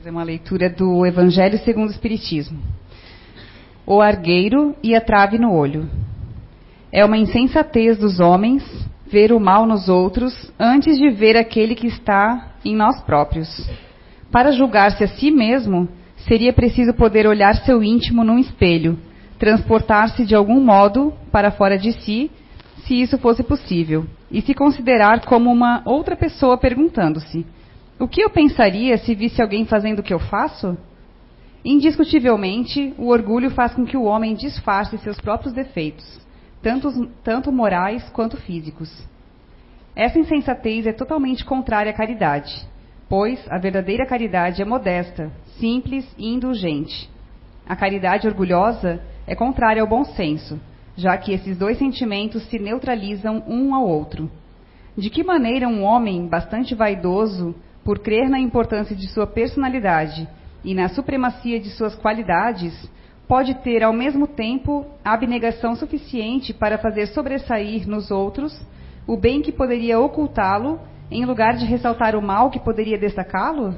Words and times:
fazer 0.00 0.10
uma 0.12 0.22
leitura 0.22 0.70
do 0.70 1.04
Evangelho 1.04 1.58
segundo 1.58 1.88
o 1.88 1.92
Espiritismo. 1.92 2.58
O 3.84 4.00
argueiro 4.00 4.74
e 4.82 4.94
a 4.94 5.00
trave 5.00 5.36
no 5.36 5.52
olho. 5.52 5.90
É 6.90 7.04
uma 7.04 7.18
insensatez 7.18 7.98
dos 7.98 8.18
homens 8.18 8.64
ver 9.06 9.30
o 9.30 9.38
mal 9.38 9.66
nos 9.66 9.90
outros 9.90 10.50
antes 10.58 10.96
de 10.96 11.10
ver 11.10 11.36
aquele 11.36 11.74
que 11.74 11.86
está 11.86 12.54
em 12.64 12.74
nós 12.74 12.98
próprios. 13.02 13.68
Para 14.32 14.52
julgar-se 14.52 15.04
a 15.04 15.08
si 15.08 15.30
mesmo, 15.30 15.86
seria 16.26 16.54
preciso 16.54 16.94
poder 16.94 17.26
olhar 17.26 17.56
seu 17.56 17.82
íntimo 17.82 18.24
num 18.24 18.38
espelho, 18.38 18.98
transportar-se 19.38 20.24
de 20.24 20.34
algum 20.34 20.62
modo 20.62 21.12
para 21.30 21.50
fora 21.50 21.76
de 21.76 21.92
si, 21.92 22.30
se 22.86 22.94
isso 22.94 23.18
fosse 23.18 23.42
possível, 23.42 24.06
e 24.30 24.40
se 24.40 24.54
considerar 24.54 25.26
como 25.26 25.52
uma 25.52 25.82
outra 25.84 26.16
pessoa 26.16 26.56
perguntando-se: 26.56 27.44
o 28.00 28.08
que 28.08 28.22
eu 28.22 28.30
pensaria 28.30 28.96
se 28.96 29.14
visse 29.14 29.42
alguém 29.42 29.66
fazendo 29.66 29.98
o 29.98 30.02
que 30.02 30.14
eu 30.14 30.18
faço? 30.18 30.76
Indiscutivelmente, 31.62 32.94
o 32.96 33.08
orgulho 33.08 33.50
faz 33.50 33.74
com 33.74 33.84
que 33.84 33.96
o 33.96 34.04
homem 34.04 34.34
disfarce 34.34 34.96
seus 34.98 35.20
próprios 35.20 35.52
defeitos, 35.52 36.18
tanto, 36.62 37.06
tanto 37.22 37.52
morais 37.52 38.08
quanto 38.08 38.38
físicos. 38.38 38.90
Essa 39.94 40.18
insensatez 40.18 40.86
é 40.86 40.92
totalmente 40.94 41.44
contrária 41.44 41.90
à 41.90 41.94
caridade, 41.94 42.66
pois 43.06 43.38
a 43.50 43.58
verdadeira 43.58 44.06
caridade 44.06 44.62
é 44.62 44.64
modesta, 44.64 45.30
simples 45.58 46.08
e 46.16 46.32
indulgente. 46.32 47.10
A 47.68 47.76
caridade 47.76 48.26
orgulhosa 48.26 49.02
é 49.26 49.34
contrária 49.34 49.82
ao 49.82 49.88
bom 49.88 50.04
senso, 50.04 50.58
já 50.96 51.18
que 51.18 51.32
esses 51.32 51.58
dois 51.58 51.76
sentimentos 51.76 52.42
se 52.44 52.58
neutralizam 52.58 53.44
um 53.46 53.74
ao 53.74 53.86
outro. 53.86 54.30
De 54.96 55.10
que 55.10 55.22
maneira 55.22 55.68
um 55.68 55.82
homem 55.82 56.26
bastante 56.26 56.74
vaidoso 56.74 57.54
por 57.84 57.98
crer 57.98 58.28
na 58.28 58.38
importância 58.38 58.94
de 58.94 59.08
sua 59.08 59.26
personalidade 59.26 60.28
e 60.64 60.74
na 60.74 60.88
supremacia 60.88 61.58
de 61.58 61.70
suas 61.70 61.94
qualidades, 61.94 62.90
pode 63.26 63.54
ter 63.62 63.82
ao 63.82 63.92
mesmo 63.92 64.26
tempo 64.26 64.84
abnegação 65.04 65.74
suficiente 65.76 66.52
para 66.52 66.78
fazer 66.78 67.06
sobressair 67.06 67.88
nos 67.88 68.10
outros 68.10 68.52
o 69.06 69.16
bem 69.16 69.42
que 69.42 69.50
poderia 69.50 69.98
ocultá-lo, 69.98 70.78
em 71.10 71.24
lugar 71.24 71.56
de 71.56 71.64
ressaltar 71.64 72.14
o 72.14 72.22
mal 72.22 72.50
que 72.50 72.60
poderia 72.60 72.98
destacá-lo? 72.98 73.74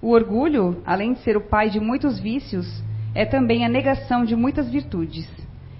O 0.00 0.10
orgulho, 0.10 0.82
além 0.86 1.12
de 1.12 1.20
ser 1.20 1.36
o 1.36 1.40
pai 1.40 1.68
de 1.68 1.80
muitos 1.80 2.18
vícios, 2.18 2.66
é 3.14 3.26
também 3.26 3.64
a 3.64 3.68
negação 3.68 4.24
de 4.24 4.36
muitas 4.36 4.70
virtudes. 4.70 5.28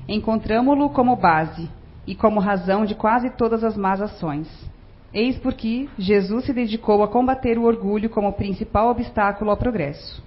Encontramo-lo 0.09 0.91
como 0.91 1.17
base 1.17 1.71
e 2.07 2.15
como 2.15 2.41
razão 2.41 2.85
de 2.85 2.95
quase 2.95 3.31
todas 3.31 3.63
as 3.63 3.77
más 3.77 4.03
ações. 4.03 4.49
Eis 5.13 5.39
porque 5.39 5.89
Jesus 5.99 6.45
se 6.45 6.53
dedicou 6.53 7.03
a 7.03 7.09
combater 7.09 7.59
o 7.59 7.65
orgulho 7.65 8.11
como 8.11 8.33
principal 8.33 8.91
obstáculo 8.91 9.51
ao 9.51 9.57
progresso. 9.57 10.23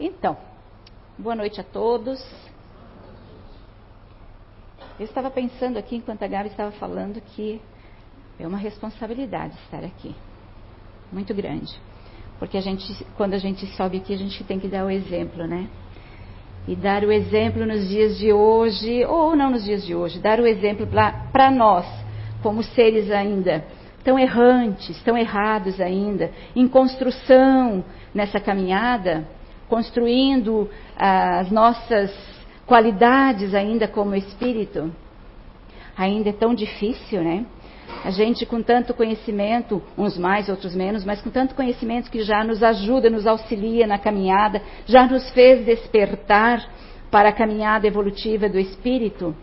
Então, 0.00 0.38
boa 1.18 1.34
noite 1.34 1.60
a 1.60 1.64
todos. 1.64 2.24
Eu 4.98 5.04
estava 5.04 5.30
pensando 5.30 5.78
aqui, 5.78 5.96
enquanto 5.96 6.22
a 6.22 6.26
Gabi 6.26 6.48
estava 6.48 6.70
falando, 6.72 7.20
que 7.20 7.60
é 8.38 8.46
uma 8.46 8.58
responsabilidade 8.58 9.54
estar 9.64 9.84
aqui, 9.84 10.14
muito 11.12 11.34
grande. 11.34 11.74
Porque 12.38 12.56
a 12.56 12.60
gente, 12.60 13.04
quando 13.16 13.34
a 13.34 13.38
gente 13.38 13.66
sobe 13.74 13.98
aqui, 13.98 14.12
a 14.12 14.18
gente 14.18 14.44
tem 14.44 14.58
que 14.58 14.68
dar 14.68 14.84
o 14.84 14.90
exemplo, 14.90 15.46
né? 15.46 15.68
E 16.68 16.74
dar 16.74 17.04
o 17.04 17.12
exemplo 17.12 17.64
nos 17.64 17.88
dias 17.88 18.18
de 18.18 18.32
hoje, 18.32 19.04
ou 19.06 19.34
não 19.34 19.50
nos 19.50 19.64
dias 19.64 19.84
de 19.86 19.94
hoje, 19.94 20.18
dar 20.18 20.38
o 20.40 20.46
exemplo 20.46 20.86
para 21.32 21.50
nós, 21.50 21.86
como 22.42 22.62
seres 22.62 23.10
ainda 23.10 23.64
tão 24.06 24.16
errantes, 24.16 25.02
tão 25.02 25.18
errados 25.18 25.80
ainda, 25.80 26.30
em 26.54 26.68
construção 26.68 27.84
nessa 28.14 28.38
caminhada, 28.38 29.26
construindo 29.68 30.70
as 30.96 31.50
nossas 31.50 32.16
qualidades 32.64 33.52
ainda 33.52 33.88
como 33.88 34.14
espírito. 34.14 34.94
Ainda 35.96 36.28
é 36.28 36.32
tão 36.32 36.54
difícil, 36.54 37.20
né? 37.20 37.46
A 38.06 38.10
gente 38.10 38.46
com 38.46 38.62
tanto 38.62 38.94
conhecimento, 38.94 39.82
uns 39.98 40.16
mais, 40.16 40.48
outros 40.48 40.76
menos, 40.76 41.04
mas 41.04 41.20
com 41.20 41.28
tanto 41.28 41.56
conhecimento 41.56 42.08
que 42.08 42.22
já 42.22 42.44
nos 42.44 42.62
ajuda, 42.62 43.10
nos 43.10 43.26
auxilia 43.26 43.84
na 43.84 43.98
caminhada, 43.98 44.62
já 44.86 45.08
nos 45.08 45.28
fez 45.30 45.66
despertar 45.66 46.64
para 47.10 47.30
a 47.30 47.32
caminhada 47.32 47.84
evolutiva 47.84 48.48
do 48.48 48.60
espírito, 48.60 49.34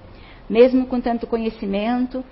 mesmo 0.50 0.85
com 0.85 1.01
tanto 1.01 1.28
conhecimento, 1.28 2.24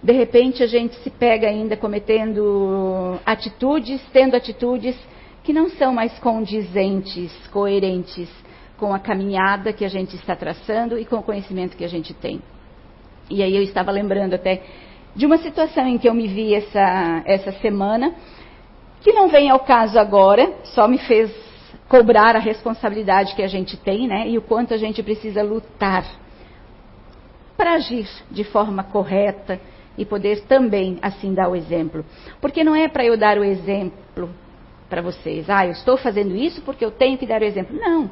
de 0.00 0.12
repente 0.12 0.62
a 0.62 0.66
gente 0.68 0.94
se 1.02 1.10
pega 1.10 1.48
ainda 1.48 1.76
cometendo 1.76 3.18
atitudes, 3.26 4.00
tendo 4.12 4.36
atitudes 4.36 4.96
que 5.42 5.52
não 5.52 5.68
são 5.70 5.92
mais 5.92 6.16
condizentes, 6.20 7.32
coerentes 7.48 8.30
com 8.78 8.94
a 8.94 9.00
caminhada 9.00 9.72
que 9.72 9.84
a 9.84 9.88
gente 9.88 10.14
está 10.14 10.36
traçando 10.36 10.96
e 10.96 11.04
com 11.04 11.16
o 11.16 11.22
conhecimento 11.24 11.76
que 11.76 11.84
a 11.84 11.88
gente 11.88 12.14
tem. 12.14 12.40
E 13.28 13.42
aí 13.42 13.56
eu 13.56 13.62
estava 13.64 13.90
lembrando 13.90 14.34
até 14.34 14.62
de 15.14 15.26
uma 15.26 15.38
situação 15.38 15.86
em 15.86 15.98
que 15.98 16.08
eu 16.08 16.14
me 16.14 16.26
vi 16.26 16.54
essa, 16.54 17.22
essa 17.24 17.52
semana, 17.52 18.14
que 19.00 19.12
não 19.12 19.28
vem 19.28 19.50
ao 19.50 19.60
caso 19.60 19.98
agora, 19.98 20.52
só 20.64 20.86
me 20.86 20.98
fez 20.98 21.30
cobrar 21.88 22.36
a 22.36 22.38
responsabilidade 22.38 23.34
que 23.34 23.42
a 23.42 23.48
gente 23.48 23.76
tem, 23.76 24.06
né? 24.06 24.28
E 24.28 24.38
o 24.38 24.42
quanto 24.42 24.72
a 24.72 24.76
gente 24.76 25.02
precisa 25.02 25.42
lutar 25.42 26.04
para 27.56 27.72
agir 27.74 28.08
de 28.30 28.44
forma 28.44 28.84
correta 28.84 29.60
e 29.98 30.04
poder 30.04 30.42
também 30.42 30.98
assim 31.02 31.34
dar 31.34 31.48
o 31.48 31.56
exemplo. 31.56 32.04
Porque 32.40 32.62
não 32.62 32.74
é 32.74 32.88
para 32.88 33.04
eu 33.04 33.16
dar 33.16 33.38
o 33.38 33.44
exemplo 33.44 34.30
para 34.88 35.02
vocês, 35.02 35.48
ah, 35.48 35.66
eu 35.66 35.72
estou 35.72 35.96
fazendo 35.96 36.34
isso 36.34 36.62
porque 36.62 36.84
eu 36.84 36.90
tenho 36.90 37.18
que 37.18 37.26
dar 37.26 37.42
o 37.42 37.44
exemplo. 37.44 37.76
Não. 37.76 38.10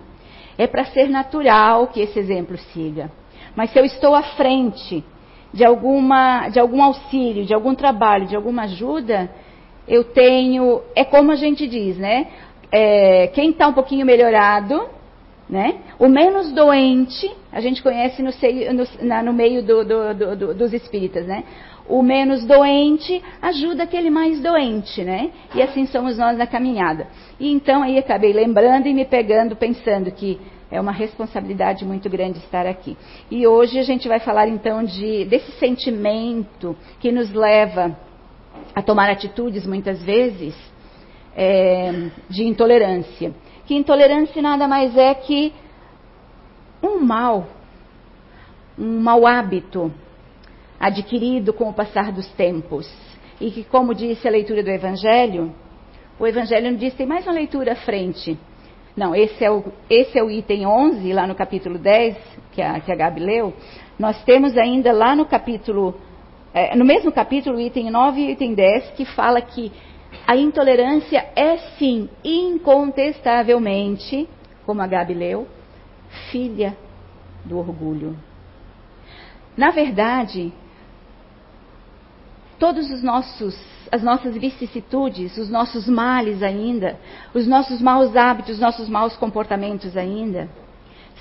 É 0.56 0.66
para 0.66 0.84
ser 0.86 1.08
natural 1.08 1.86
que 1.86 2.00
esse 2.00 2.18
exemplo 2.18 2.58
siga. 2.72 3.10
Mas 3.54 3.70
se 3.70 3.78
eu 3.78 3.84
estou 3.84 4.14
à 4.14 4.22
frente 4.22 5.04
de, 5.52 5.64
alguma, 5.64 6.48
de 6.48 6.58
algum 6.58 6.82
auxílio, 6.82 7.44
de 7.44 7.54
algum 7.54 7.74
trabalho, 7.74 8.26
de 8.26 8.36
alguma 8.36 8.62
ajuda, 8.62 9.30
eu 9.86 10.04
tenho. 10.04 10.82
É 10.94 11.04
como 11.04 11.32
a 11.32 11.36
gente 11.36 11.66
diz, 11.66 11.96
né? 11.96 12.28
É, 12.70 13.28
quem 13.28 13.50
está 13.50 13.66
um 13.66 13.72
pouquinho 13.72 14.04
melhorado, 14.04 14.88
né? 15.48 15.76
O 15.98 16.08
menos 16.08 16.52
doente, 16.52 17.30
a 17.50 17.60
gente 17.60 17.82
conhece 17.82 18.22
no, 18.22 18.30
seio, 18.32 18.72
no, 18.74 18.84
na, 19.00 19.22
no 19.22 19.32
meio 19.32 19.62
do, 19.62 19.84
do, 19.84 20.36
do, 20.36 20.54
dos 20.54 20.72
espíritas, 20.72 21.26
né? 21.26 21.44
O 21.88 22.02
menos 22.02 22.44
doente 22.44 23.22
ajuda 23.40 23.84
aquele 23.84 24.10
mais 24.10 24.40
doente, 24.40 25.02
né? 25.02 25.30
E 25.54 25.62
assim 25.62 25.86
somos 25.86 26.18
nós 26.18 26.36
na 26.36 26.46
caminhada. 26.46 27.06
E 27.40 27.50
então 27.50 27.82
aí 27.82 27.98
acabei 27.98 28.32
lembrando 28.34 28.86
e 28.86 28.92
me 28.92 29.06
pegando, 29.06 29.56
pensando 29.56 30.10
que 30.10 30.38
é 30.70 30.80
uma 30.80 30.92
responsabilidade 30.92 31.84
muito 31.84 32.08
grande 32.10 32.38
estar 32.38 32.66
aqui. 32.66 32.96
E 33.30 33.46
hoje 33.46 33.78
a 33.78 33.82
gente 33.82 34.06
vai 34.06 34.20
falar 34.20 34.48
então 34.48 34.84
de, 34.84 35.24
desse 35.24 35.52
sentimento 35.52 36.76
que 37.00 37.10
nos 37.10 37.32
leva 37.32 37.96
a 38.74 38.82
tomar 38.82 39.10
atitudes 39.10 39.66
muitas 39.66 40.02
vezes 40.02 40.54
é, 41.34 42.10
de 42.28 42.44
intolerância. 42.44 43.32
Que 43.66 43.74
intolerância 43.74 44.42
nada 44.42 44.68
mais 44.68 44.96
é 44.96 45.14
que 45.14 45.52
um 46.82 47.00
mal, 47.00 47.46
um 48.78 49.00
mau 49.00 49.26
hábito 49.26 49.92
adquirido 50.78 51.52
com 51.52 51.68
o 51.68 51.72
passar 51.72 52.12
dos 52.12 52.28
tempos. 52.32 52.88
E 53.40 53.50
que, 53.50 53.64
como 53.64 53.94
disse 53.94 54.26
a 54.26 54.30
leitura 54.30 54.62
do 54.62 54.70
Evangelho, 54.70 55.54
o 56.18 56.26
Evangelho 56.26 56.70
não 56.70 56.76
diz, 56.76 56.94
tem 56.94 57.06
mais 57.06 57.24
uma 57.24 57.32
leitura 57.32 57.72
à 57.72 57.76
frente. 57.76 58.38
Não, 58.98 59.14
esse 59.14 59.44
é 59.44 59.50
o, 59.50 59.62
esse 59.88 60.18
é 60.18 60.24
o 60.24 60.28
item 60.28 60.66
11, 60.66 61.12
lá 61.12 61.24
no 61.24 61.36
capítulo 61.36 61.78
10, 61.78 62.16
que 62.50 62.60
a, 62.60 62.80
que 62.80 62.90
a 62.90 62.96
Gabi 62.96 63.20
leu. 63.20 63.54
Nós 63.96 64.24
temos 64.24 64.58
ainda 64.58 64.90
lá 64.90 65.14
no 65.14 65.24
capítulo, 65.24 65.94
é, 66.52 66.74
no 66.74 66.84
mesmo 66.84 67.12
capítulo, 67.12 67.60
item 67.60 67.92
9 67.92 68.20
e 68.20 68.32
item 68.32 68.54
10, 68.54 68.90
que 68.96 69.04
fala 69.04 69.40
que 69.40 69.70
a 70.26 70.36
intolerância 70.36 71.28
é 71.36 71.58
sim, 71.78 72.08
incontestavelmente, 72.24 74.28
como 74.66 74.82
a 74.82 74.86
Gabi 74.88 75.14
leu, 75.14 75.46
filha 76.32 76.76
do 77.44 77.56
orgulho. 77.56 78.16
Na 79.56 79.70
verdade, 79.70 80.52
todos 82.58 82.90
os 82.90 83.00
nossos 83.00 83.54
as 83.90 84.02
nossas 84.02 84.36
vicissitudes, 84.36 85.36
os 85.36 85.48
nossos 85.48 85.88
males 85.88 86.42
ainda, 86.42 86.98
os 87.34 87.46
nossos 87.46 87.80
maus 87.80 88.14
hábitos, 88.16 88.54
os 88.54 88.60
nossos 88.60 88.88
maus 88.88 89.16
comportamentos 89.16 89.96
ainda, 89.96 90.48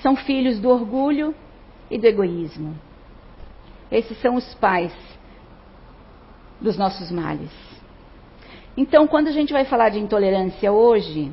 são 0.02 0.16
filhos 0.16 0.58
do 0.58 0.68
orgulho 0.68 1.34
e 1.90 1.98
do 1.98 2.06
egoísmo. 2.06 2.74
Esses 3.90 4.20
são 4.20 4.34
os 4.34 4.54
pais 4.54 4.92
dos 6.60 6.76
nossos 6.76 7.10
males. 7.10 7.50
Então, 8.76 9.06
quando 9.06 9.28
a 9.28 9.32
gente 9.32 9.52
vai 9.52 9.64
falar 9.64 9.88
de 9.88 9.98
intolerância 9.98 10.70
hoje, 10.70 11.32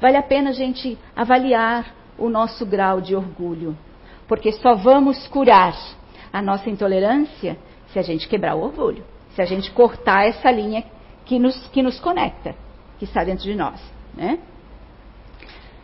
vale 0.00 0.16
a 0.16 0.22
pena 0.22 0.50
a 0.50 0.52
gente 0.52 0.98
avaliar 1.14 1.94
o 2.18 2.28
nosso 2.28 2.64
grau 2.66 3.00
de 3.00 3.14
orgulho. 3.14 3.76
Porque 4.26 4.52
só 4.52 4.74
vamos 4.74 5.26
curar 5.28 5.76
a 6.32 6.42
nossa 6.42 6.68
intolerância 6.70 7.56
se 7.92 7.98
a 7.98 8.02
gente 8.02 8.26
quebrar 8.28 8.56
o 8.56 8.62
orgulho, 8.62 9.04
se 9.34 9.42
a 9.42 9.44
gente 9.44 9.70
cortar 9.70 10.26
essa 10.26 10.50
linha 10.50 10.84
que 11.24 11.38
nos, 11.38 11.66
que 11.68 11.82
nos 11.82 11.98
conecta, 12.00 12.54
que 12.98 13.04
está 13.04 13.24
dentro 13.24 13.44
de 13.44 13.54
nós. 13.54 13.80
Né? 14.14 14.38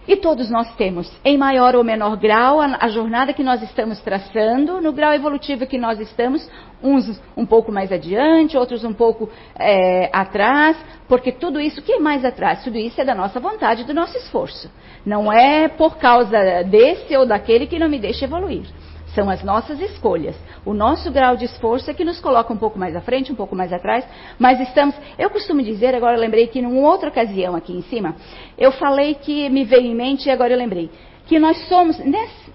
E 0.09 0.17
todos 0.17 0.51
nós 0.51 0.75
temos, 0.77 1.09
em 1.25 1.37
maior 1.37 1.77
ou 1.77 1.85
menor 1.85 2.17
grau, 2.17 2.61
a, 2.61 2.79
a, 2.81 2.89
jornada 2.89 3.33
que 3.33 3.45
nós 3.45 3.63
estamos 3.63 4.01
traçando, 4.01 4.81
no 4.81 4.93
grau 4.93 5.13
evolutivo 5.13 5.67
que 5.67 5.79
nós 5.79 6.01
estamos, 6.01 6.49
uns 6.83 7.21
um 7.37 7.45
pouco 7.45 7.71
mais 7.71 7.93
adiante, 7.93 8.57
outros 8.57 8.83
um 8.83 8.93
pouco 8.93 9.31
é, 9.57 10.11
atrás, 10.13 10.77
porque 11.07 11.31
tudo 11.31 11.61
isso, 11.61 11.83
que 11.83 11.93
é 11.93 12.01
mais 12.01 12.25
atrás? 12.25 12.65
Tudo 12.65 12.79
isso 12.79 13.01
é 13.01 13.05
da 13.05 13.15
nossa 13.15 13.39
vontade, 13.39 13.85
do 13.85 13.95
nosso 13.95 14.17
esforço. 14.17 14.71
Não 15.05 15.33
é 15.33 15.69
por 15.69 15.97
causa 15.97 16.65
desse 16.65 17.17
ou 17.17 17.27
daquele 17.27 17.67
que 17.67 17.79
não 17.79 17.89
me 17.89 17.99
deixa 17.99 18.25
evoluir. 18.25 18.67
São 19.15 19.29
as 19.29 19.43
nossas 19.43 19.81
escolhas. 19.81 20.37
O 20.65 20.73
nosso 20.73 21.11
grau 21.11 21.37
de 21.37 21.45
esforço 21.45 21.91
é 21.91 21.95
que 21.95 22.05
nos 22.05 22.21
coloca 22.21 22.53
um 22.53 22.57
pouco 22.57 22.79
mais 22.79 22.95
à 22.95 23.01
frente, 23.01 23.33
um 23.33 23.35
pouco 23.35 23.57
mais 23.57 23.73
atrás, 23.73 24.05
mas 24.39 24.61
estamos. 24.61 24.95
Eu 25.19 25.31
costumo 25.31 25.63
dizer, 25.63 25.95
agora 25.95 26.17
lembrei 26.17 26.47
que 26.47 26.63
numa 26.63 26.89
outra 26.89 27.09
ocasião 27.09 27.57
aqui 27.57 27.73
em 27.73 27.83
cima, 27.83 28.15
eu 28.57 28.71
falei 28.73 29.15
que 29.15 29.49
me 29.49 29.65
veio 29.65 29.87
em 29.87 29.95
mente 29.95 30.27
e 30.27 30.31
agora 30.31 30.53
eu 30.53 30.59
lembrei. 30.59 30.91
Que 31.27 31.39
nós 31.39 31.57
somos, 31.69 31.99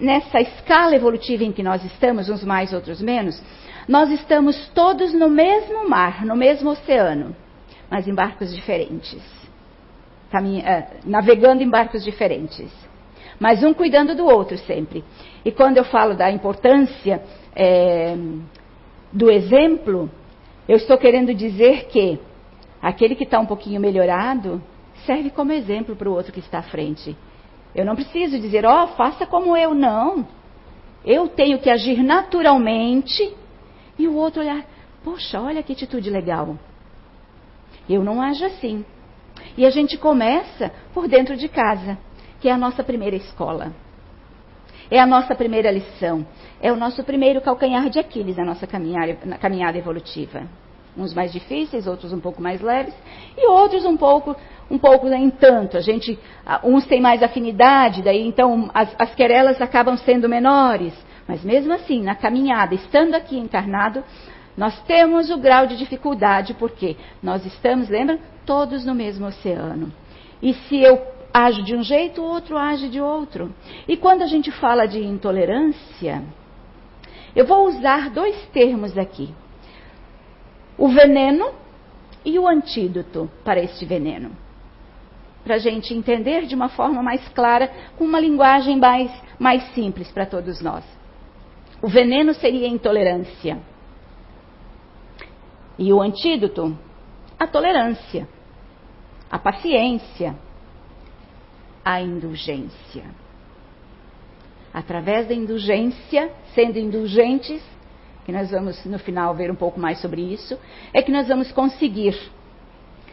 nessa 0.00 0.40
escala 0.40 0.94
evolutiva 0.94 1.44
em 1.44 1.52
que 1.52 1.62
nós 1.62 1.84
estamos, 1.84 2.28
uns 2.28 2.44
mais, 2.44 2.72
outros 2.72 3.00
menos, 3.00 3.40
nós 3.88 4.10
estamos 4.10 4.68
todos 4.74 5.12
no 5.12 5.28
mesmo 5.30 5.88
mar, 5.88 6.24
no 6.24 6.36
mesmo 6.36 6.70
oceano, 6.70 7.34
mas 7.90 8.08
em 8.08 8.14
barcos 8.14 8.54
diferentes. 8.54 9.22
Uh, 10.34 11.08
navegando 11.08 11.62
em 11.62 11.70
barcos 11.70 12.04
diferentes 12.04 12.85
mas 13.38 13.62
um 13.62 13.74
cuidando 13.74 14.14
do 14.14 14.26
outro 14.26 14.56
sempre. 14.58 15.04
E 15.44 15.52
quando 15.52 15.76
eu 15.76 15.84
falo 15.84 16.14
da 16.14 16.30
importância 16.30 17.22
é, 17.54 18.16
do 19.12 19.30
exemplo, 19.30 20.10
eu 20.68 20.76
estou 20.76 20.98
querendo 20.98 21.34
dizer 21.34 21.86
que 21.86 22.18
aquele 22.82 23.14
que 23.14 23.24
está 23.24 23.38
um 23.38 23.46
pouquinho 23.46 23.80
melhorado 23.80 24.62
serve 25.04 25.30
como 25.30 25.52
exemplo 25.52 25.94
para 25.94 26.08
o 26.08 26.12
outro 26.12 26.32
que 26.32 26.40
está 26.40 26.58
à 26.58 26.62
frente. 26.62 27.16
Eu 27.74 27.84
não 27.84 27.94
preciso 27.94 28.38
dizer, 28.38 28.64
ó, 28.64 28.84
oh, 28.84 28.88
faça 28.88 29.26
como 29.26 29.56
eu, 29.56 29.74
não. 29.74 30.26
Eu 31.04 31.28
tenho 31.28 31.58
que 31.58 31.70
agir 31.70 32.02
naturalmente 32.02 33.34
e 33.98 34.08
o 34.08 34.16
outro 34.16 34.40
olhar, 34.40 34.64
poxa, 35.04 35.40
olha 35.40 35.62
que 35.62 35.72
atitude 35.72 36.10
legal. 36.10 36.56
Eu 37.88 38.02
não 38.02 38.20
ajo 38.20 38.44
assim. 38.44 38.84
E 39.56 39.64
a 39.64 39.70
gente 39.70 39.96
começa 39.96 40.72
por 40.92 41.06
dentro 41.06 41.36
de 41.36 41.48
casa 41.48 41.98
que 42.40 42.48
é 42.48 42.52
a 42.52 42.58
nossa 42.58 42.82
primeira 42.82 43.16
escola. 43.16 43.72
É 44.90 45.00
a 45.00 45.06
nossa 45.06 45.34
primeira 45.34 45.70
lição. 45.70 46.26
É 46.60 46.70
o 46.72 46.76
nosso 46.76 47.02
primeiro 47.02 47.40
calcanhar 47.40 47.88
de 47.90 47.98
Aquiles 47.98 48.36
na 48.36 48.44
nossa 48.44 48.66
caminhada, 48.66 49.18
na 49.24 49.36
caminhada 49.36 49.76
evolutiva. 49.76 50.42
Uns 50.96 51.12
mais 51.12 51.32
difíceis, 51.32 51.86
outros 51.86 52.12
um 52.12 52.20
pouco 52.20 52.40
mais 52.40 52.60
leves, 52.60 52.94
e 53.36 53.46
outros 53.48 53.84
um 53.84 53.96
pouco, 53.96 54.34
um 54.70 54.78
pouco 54.78 55.08
em 55.08 55.28
tanto. 55.28 55.76
A 55.76 55.80
gente, 55.80 56.18
uns 56.64 56.86
têm 56.86 57.00
mais 57.00 57.22
afinidade, 57.22 58.02
daí 58.02 58.26
então 58.26 58.70
as, 58.72 58.94
as 58.98 59.14
querelas 59.14 59.60
acabam 59.60 59.96
sendo 59.98 60.28
menores. 60.28 60.94
Mas 61.28 61.42
mesmo 61.44 61.72
assim, 61.72 62.02
na 62.02 62.14
caminhada, 62.14 62.74
estando 62.74 63.14
aqui 63.14 63.36
encarnado, 63.36 64.02
nós 64.56 64.80
temos 64.84 65.28
o 65.28 65.36
grau 65.36 65.66
de 65.66 65.76
dificuldade, 65.76 66.54
porque 66.54 66.96
nós 67.22 67.44
estamos, 67.44 67.88
lembra? 67.90 68.18
Todos 68.46 68.86
no 68.86 68.94
mesmo 68.94 69.26
oceano. 69.26 69.92
E 70.40 70.54
se 70.54 70.80
eu 70.80 71.15
age 71.36 71.62
de 71.62 71.76
um 71.76 71.82
jeito, 71.82 72.22
o 72.22 72.24
outro 72.24 72.56
age 72.56 72.88
de 72.88 73.00
outro. 73.00 73.54
E 73.86 73.96
quando 73.96 74.22
a 74.22 74.26
gente 74.26 74.50
fala 74.50 74.86
de 74.86 74.98
intolerância, 75.04 76.22
eu 77.34 77.46
vou 77.46 77.66
usar 77.66 78.08
dois 78.10 78.34
termos 78.48 78.96
aqui: 78.96 79.28
o 80.78 80.88
veneno 80.88 81.50
e 82.24 82.38
o 82.38 82.48
antídoto 82.48 83.30
para 83.44 83.60
este 83.60 83.84
veneno. 83.84 84.30
Para 85.44 85.56
a 85.56 85.58
gente 85.58 85.94
entender 85.94 86.46
de 86.46 86.54
uma 86.54 86.68
forma 86.68 87.02
mais 87.02 87.26
clara, 87.28 87.70
com 87.96 88.04
uma 88.04 88.18
linguagem 88.18 88.78
mais, 88.78 89.12
mais 89.38 89.62
simples 89.74 90.10
para 90.10 90.26
todos 90.26 90.60
nós. 90.60 90.84
O 91.82 91.88
veneno 91.88 92.32
seria 92.34 92.66
a 92.66 92.70
intolerância. 92.70 93.58
E 95.78 95.92
o 95.92 96.00
antídoto, 96.00 96.76
a 97.38 97.46
tolerância, 97.46 98.26
a 99.30 99.38
paciência, 99.38 100.34
a 101.86 102.00
indulgência. 102.00 103.04
Através 104.74 105.28
da 105.28 105.34
indulgência, 105.34 106.32
sendo 106.52 106.80
indulgentes, 106.80 107.62
que 108.24 108.32
nós 108.32 108.50
vamos 108.50 108.84
no 108.84 108.98
final 108.98 109.32
ver 109.36 109.52
um 109.52 109.54
pouco 109.54 109.78
mais 109.78 110.00
sobre 110.00 110.20
isso, 110.20 110.58
é 110.92 111.00
que 111.00 111.12
nós 111.12 111.28
vamos 111.28 111.52
conseguir 111.52 112.18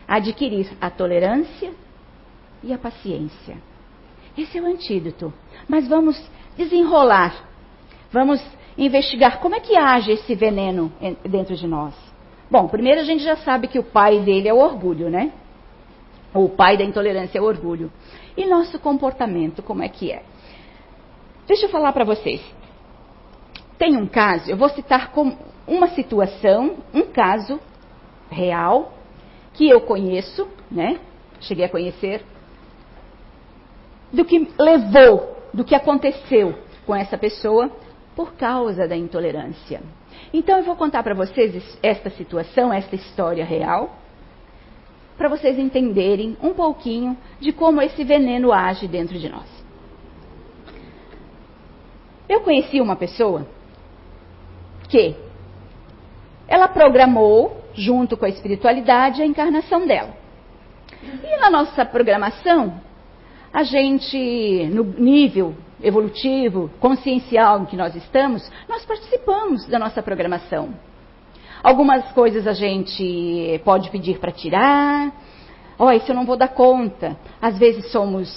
adquirir 0.07 0.67
a 0.81 0.89
tolerância 0.89 1.71
e 2.63 2.73
a 2.73 2.77
paciência. 2.79 3.57
Esse 4.35 4.57
é 4.57 4.61
o 4.61 4.65
antídoto. 4.65 5.31
Mas 5.67 5.87
vamos 5.87 6.19
desenrolar, 6.57 7.47
vamos 8.11 8.43
investigar 8.75 9.39
como 9.39 9.53
é 9.53 9.59
que 9.59 9.77
age 9.77 10.13
esse 10.13 10.33
veneno 10.33 10.91
dentro 11.29 11.55
de 11.55 11.67
nós. 11.67 11.93
Bom, 12.49 12.67
primeiro 12.67 13.01
a 13.01 13.03
gente 13.03 13.23
já 13.23 13.35
sabe 13.35 13.67
que 13.67 13.77
o 13.77 13.83
pai 13.83 14.19
dele 14.21 14.47
é 14.47 14.53
o 14.53 14.57
orgulho, 14.57 15.11
né? 15.11 15.31
O 16.33 16.49
pai 16.49 16.75
da 16.75 16.83
intolerância 16.83 17.37
é 17.37 17.41
o 17.41 17.45
orgulho. 17.45 17.91
E 18.35 18.45
nosso 18.45 18.79
comportamento, 18.79 19.61
como 19.61 19.83
é 19.83 19.89
que 19.89 20.11
é? 20.11 20.23
Deixa 21.45 21.65
eu 21.65 21.69
falar 21.69 21.93
para 21.93 22.05
vocês. 22.05 22.41
Tem 23.77 23.97
um 23.97 24.07
caso, 24.07 24.49
eu 24.49 24.57
vou 24.57 24.69
citar 24.69 25.11
como 25.11 25.37
uma 25.67 25.89
situação, 25.89 26.77
um 26.93 27.03
caso 27.03 27.59
real, 28.29 28.93
que 29.53 29.69
eu 29.69 29.81
conheço, 29.81 30.47
né? 30.71 30.99
Cheguei 31.41 31.65
a 31.65 31.69
conhecer, 31.69 32.23
do 34.11 34.23
que 34.23 34.47
levou, 34.57 35.37
do 35.53 35.63
que 35.63 35.75
aconteceu 35.75 36.55
com 36.85 36.95
essa 36.95 37.17
pessoa 37.17 37.71
por 38.15 38.33
causa 38.33 38.87
da 38.87 38.95
intolerância. 38.95 39.81
Então 40.33 40.57
eu 40.57 40.63
vou 40.63 40.75
contar 40.75 41.03
para 41.03 41.15
vocês 41.15 41.77
esta 41.81 42.09
situação, 42.11 42.71
esta 42.71 42.95
história 42.95 43.43
real, 43.43 43.95
para 45.17 45.29
vocês 45.29 45.57
entenderem 45.59 46.37
um 46.41 46.53
pouquinho 46.53 47.17
de 47.39 47.51
como 47.51 47.81
esse 47.81 48.03
veneno 48.03 48.51
age 48.51 48.87
dentro 48.87 49.17
de 49.17 49.29
nós. 49.29 49.47
Eu 52.27 52.41
conheci 52.41 52.81
uma 52.81 52.95
pessoa 52.95 53.45
que 54.89 55.15
ela 56.47 56.67
programou, 56.67 57.63
junto 57.73 58.15
com 58.17 58.25
a 58.25 58.29
espiritualidade, 58.29 59.21
a 59.21 59.25
encarnação 59.25 59.85
dela. 59.85 60.15
E 61.01 61.37
na 61.37 61.49
nossa 61.49 61.85
programação, 61.85 62.79
a 63.51 63.63
gente, 63.63 64.67
no 64.71 64.83
nível 64.83 65.55
evolutivo, 65.81 66.69
consciencial 66.79 67.61
em 67.61 67.65
que 67.65 67.75
nós 67.75 67.95
estamos, 67.95 68.49
nós 68.67 68.85
participamos 68.85 69.67
da 69.67 69.77
nossa 69.77 70.01
programação. 70.01 70.73
Algumas 71.63 72.11
coisas 72.11 72.45
a 72.45 72.53
gente 72.53 73.61
pode 73.63 73.89
pedir 73.89 74.19
para 74.19 74.33
tirar. 74.33 75.13
Ó, 75.79 75.85
oh, 75.85 75.91
isso 75.91 76.11
eu 76.11 76.15
não 76.15 76.25
vou 76.25 76.35
dar 76.35 76.49
conta. 76.49 77.17
Às 77.41 77.57
vezes 77.57 77.89
somos 77.89 78.29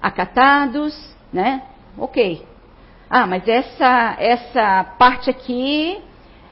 acatados, 0.00 0.94
né? 1.32 1.62
Ok. 1.96 2.44
Ah, 3.08 3.26
mas 3.26 3.48
essa 3.48 4.16
essa 4.18 4.84
parte 4.98 5.30
aqui 5.30 5.98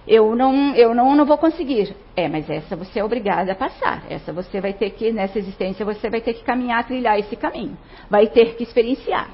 eu 0.08 0.34
não 0.34 0.74
eu 0.74 0.94
não, 0.94 1.14
não 1.14 1.26
vou 1.26 1.36
conseguir. 1.36 1.94
É, 2.16 2.26
mas 2.26 2.48
essa 2.48 2.74
você 2.74 3.00
é 3.00 3.04
obrigada 3.04 3.52
a 3.52 3.56
passar. 3.56 4.04
Essa 4.08 4.32
você 4.32 4.62
vai 4.62 4.72
ter 4.72 4.90
que 4.90 5.12
nessa 5.12 5.38
existência 5.38 5.84
você 5.84 6.08
vai 6.08 6.22
ter 6.22 6.32
que 6.32 6.42
caminhar, 6.42 6.84
trilhar 6.84 7.18
esse 7.18 7.36
caminho. 7.36 7.76
Vai 8.08 8.28
ter 8.28 8.56
que 8.56 8.62
experienciar. 8.62 9.28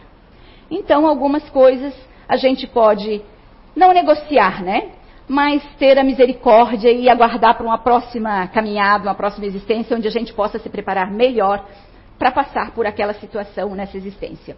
Então, 0.71 1.07
algumas 1.07 1.49
coisas 1.51 1.95
a 2.29 2.37
gente 2.37 2.67
pode 2.67 3.23
não 3.77 3.93
negociar, 3.93 4.63
né? 4.63 4.93
Mas 5.31 5.63
ter 5.77 5.97
a 5.97 6.03
misericórdia 6.03 6.91
e 6.91 7.09
aguardar 7.09 7.57
para 7.57 7.65
uma 7.65 7.79
próxima 7.79 8.49
caminhada, 8.49 9.05
uma 9.05 9.15
próxima 9.15 9.47
existência, 9.47 9.97
onde 9.97 10.09
a 10.09 10.11
gente 10.11 10.35
possa 10.35 10.59
se 10.59 10.69
preparar 10.69 11.09
melhor 11.09 11.65
para 12.19 12.33
passar 12.33 12.73
por 12.73 12.85
aquela 12.85 13.15
situação 13.15 13.73
nessa 13.77 13.97
existência. 13.97 14.57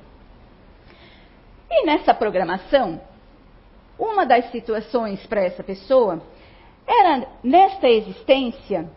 E 1.71 1.85
nessa 1.85 2.15
programação, 2.15 3.03
uma 3.99 4.25
das 4.25 4.51
situações 4.51 5.27
para 5.27 5.43
essa 5.43 5.63
pessoa 5.63 6.23
era, 6.87 7.29
nesta 7.45 7.91
existência, 7.91 8.89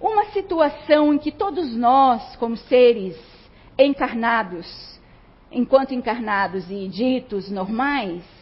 uma 0.00 0.24
situação 0.30 1.12
em 1.12 1.18
que 1.18 1.30
todos 1.30 1.76
nós, 1.76 2.36
como 2.36 2.56
seres 2.56 3.22
encarnados, 3.78 4.98
enquanto 5.52 5.92
encarnados 5.92 6.70
e 6.70 6.88
ditos 6.88 7.50
normais, 7.50 8.37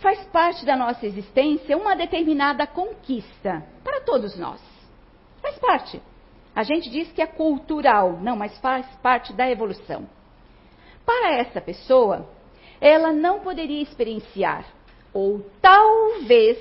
faz 0.00 0.22
parte 0.28 0.64
da 0.64 0.76
nossa 0.76 1.06
existência 1.06 1.76
uma 1.76 1.94
determinada 1.94 2.66
conquista 2.66 3.64
para 3.84 4.00
todos 4.00 4.36
nós. 4.38 4.60
Faz 5.40 5.58
parte. 5.58 6.02
A 6.54 6.62
gente 6.62 6.90
diz 6.90 7.10
que 7.12 7.22
é 7.22 7.26
cultural, 7.26 8.18
não, 8.20 8.36
mas 8.36 8.58
faz 8.58 8.86
parte 8.96 9.32
da 9.32 9.48
evolução. 9.48 10.08
Para 11.06 11.34
essa 11.34 11.60
pessoa, 11.60 12.28
ela 12.80 13.12
não 13.12 13.40
poderia 13.40 13.82
experienciar, 13.82 14.64
ou 15.12 15.44
talvez, 15.60 16.58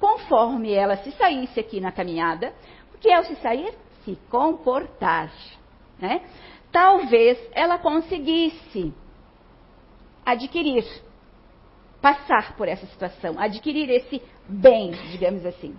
conforme 0.00 0.72
ela 0.72 0.96
se 0.96 1.12
saísse 1.12 1.60
aqui 1.60 1.80
na 1.80 1.92
caminhada, 1.92 2.52
porque 2.90 3.10
ao 3.10 3.24
se 3.24 3.36
sair, 3.36 3.74
se 4.04 4.18
comportar, 4.30 5.32
né? 5.98 6.22
Talvez 6.70 7.38
ela 7.52 7.78
conseguisse 7.78 8.92
adquirir, 10.24 10.84
passar 12.02 12.56
por 12.56 12.68
essa 12.68 12.84
situação, 12.86 13.38
adquirir 13.38 13.88
esse 13.88 14.20
bem, 14.46 14.90
digamos 15.12 15.46
assim. 15.46 15.74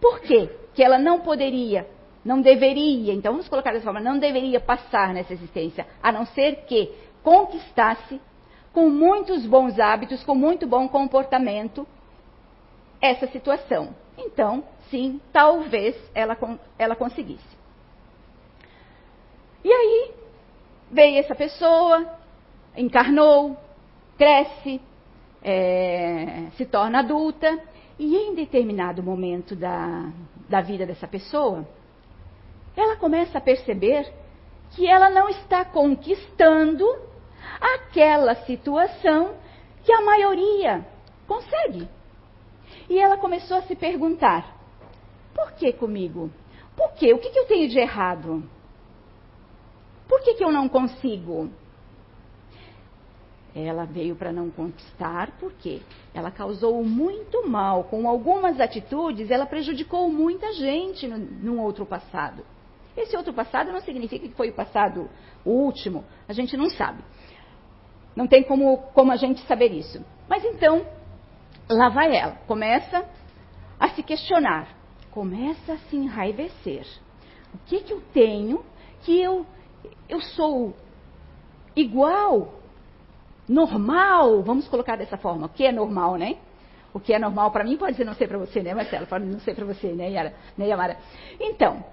Por 0.00 0.20
quê? 0.20 0.50
Que 0.74 0.82
ela 0.82 0.98
não 0.98 1.20
poderia, 1.20 1.88
não 2.24 2.42
deveria, 2.42 3.14
então 3.14 3.32
vamos 3.32 3.48
colocar 3.48 3.72
dessa 3.72 3.84
forma, 3.84 4.00
não 4.00 4.18
deveria 4.18 4.60
passar 4.60 5.14
nessa 5.14 5.32
existência, 5.32 5.86
a 6.02 6.10
não 6.10 6.26
ser 6.26 6.64
que 6.66 6.92
conquistasse 7.22 8.20
com 8.72 8.90
muitos 8.90 9.46
bons 9.46 9.78
hábitos, 9.78 10.22
com 10.24 10.34
muito 10.34 10.66
bom 10.66 10.88
comportamento, 10.88 11.86
essa 13.00 13.26
situação. 13.28 13.94
Então, 14.18 14.64
sim, 14.90 15.20
talvez 15.32 15.96
ela, 16.14 16.36
ela 16.78 16.96
conseguisse. 16.96 17.56
E 19.64 19.72
aí, 19.72 20.10
veio 20.90 21.18
essa 21.18 21.34
pessoa, 21.34 22.06
encarnou, 22.76 23.56
cresce, 24.18 24.80
é, 25.42 26.48
se 26.56 26.64
torna 26.66 27.00
adulta, 27.00 27.58
e 27.98 28.16
em 28.16 28.34
determinado 28.34 29.02
momento 29.02 29.56
da, 29.56 30.10
da 30.48 30.60
vida 30.60 30.84
dessa 30.84 31.08
pessoa, 31.08 31.66
ela 32.76 32.96
começa 32.96 33.38
a 33.38 33.40
perceber 33.40 34.12
que 34.72 34.86
ela 34.86 35.08
não 35.08 35.28
está 35.28 35.64
conquistando 35.64 36.86
aquela 37.60 38.34
situação 38.44 39.34
que 39.84 39.92
a 39.92 40.02
maioria 40.02 40.86
consegue. 41.26 41.88
E 42.88 42.98
ela 42.98 43.16
começou 43.16 43.56
a 43.56 43.62
se 43.62 43.74
perguntar: 43.74 44.56
por 45.34 45.52
que 45.52 45.72
comigo? 45.72 46.30
Por 46.76 46.92
quê? 46.92 47.14
O 47.14 47.18
que, 47.18 47.30
que 47.30 47.38
eu 47.38 47.46
tenho 47.46 47.68
de 47.68 47.78
errado? 47.78 48.42
Por 50.06 50.20
que, 50.20 50.34
que 50.34 50.44
eu 50.44 50.52
não 50.52 50.68
consigo? 50.68 51.50
Ela 53.58 53.86
veio 53.86 54.14
para 54.14 54.30
não 54.30 54.50
conquistar, 54.50 55.30
porque 55.40 55.80
ela 56.12 56.30
causou 56.30 56.84
muito 56.84 57.48
mal. 57.48 57.84
Com 57.84 58.06
algumas 58.06 58.60
atitudes, 58.60 59.30
ela 59.30 59.46
prejudicou 59.46 60.12
muita 60.12 60.52
gente 60.52 61.08
no, 61.08 61.16
num 61.16 61.60
outro 61.62 61.86
passado. 61.86 62.44
Esse 62.94 63.16
outro 63.16 63.32
passado 63.32 63.72
não 63.72 63.80
significa 63.80 64.28
que 64.28 64.34
foi 64.34 64.50
o 64.50 64.52
passado 64.52 65.08
último, 65.42 66.04
a 66.28 66.34
gente 66.34 66.54
não 66.54 66.68
sabe. 66.68 67.02
Não 68.14 68.26
tem 68.26 68.42
como, 68.42 68.76
como 68.92 69.10
a 69.10 69.16
gente 69.16 69.40
saber 69.46 69.72
isso. 69.72 70.04
Mas 70.28 70.44
então, 70.44 70.86
lá 71.70 71.88
vai 71.88 72.14
ela. 72.14 72.32
Começa 72.46 73.08
a 73.80 73.88
se 73.88 74.02
questionar. 74.02 74.68
Começa 75.10 75.72
a 75.72 75.78
se 75.78 75.96
enraivecer. 75.96 76.86
O 77.54 77.58
que, 77.64 77.80
que 77.80 77.92
eu 77.92 78.02
tenho 78.12 78.62
que 79.00 79.18
eu, 79.18 79.46
eu 80.10 80.20
sou 80.20 80.76
igual 81.74 82.52
normal, 83.48 84.42
vamos 84.42 84.66
colocar 84.68 84.96
dessa 84.96 85.16
forma, 85.16 85.46
o 85.46 85.48
que 85.48 85.64
é 85.64 85.72
normal, 85.72 86.16
né? 86.16 86.36
O 86.92 87.00
que 87.00 87.12
é 87.12 87.18
normal 87.18 87.50
para 87.50 87.64
mim 87.64 87.76
pode 87.76 87.96
ser 87.96 88.04
não 88.04 88.14
ser 88.14 88.26
para 88.26 88.38
você, 88.38 88.62
né, 88.62 88.74
Marcela? 88.74 89.06
Pode 89.06 89.24
não 89.24 89.38
ser 89.40 89.54
para 89.54 89.64
você, 89.64 89.88
né, 89.92 90.10
Yara? 90.10 90.34
Né, 90.56 90.66
Yamara? 90.66 90.96
Então, 91.38 91.84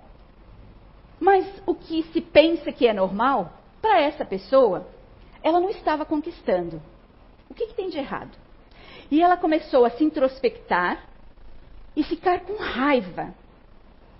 mas 1.19 1.45
o 1.65 1.73
que 1.73 2.03
se 2.11 2.21
pensa 2.21 2.71
que 2.71 2.87
é 2.87 2.93
normal, 2.93 3.53
para 3.81 4.01
essa 4.01 4.25
pessoa, 4.25 4.87
ela 5.41 5.59
não 5.59 5.69
estava 5.69 6.05
conquistando. 6.05 6.81
O 7.49 7.53
que, 7.53 7.67
que 7.67 7.73
tem 7.73 7.89
de 7.89 7.97
errado? 7.97 8.31
E 9.11 9.21
ela 9.21 9.37
começou 9.37 9.85
a 9.85 9.89
se 9.91 10.03
introspectar 10.03 11.03
e 11.95 12.03
ficar 12.03 12.41
com 12.41 12.55
raiva. 12.55 13.33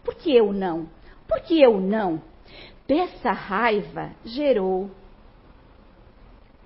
Por 0.04 0.16
que 0.16 0.36
eu 0.36 0.54
não? 0.54 0.88
Por 1.28 1.40
que 1.42 1.62
eu 1.62 1.80
não? 1.80 2.22
Dessa 2.88 3.32
raiva 3.32 4.12
gerou 4.25 4.92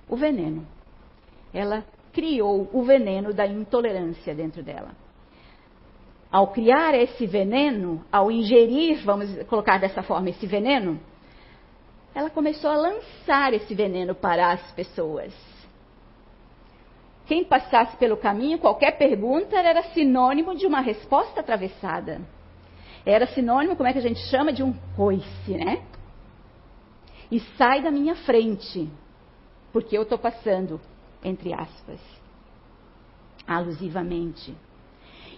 o 0.08 0.16
veneno. 0.16 0.66
Ela 1.52 1.84
criou 2.12 2.68
o 2.72 2.82
veneno 2.82 3.32
da 3.32 3.46
intolerância 3.46 4.34
dentro 4.34 4.62
dela. 4.62 4.90
Ao 6.30 6.48
criar 6.48 6.94
esse 6.94 7.26
veneno, 7.26 8.04
ao 8.12 8.30
ingerir, 8.30 9.02
vamos 9.04 9.30
colocar 9.44 9.78
dessa 9.78 10.02
forma, 10.02 10.28
esse 10.28 10.46
veneno, 10.46 11.00
ela 12.14 12.28
começou 12.28 12.70
a 12.70 12.76
lançar 12.76 13.54
esse 13.54 13.74
veneno 13.74 14.14
para 14.14 14.52
as 14.52 14.72
pessoas. 14.72 15.32
Quem 17.26 17.44
passasse 17.44 17.96
pelo 17.96 18.16
caminho, 18.16 18.58
qualquer 18.58 18.98
pergunta 18.98 19.56
era 19.56 19.82
sinônimo 19.94 20.56
de 20.56 20.66
uma 20.66 20.80
resposta 20.80 21.40
atravessada. 21.40 22.20
Era 23.06 23.26
sinônimo, 23.28 23.76
como 23.76 23.88
é 23.88 23.92
que 23.92 23.98
a 23.98 24.02
gente 24.02 24.20
chama, 24.28 24.52
de 24.52 24.62
um 24.62 24.72
coice, 24.96 25.52
né? 25.52 25.82
E 27.30 27.38
sai 27.56 27.82
da 27.82 27.90
minha 27.90 28.16
frente 28.16 28.90
porque 29.72 29.96
eu 29.96 30.02
estou 30.02 30.18
passando, 30.18 30.80
entre 31.22 31.52
aspas, 31.52 32.00
alusivamente. 33.46 34.54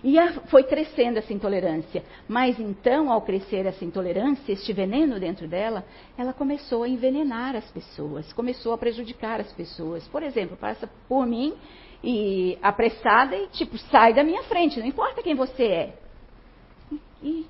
E 0.02 0.16
foi 0.48 0.64
crescendo 0.64 1.18
essa 1.18 1.32
intolerância. 1.32 2.02
Mas 2.26 2.58
então, 2.58 3.10
ao 3.10 3.20
crescer 3.20 3.66
essa 3.66 3.84
intolerância, 3.84 4.52
este 4.52 4.72
veneno 4.72 5.20
dentro 5.20 5.46
dela, 5.46 5.84
ela 6.16 6.32
começou 6.32 6.84
a 6.84 6.88
envenenar 6.88 7.54
as 7.54 7.70
pessoas, 7.70 8.32
começou 8.32 8.72
a 8.72 8.78
prejudicar 8.78 9.40
as 9.40 9.52
pessoas. 9.52 10.06
Por 10.08 10.22
exemplo, 10.22 10.56
passa 10.56 10.88
por 11.06 11.26
mim 11.26 11.54
e 12.02 12.58
apressada 12.62 13.36
e 13.36 13.48
tipo, 13.48 13.76
sai 13.76 14.14
da 14.14 14.24
minha 14.24 14.42
frente, 14.44 14.80
não 14.80 14.86
importa 14.86 15.22
quem 15.22 15.34
você 15.34 15.64
é. 15.64 15.94
E, 16.90 17.00
e 17.22 17.46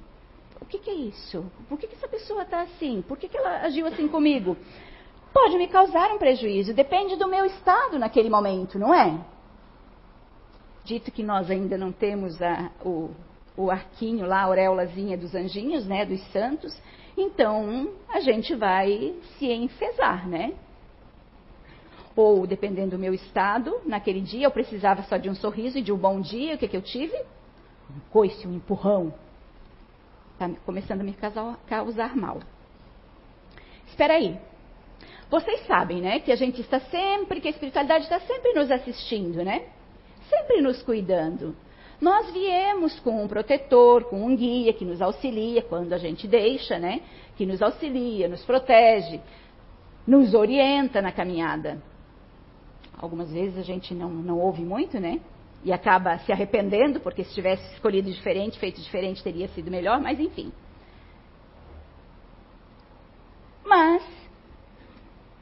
o 0.61 0.65
que, 0.67 0.79
que, 0.79 0.91
é 0.91 0.95
isso? 0.95 1.45
Por 1.69 1.79
que, 1.79 1.87
que 1.87 1.95
essa 1.95 2.09
pessoa 2.09 2.43
está 2.43 2.63
assim? 2.63 3.03
Por 3.07 3.17
que, 3.17 3.29
que 3.29 3.37
ela 3.37 3.63
agiu 3.63 3.87
assim 3.87 4.09
comigo? 4.09 4.57
Pode 5.33 5.57
me 5.57 5.69
causar 5.69 6.13
um 6.13 6.19
prejuízo. 6.19 6.75
Depende 6.75 7.17
do 7.17 7.29
meu 7.29 7.45
estado 7.45 7.99
naquele 7.99 8.29
momento, 8.29 8.79
não 8.79 8.95
é? 8.95 9.19
Dito 10.85 11.11
que 11.11 11.23
nós 11.23 11.51
ainda 11.51 11.77
não 11.77 11.93
temos 11.93 12.41
a, 12.41 12.71
o, 12.85 13.11
o 13.57 13.71
arquinho 13.71 14.27
lá, 14.27 14.41
a 14.41 14.45
auréolazinha 14.45 15.17
dos 15.17 15.35
anjinhos, 15.35 15.87
né, 15.87 16.05
dos 16.05 16.21
santos, 16.33 16.77
então 17.17 17.91
a 18.09 18.21
gente 18.21 18.55
vai 18.55 19.15
se 19.39 19.47
enfesar, 19.47 20.27
né? 20.29 20.55
Ou, 22.17 22.47
dependendo 22.47 22.93
do 22.93 22.99
meu 22.99 23.15
estado, 23.15 23.81
naquele 23.87 24.21
dia 24.21 24.47
eu 24.47 24.51
precisava 24.51 25.03
só 25.05 25.17
de 25.17 25.29
um 25.29 25.35
sorriso 25.35 25.79
e 25.79 25.83
de 25.83 25.93
um 25.93 25.97
bom 25.97 26.21
dia, 26.21 26.55
o 26.55 26.59
que, 26.59 26.67
que 26.67 26.77
eu 26.77 26.83
tive? 26.83 27.17
Um 27.17 28.01
coice, 28.11 28.47
um 28.47 28.55
empurrão. 28.55 29.15
Está 30.33 30.49
começando 30.65 31.03
a 31.03 31.05
me 31.05 31.13
causar, 31.13 31.59
causar 31.67 32.17
mal. 32.17 32.41
Espera 33.87 34.15
aí, 34.15 34.39
vocês 35.31 35.65
sabem, 35.67 36.01
né, 36.01 36.19
que 36.19 36.33
a 36.33 36.37
gente 36.37 36.61
está 36.61 36.81
sempre, 36.81 37.41
que 37.41 37.47
a 37.47 37.53
espiritualidade 37.53 38.05
está 38.05 38.19
sempre 38.21 38.53
nos 38.53 38.71
assistindo, 38.71 39.45
né? 39.45 39.67
Sempre 40.29 40.61
nos 40.61 40.83
cuidando. 40.83 41.57
Nós 42.01 42.33
viemos 42.33 42.99
com 43.01 43.23
um 43.23 43.29
protetor, 43.29 44.05
com 44.05 44.25
um 44.25 44.35
guia 44.35 44.73
que 44.73 44.85
nos 44.85 45.01
auxilia 45.01 45.63
quando 45.63 45.93
a 45.93 45.99
gente 45.99 46.27
deixa, 46.27 46.79
né? 46.79 47.01
Que 47.37 47.47
nos 47.47 47.63
auxilia, 47.63 48.27
nos 48.27 48.45
protege, 48.45 49.21
nos 50.07 50.35
orienta 50.35 51.01
na 51.01 51.13
caminhada. 51.13 51.81
Algumas 52.99 53.31
vezes 53.31 53.57
a 53.57 53.63
gente 53.63 53.95
não, 53.95 54.11
não 54.11 54.39
ouve 54.39 54.63
muito, 54.63 54.99
né? 54.99 55.21
E 55.63 55.73
acaba 55.73 56.19
se 56.19 56.33
arrependendo, 56.33 57.01
porque 57.01 57.23
se 57.23 57.35
tivesse 57.35 57.73
escolhido 57.75 58.11
diferente, 58.11 58.59
feito 58.59 58.81
diferente, 58.81 59.23
teria 59.23 59.47
sido 59.49 59.71
melhor, 59.71 60.01
mas 60.01 60.19
enfim. 60.19 60.51
Mas 63.65 64.20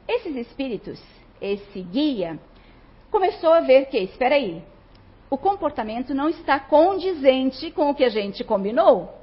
esses 0.09 0.35
espíritos, 0.35 0.99
esse 1.39 1.81
guia, 1.81 2.39
começou 3.11 3.53
a 3.53 3.61
ver 3.61 3.85
que, 3.85 3.97
espera 3.99 4.35
aí, 4.35 4.63
o 5.29 5.37
comportamento 5.37 6.15
não 6.15 6.29
está 6.29 6.59
condizente 6.59 7.69
com 7.69 7.91
o 7.91 7.95
que 7.95 8.03
a 8.03 8.09
gente 8.09 8.43
combinou. 8.43 9.13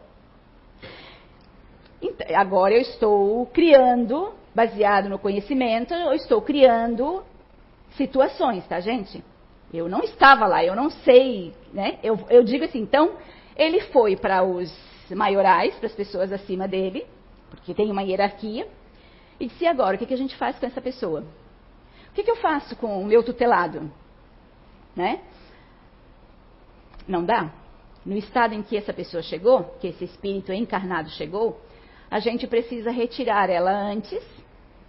Agora 2.37 2.75
eu 2.75 2.81
estou 2.81 3.47
criando, 3.47 4.33
baseado 4.55 5.09
no 5.09 5.19
conhecimento, 5.19 5.93
eu 5.93 6.13
estou 6.13 6.41
criando 6.41 7.25
situações, 7.97 8.65
tá, 8.69 8.79
gente? 8.79 9.25
Eu 9.75 9.89
não 9.89 10.01
estava 10.01 10.47
lá, 10.47 10.65
eu 10.65 10.77
não 10.77 10.89
sei, 10.89 11.53
né? 11.73 11.99
Eu, 12.01 12.19
eu 12.31 12.45
digo 12.45 12.65
assim, 12.65 12.79
então, 12.79 13.17
ele 13.57 13.81
foi 13.81 14.15
para 14.15 14.45
os 14.45 14.73
maiorais, 15.11 15.75
para 15.75 15.87
as 15.87 15.95
pessoas 15.95 16.31
acima 16.31 16.69
dele, 16.69 17.05
porque 17.51 17.75
tem 17.75 17.91
uma 17.91 18.03
hierarquia, 18.03 18.69
e 19.39 19.47
disse: 19.47 19.65
e 19.65 19.67
agora? 19.67 19.97
O 19.97 19.99
que, 19.99 20.07
que 20.07 20.15
a 20.15 20.19
gente 20.19 20.37
faz 20.37 20.59
com 20.59 20.67
essa 20.67 20.81
pessoa? 20.81 21.25
O 22.11 22.15
que, 22.15 22.23
que 22.23 22.31
eu 22.31 22.37
faço 22.37 22.75
com 22.77 23.01
o 23.01 23.05
meu 23.05 23.23
tutelado? 23.23 23.91
Né? 24.95 25.21
Não 27.07 27.25
dá? 27.25 27.53
No 28.05 28.17
estado 28.17 28.55
em 28.55 28.63
que 28.63 28.77
essa 28.77 28.93
pessoa 28.93 29.23
chegou, 29.23 29.65
que 29.81 29.89
esse 29.89 30.05
espírito 30.05 30.53
encarnado 30.53 31.11
chegou, 31.11 31.61
a 32.11 32.19
gente 32.21 32.47
precisa 32.47 32.91
retirar 32.91 33.51
ela 33.51 33.71
antes, 33.71 34.25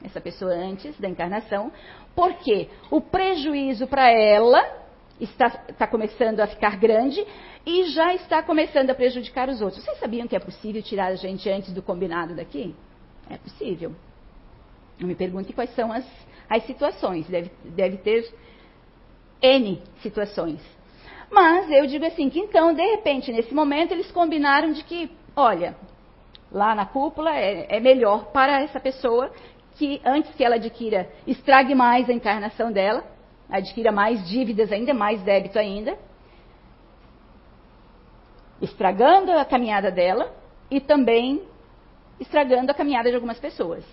essa 0.04 0.22
pessoa 0.22 0.52
antes 0.52 0.98
da 1.00 1.10
encarnação, 1.10 1.72
porque 2.16 2.70
o 2.90 3.02
prejuízo 3.02 3.88
para 3.88 4.10
ela 4.12 4.64
está, 5.20 5.48
está 5.68 5.88
começando 5.88 6.40
a 6.40 6.48
ficar 6.48 6.78
grande 6.78 7.26
e 7.66 7.86
já 7.86 8.14
está 8.14 8.42
começando 8.42 8.92
a 8.92 8.96
prejudicar 8.96 9.50
os 9.50 9.62
outros. 9.62 9.84
Vocês 9.84 10.00
sabiam 10.00 10.28
que 10.28 10.36
é 10.36 10.40
possível 10.40 10.82
tirar 10.82 11.08
a 11.08 11.16
gente 11.16 11.50
antes 11.50 11.74
do 11.74 11.82
combinado 11.82 12.36
daqui? 12.36 12.76
É 13.30 13.38
possível. 13.38 13.94
Não 15.00 15.08
me 15.08 15.16
pergunte 15.16 15.54
quais 15.54 15.74
são 15.76 15.92
as, 15.92 16.06
as 16.50 16.66
situações. 16.66 17.28
Deve, 17.28 17.52
deve 17.64 17.98
ter 17.98 18.34
N 19.42 19.82
situações. 20.02 20.60
Mas 21.30 21.70
eu 21.70 21.86
digo 21.86 22.06
assim, 22.06 22.30
que 22.30 22.40
então, 22.40 22.74
de 22.74 22.82
repente, 22.82 23.32
nesse 23.32 23.54
momento, 23.54 23.92
eles 23.92 24.10
combinaram 24.12 24.72
de 24.72 24.84
que, 24.84 25.12
olha, 25.36 25.76
lá 26.52 26.74
na 26.74 26.86
cúpula 26.86 27.36
é, 27.36 27.78
é 27.78 27.80
melhor 27.80 28.26
para 28.32 28.62
essa 28.62 28.80
pessoa 28.80 29.32
que 29.76 30.02
antes 30.04 30.34
que 30.36 30.44
ela 30.44 30.56
adquira, 30.56 31.10
estrague 31.26 31.76
mais 31.76 32.10
a 32.10 32.14
encarnação 32.14 32.72
dela, 32.72 33.04
adquira 33.50 33.92
mais 33.92 34.28
dívidas 34.28 34.72
ainda, 34.72 34.94
mais 34.94 35.22
débito 35.22 35.60
ainda, 35.60 35.98
estragando 38.62 39.32
a 39.32 39.46
caminhada 39.46 39.92
dela 39.92 40.34
e 40.72 40.80
também 40.80 41.44
estragando 42.20 42.72
a 42.72 42.74
caminhada 42.74 43.10
de 43.10 43.16
algumas 43.16 43.40
pessoas, 43.40 43.86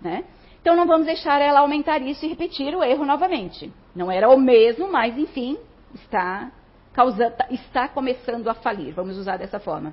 né? 0.00 0.24
Então 0.64 0.74
não 0.74 0.86
vamos 0.86 1.04
deixar 1.04 1.42
ela 1.42 1.60
aumentar 1.60 2.00
isso 2.00 2.24
e 2.24 2.28
repetir 2.30 2.74
o 2.74 2.82
erro 2.82 3.04
novamente. 3.04 3.70
Não 3.94 4.10
era 4.10 4.30
o 4.30 4.40
mesmo, 4.40 4.90
mas 4.90 5.14
enfim, 5.18 5.58
está 5.94 6.50
causando, 6.94 7.34
está 7.50 7.86
começando 7.86 8.48
a 8.48 8.54
falir, 8.54 8.94
vamos 8.94 9.18
usar 9.18 9.36
dessa 9.36 9.60
forma. 9.60 9.92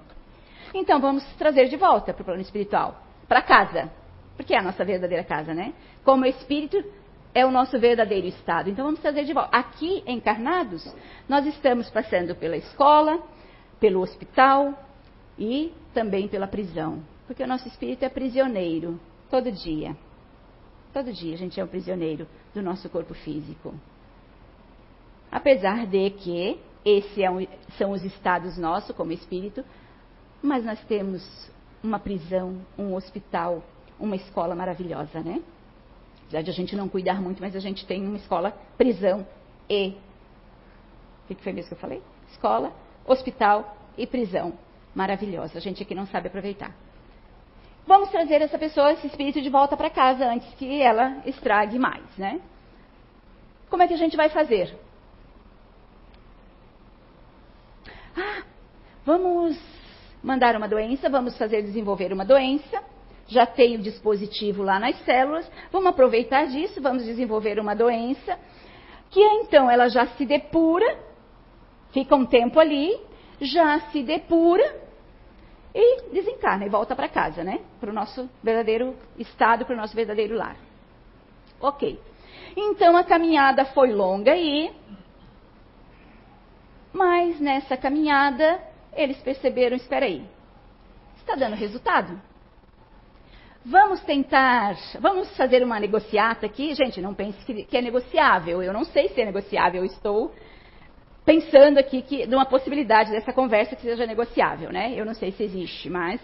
Então 0.73 1.01
vamos 1.01 1.25
trazer 1.33 1.67
de 1.67 1.75
volta 1.75 2.13
para 2.13 2.21
o 2.21 2.25
plano 2.25 2.39
espiritual, 2.39 3.03
para 3.27 3.41
casa, 3.41 3.91
porque 4.37 4.53
é 4.55 4.59
a 4.59 4.61
nossa 4.61 4.85
verdadeira 4.85 5.25
casa, 5.25 5.53
né? 5.53 5.73
Como 6.05 6.25
espírito 6.25 6.81
é 7.33 7.45
o 7.45 7.51
nosso 7.51 7.77
verdadeiro 7.77 8.27
estado. 8.27 8.69
Então 8.69 8.85
vamos 8.85 9.01
trazer 9.01 9.25
de 9.25 9.33
volta. 9.33 9.49
Aqui 9.53 10.01
encarnados, 10.07 10.89
nós 11.27 11.45
estamos 11.47 11.89
passando 11.89 12.33
pela 12.33 12.55
escola, 12.55 13.21
pelo 13.77 13.99
hospital 13.99 14.73
e 15.37 15.73
também 15.93 16.29
pela 16.29 16.47
prisão, 16.47 17.03
porque 17.27 17.43
o 17.43 17.47
nosso 17.47 17.67
espírito 17.67 18.05
é 18.05 18.09
prisioneiro 18.09 18.97
todo 19.29 19.51
dia. 19.51 19.97
Todo 20.93 21.13
dia 21.13 21.33
a 21.33 21.37
gente 21.37 21.59
é 21.59 21.63
um 21.63 21.67
prisioneiro 21.67 22.27
do 22.53 22.61
nosso 22.61 22.89
corpo 22.89 23.13
físico. 23.13 23.73
Apesar 25.31 25.85
de 25.87 26.09
que 26.09 26.59
esses 26.83 27.17
é 27.17 27.47
são 27.77 27.91
os 27.91 28.03
estados 28.03 28.57
nossos 28.57 28.95
como 28.95 29.11
espírito, 29.11 29.63
mas 30.41 30.65
nós 30.65 30.83
temos 30.85 31.49
uma 31.83 31.99
prisão, 31.99 32.57
um 32.77 32.93
hospital, 32.93 33.63
uma 33.99 34.15
escola 34.15 34.55
maravilhosa, 34.55 35.21
né? 35.21 35.41
Apesar 36.23 36.41
de 36.41 36.49
a 36.49 36.53
gente 36.53 36.75
não 36.75 36.89
cuidar 36.89 37.21
muito, 37.21 37.41
mas 37.41 37.55
a 37.55 37.59
gente 37.59 37.85
tem 37.85 38.05
uma 38.05 38.17
escola, 38.17 38.51
prisão 38.77 39.25
e. 39.69 39.95
O 41.29 41.35
que 41.35 41.43
foi 41.43 41.53
mesmo 41.53 41.69
que 41.69 41.75
eu 41.75 41.79
falei? 41.79 42.01
Escola, 42.29 42.73
hospital 43.05 43.77
e 43.97 44.05
prisão. 44.05 44.53
Maravilhosa. 44.93 45.57
A 45.57 45.61
gente 45.61 45.83
aqui 45.83 45.95
não 45.95 46.05
sabe 46.07 46.27
aproveitar. 46.27 46.75
Vamos 47.85 48.09
trazer 48.09 48.41
essa 48.41 48.57
pessoa, 48.57 48.93
esse 48.93 49.07
espírito, 49.07 49.41
de 49.41 49.49
volta 49.49 49.75
para 49.75 49.89
casa 49.89 50.25
antes 50.25 50.53
que 50.55 50.81
ela 50.81 51.21
estrague 51.25 51.79
mais, 51.79 52.05
né? 52.17 52.39
Como 53.69 53.81
é 53.81 53.87
que 53.87 53.93
a 53.93 53.97
gente 53.97 54.15
vai 54.15 54.29
fazer? 54.29 54.77
Ah, 58.15 58.43
vamos 59.05 59.57
mandar 60.23 60.55
uma 60.55 60.67
doença, 60.67 61.09
vamos 61.09 61.37
fazer 61.37 61.63
desenvolver 61.63 62.13
uma 62.13 62.25
doença. 62.25 62.83
Já 63.27 63.45
tem 63.45 63.75
o 63.75 63.81
dispositivo 63.81 64.61
lá 64.61 64.77
nas 64.79 64.97
células, 65.05 65.49
vamos 65.71 65.87
aproveitar 65.87 66.47
disso, 66.47 66.81
vamos 66.81 67.05
desenvolver 67.05 67.59
uma 67.59 67.73
doença, 67.73 68.37
que 69.09 69.21
então 69.21 69.71
ela 69.71 69.87
já 69.87 70.05
se 70.05 70.25
depura, 70.25 70.99
fica 71.91 72.13
um 72.13 72.25
tempo 72.25 72.59
ali, 72.59 72.99
já 73.39 73.79
se 73.91 74.03
depura 74.03 74.90
e 75.73 76.11
desencarna 76.11 76.65
e 76.65 76.69
volta 76.69 76.95
para 76.95 77.07
casa, 77.07 77.43
né? 77.43 77.61
Para 77.79 77.89
o 77.89 77.93
nosso 77.93 78.29
verdadeiro 78.43 78.95
estado, 79.17 79.65
para 79.65 79.73
o 79.73 79.77
nosso 79.77 79.95
verdadeiro 79.95 80.35
lar. 80.35 80.57
Ok. 81.59 81.99
Então 82.55 82.97
a 82.97 83.03
caminhada 83.03 83.65
foi 83.65 83.91
longa 83.93 84.35
e. 84.35 84.71
Mas 86.91 87.39
nessa 87.39 87.77
caminhada 87.77 88.59
eles 88.93 89.17
perceberam: 89.17 89.77
espera 89.77 90.05
aí, 90.05 90.25
está 91.17 91.35
dando 91.35 91.55
resultado? 91.55 92.19
Vamos 93.63 94.01
tentar, 94.01 94.75
vamos 94.99 95.37
fazer 95.37 95.63
uma 95.63 95.79
negociata 95.79 96.47
aqui. 96.47 96.73
Gente, 96.73 96.99
não 96.99 97.13
pense 97.13 97.37
que, 97.45 97.63
que 97.63 97.77
é 97.77 97.81
negociável. 97.81 98.61
Eu 98.61 98.73
não 98.73 98.83
sei 98.83 99.09
se 99.09 99.21
é 99.21 99.25
negociável. 99.25 99.83
Eu 99.83 99.85
estou 99.85 100.33
pensando 101.25 101.77
aqui 101.77 102.01
que 102.01 102.25
numa 102.25 102.45
possibilidade 102.45 103.11
dessa 103.11 103.31
conversa 103.31 103.75
que 103.75 103.81
seja 103.81 104.05
negociável, 104.05 104.71
né? 104.71 104.93
Eu 104.95 105.05
não 105.05 105.13
sei 105.13 105.31
se 105.31 105.43
existe, 105.43 105.89
mas 105.89 106.19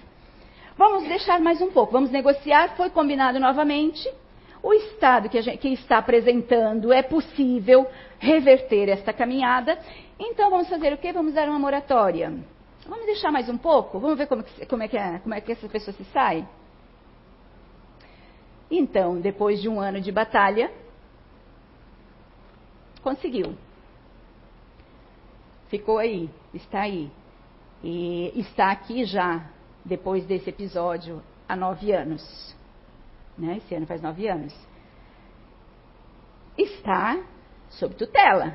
vamos 0.78 1.08
deixar 1.08 1.40
mais 1.40 1.62
um 1.62 1.72
pouco. 1.72 1.94
Vamos 1.94 2.12
negociar. 2.12 2.76
Foi 2.76 2.90
combinado 2.90 3.40
novamente. 3.40 4.10
O 4.62 4.74
estado 4.74 5.30
que, 5.30 5.42
gente, 5.42 5.60
que 5.60 5.70
está 5.70 6.00
apresentando 6.00 6.92
é 6.92 7.04
possível 7.04 7.88
reverter 8.20 8.90
esta 8.90 9.14
caminhada. 9.14 9.78
Então 10.20 10.50
vamos 10.50 10.68
fazer 10.68 10.94
o 10.94 10.98
quê? 10.98 11.14
Vamos 11.14 11.34
dar 11.34 11.48
uma 11.48 11.60
moratória. 11.60 12.34
Vamos 12.88 13.06
deixar 13.06 13.32
mais 13.32 13.50
um 13.50 13.58
pouco? 13.58 14.00
Vamos 14.00 14.18
ver 14.18 14.28
como, 14.28 14.44
como, 14.68 14.84
é, 14.84 14.88
que 14.88 14.98
é, 14.98 15.20
como 15.20 15.34
é 15.34 15.42
que 15.42 15.52
essa 15.52 15.68
pessoa 15.68 15.96
se 15.96 16.04
sai? 16.06 16.48
Então, 18.70 19.20
depois 19.20 19.62
de 19.62 19.70
um 19.70 19.80
ano 19.80 20.02
de 20.02 20.12
batalha, 20.12 20.72
conseguiu 23.02 23.56
ficou 25.70 25.98
aí, 25.98 26.30
está 26.54 26.82
aí. 26.82 27.12
E 27.84 28.32
está 28.36 28.72
aqui 28.72 29.06
já, 29.06 29.46
depois 29.86 30.26
desse 30.26 30.50
episódio, 30.50 31.22
há 31.48 31.56
nove 31.56 31.92
anos. 31.92 32.56
Né? 33.38 33.58
Esse 33.58 33.76
ano 33.76 33.86
faz 33.86 34.02
nove 34.02 34.28
anos. 34.28 34.54
Está 36.58 37.24
sob 37.70 37.96
tutela. 37.96 38.54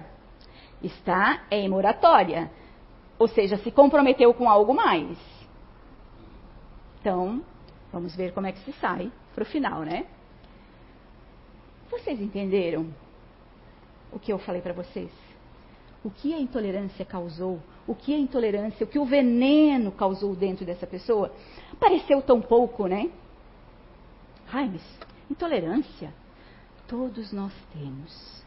Está 0.83 1.44
em 1.51 1.68
moratória. 1.68 2.51
Ou 3.18 3.29
seja, 3.29 3.57
se 3.59 3.70
comprometeu 3.70 4.35
com 4.35 4.48
algo 4.48 4.75
mais. 4.75 5.16
Então, 7.01 7.42
vamos 7.92 8.16
ver 8.16 8.33
como 8.33 8.46
é 8.46 8.53
que 8.53 8.61
se 8.61 8.72
sai 8.75 9.11
para 9.35 9.42
o 9.42 9.46
final, 9.46 9.83
né? 9.83 10.07
Vocês 11.90 12.20
entenderam 12.20 12.92
o 14.12 14.18
que 14.18 14.33
eu 14.33 14.38
falei 14.38 14.61
para 14.61 14.72
vocês? 14.72 15.11
O 16.05 16.11
que 16.11 16.35
a 16.35 16.38
intolerância 16.38 17.05
causou, 17.05 17.61
o 17.87 17.95
que 17.95 18.15
a 18.15 18.19
intolerância, 18.19 18.85
o 18.85 18.88
que 18.88 18.99
o 18.99 19.05
veneno 19.05 19.93
causou 19.93 20.35
dentro 20.35 20.65
dessa 20.65 20.87
pessoa, 20.87 21.33
pareceu 21.79 22.21
tão 22.23 22.41
pouco, 22.41 22.87
né? 22.87 23.11
Ai, 24.53 24.69
mas 24.71 24.83
intolerância, 25.31 26.12
todos 26.87 27.33
nós 27.33 27.53
temos. 27.73 28.43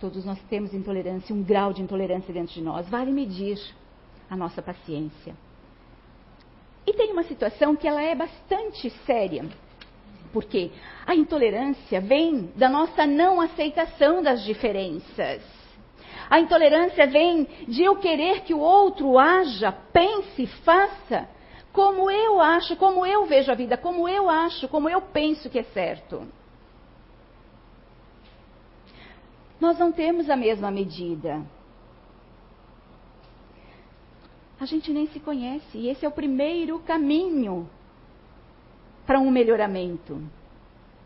Todos 0.00 0.24
nós 0.24 0.38
temos 0.50 0.74
intolerância, 0.74 1.34
um 1.34 1.42
grau 1.42 1.72
de 1.72 1.82
intolerância 1.82 2.32
dentro 2.32 2.52
de 2.52 2.60
nós. 2.60 2.88
Vale 2.88 3.10
medir 3.10 3.58
a 4.28 4.36
nossa 4.36 4.60
paciência. 4.60 5.34
E 6.86 6.92
tem 6.92 7.12
uma 7.12 7.22
situação 7.22 7.74
que 7.74 7.88
ela 7.88 8.02
é 8.02 8.14
bastante 8.14 8.90
séria. 9.06 9.44
Porque 10.32 10.70
a 11.06 11.14
intolerância 11.14 12.00
vem 12.00 12.52
da 12.56 12.68
nossa 12.68 13.06
não 13.06 13.40
aceitação 13.40 14.22
das 14.22 14.44
diferenças. 14.44 15.53
A 16.28 16.40
intolerância 16.40 17.06
vem 17.06 17.44
de 17.68 17.82
eu 17.82 17.96
querer 17.96 18.40
que 18.42 18.54
o 18.54 18.60
outro 18.60 19.18
haja, 19.18 19.72
pense, 19.92 20.46
faça 20.64 21.28
como 21.72 22.08
eu 22.08 22.40
acho, 22.40 22.76
como 22.76 23.04
eu 23.04 23.26
vejo 23.26 23.50
a 23.50 23.54
vida, 23.54 23.76
como 23.76 24.08
eu 24.08 24.30
acho, 24.30 24.68
como 24.68 24.88
eu 24.88 25.02
penso 25.02 25.50
que 25.50 25.58
é 25.58 25.64
certo. 25.64 26.24
Nós 29.60 29.76
não 29.76 29.90
temos 29.90 30.30
a 30.30 30.36
mesma 30.36 30.70
medida. 30.70 31.44
A 34.60 34.66
gente 34.66 34.92
nem 34.92 35.08
se 35.08 35.18
conhece 35.18 35.76
e 35.76 35.88
esse 35.88 36.06
é 36.06 36.08
o 36.08 36.12
primeiro 36.12 36.78
caminho 36.78 37.68
para 39.04 39.18
um 39.18 39.30
melhoramento, 39.30 40.22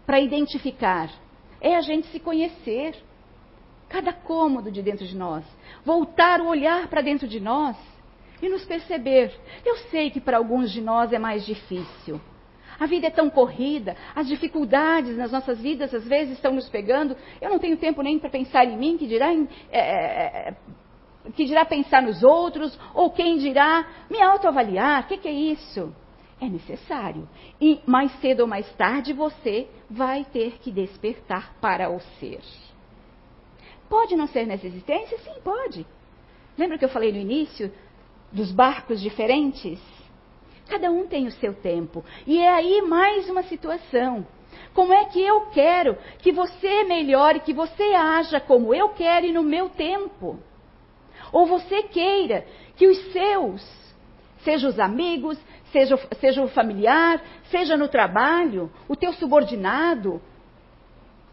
para 0.04 0.20
identificar. 0.20 1.10
É 1.62 1.76
a 1.76 1.80
gente 1.80 2.08
se 2.08 2.20
conhecer 2.20 2.94
cada 3.88 4.12
cômodo 4.12 4.70
de 4.70 4.82
dentro 4.82 5.06
de 5.06 5.16
nós, 5.16 5.44
voltar 5.84 6.40
o 6.40 6.48
olhar 6.48 6.88
para 6.88 7.00
dentro 7.00 7.26
de 7.26 7.40
nós 7.40 7.76
e 8.42 8.48
nos 8.48 8.64
perceber. 8.64 9.32
Eu 9.64 9.76
sei 9.90 10.10
que 10.10 10.20
para 10.20 10.36
alguns 10.36 10.70
de 10.70 10.80
nós 10.80 11.12
é 11.12 11.18
mais 11.18 11.44
difícil. 11.44 12.20
A 12.78 12.86
vida 12.86 13.08
é 13.08 13.10
tão 13.10 13.28
corrida, 13.28 13.96
as 14.14 14.28
dificuldades 14.28 15.16
nas 15.16 15.32
nossas 15.32 15.60
vidas 15.60 15.92
às 15.92 16.06
vezes 16.06 16.34
estão 16.34 16.52
nos 16.52 16.68
pegando. 16.68 17.16
Eu 17.40 17.50
não 17.50 17.58
tenho 17.58 17.76
tempo 17.76 18.02
nem 18.02 18.18
para 18.18 18.30
pensar 18.30 18.64
em 18.64 18.76
mim, 18.76 18.96
que 18.96 19.06
dirá, 19.06 19.32
em, 19.34 19.48
é, 19.70 19.80
é, 19.80 20.48
é, 20.48 20.56
que 21.34 21.44
dirá 21.44 21.64
pensar 21.64 22.00
nos 22.00 22.22
outros, 22.22 22.78
ou 22.94 23.10
quem 23.10 23.38
dirá 23.38 23.84
me 24.08 24.22
autoavaliar. 24.22 25.02
O 25.02 25.06
que, 25.08 25.18
que 25.18 25.28
é 25.28 25.32
isso? 25.32 25.92
É 26.40 26.48
necessário. 26.48 27.28
E 27.60 27.80
mais 27.84 28.12
cedo 28.20 28.40
ou 28.40 28.46
mais 28.46 28.70
tarde 28.76 29.12
você 29.12 29.68
vai 29.90 30.24
ter 30.24 30.58
que 30.60 30.70
despertar 30.70 31.54
para 31.60 31.90
o 31.90 31.98
ser. 32.20 32.40
Pode 33.88 34.16
não 34.16 34.26
ser 34.26 34.46
nessa 34.46 34.66
existência? 34.66 35.18
Sim, 35.18 35.40
pode. 35.42 35.86
Lembra 36.56 36.78
que 36.78 36.84
eu 36.84 36.88
falei 36.88 37.12
no 37.12 37.18
início 37.18 37.72
dos 38.32 38.52
barcos 38.52 39.00
diferentes? 39.00 39.80
Cada 40.68 40.90
um 40.90 41.06
tem 41.06 41.26
o 41.26 41.32
seu 41.32 41.54
tempo. 41.54 42.04
E 42.26 42.38
é 42.38 42.50
aí 42.50 42.82
mais 42.82 43.28
uma 43.30 43.42
situação. 43.44 44.26
Como 44.74 44.92
é 44.92 45.06
que 45.06 45.20
eu 45.20 45.46
quero 45.52 45.96
que 46.18 46.32
você 46.32 46.84
melhore, 46.84 47.40
que 47.40 47.54
você 47.54 47.94
haja 47.94 48.38
como 48.40 48.74
eu 48.74 48.90
quero 48.90 49.26
e 49.26 49.32
no 49.32 49.42
meu 49.42 49.68
tempo? 49.70 50.38
Ou 51.32 51.46
você 51.46 51.82
queira 51.84 52.46
que 52.76 52.86
os 52.86 53.12
seus, 53.12 53.94
seja 54.44 54.68
os 54.68 54.78
amigos, 54.78 55.38
seja, 55.72 55.98
seja 56.20 56.42
o 56.42 56.48
familiar, 56.48 57.22
seja 57.50 57.76
no 57.76 57.88
trabalho, 57.88 58.70
o 58.88 58.96
teu 58.96 59.12
subordinado, 59.14 60.20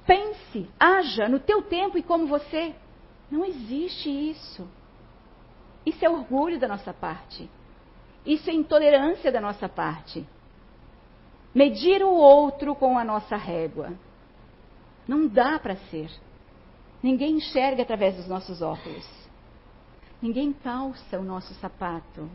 pense, 0.06 0.70
haja 0.80 1.28
no 1.28 1.40
teu 1.40 1.62
tempo 1.62 1.98
e 1.98 2.04
como 2.04 2.28
você. 2.28 2.74
Não 3.30 3.44
existe 3.44 4.10
isso. 4.10 4.68
Isso 5.86 6.04
é 6.04 6.10
orgulho 6.10 6.60
da 6.60 6.68
nossa 6.68 6.94
parte. 6.94 7.50
Isso 8.26 8.50
é 8.50 8.54
intolerância 8.54 9.32
da 9.32 9.40
nossa 9.40 9.70
parte. 9.70 10.26
Medir 11.54 12.04
o 12.04 12.10
outro 12.10 12.76
com 12.76 12.98
a 12.98 13.04
nossa 13.04 13.36
régua. 13.36 13.94
Não 15.08 15.28
dá 15.28 15.60
para 15.60 15.76
ser. 15.76 16.10
Ninguém 17.02 17.36
enxerga 17.36 17.84
através 17.84 18.16
dos 18.16 18.28
nossos 18.28 18.62
óculos. 18.62 19.08
Ninguém 20.22 20.52
calça 20.52 21.20
o 21.20 21.24
nosso 21.24 21.54
sapato. 21.56 22.30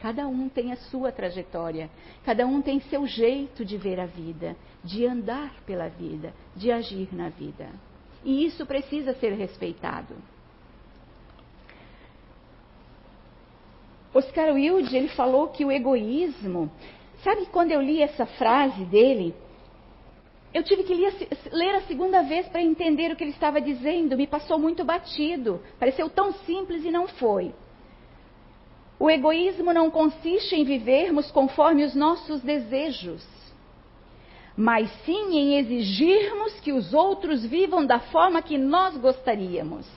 Cada 0.00 0.26
um 0.26 0.48
tem 0.48 0.72
a 0.72 0.76
sua 0.76 1.12
trajetória, 1.12 1.90
cada 2.24 2.46
um 2.46 2.62
tem 2.62 2.80
seu 2.80 3.06
jeito 3.06 3.64
de 3.64 3.76
ver 3.76 4.00
a 4.00 4.06
vida, 4.06 4.56
de 4.82 5.06
andar 5.06 5.52
pela 5.66 5.88
vida, 5.88 6.32
de 6.56 6.72
agir 6.72 7.08
na 7.12 7.28
vida. 7.28 7.68
E 8.24 8.44
isso 8.46 8.64
precisa 8.64 9.14
ser 9.14 9.32
respeitado. 9.32 10.14
Oscar 14.12 14.54
Wilde, 14.54 14.96
ele 14.96 15.08
falou 15.08 15.48
que 15.48 15.64
o 15.64 15.70
egoísmo, 15.70 16.70
sabe 17.22 17.46
quando 17.46 17.70
eu 17.70 17.80
li 17.80 18.02
essa 18.02 18.26
frase 18.26 18.84
dele, 18.86 19.34
eu 20.52 20.64
tive 20.64 20.82
que 20.82 20.94
ler 21.52 21.74
a 21.76 21.82
segunda 21.82 22.22
vez 22.22 22.48
para 22.48 22.60
entender 22.60 23.12
o 23.12 23.16
que 23.16 23.22
ele 23.22 23.30
estava 23.30 23.60
dizendo, 23.60 24.16
me 24.16 24.26
passou 24.26 24.58
muito 24.58 24.84
batido, 24.84 25.60
pareceu 25.78 26.10
tão 26.10 26.32
simples 26.32 26.84
e 26.84 26.90
não 26.90 27.06
foi. 27.06 27.54
O 29.00 29.08
egoísmo 29.08 29.72
não 29.72 29.90
consiste 29.90 30.54
em 30.54 30.62
vivermos 30.62 31.30
conforme 31.30 31.84
os 31.84 31.94
nossos 31.94 32.42
desejos, 32.42 33.26
mas 34.54 34.90
sim 35.06 35.38
em 35.38 35.56
exigirmos 35.56 36.60
que 36.60 36.70
os 36.70 36.92
outros 36.92 37.42
vivam 37.42 37.86
da 37.86 37.98
forma 37.98 38.42
que 38.42 38.58
nós 38.58 38.94
gostaríamos. 38.98 39.88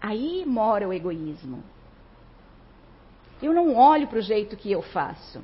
Aí 0.00 0.44
mora 0.44 0.88
o 0.88 0.92
egoísmo. 0.92 1.62
Eu 3.40 3.52
não 3.52 3.76
olho 3.76 4.08
para 4.08 4.18
o 4.18 4.22
jeito 4.22 4.56
que 4.56 4.72
eu 4.72 4.82
faço, 4.82 5.40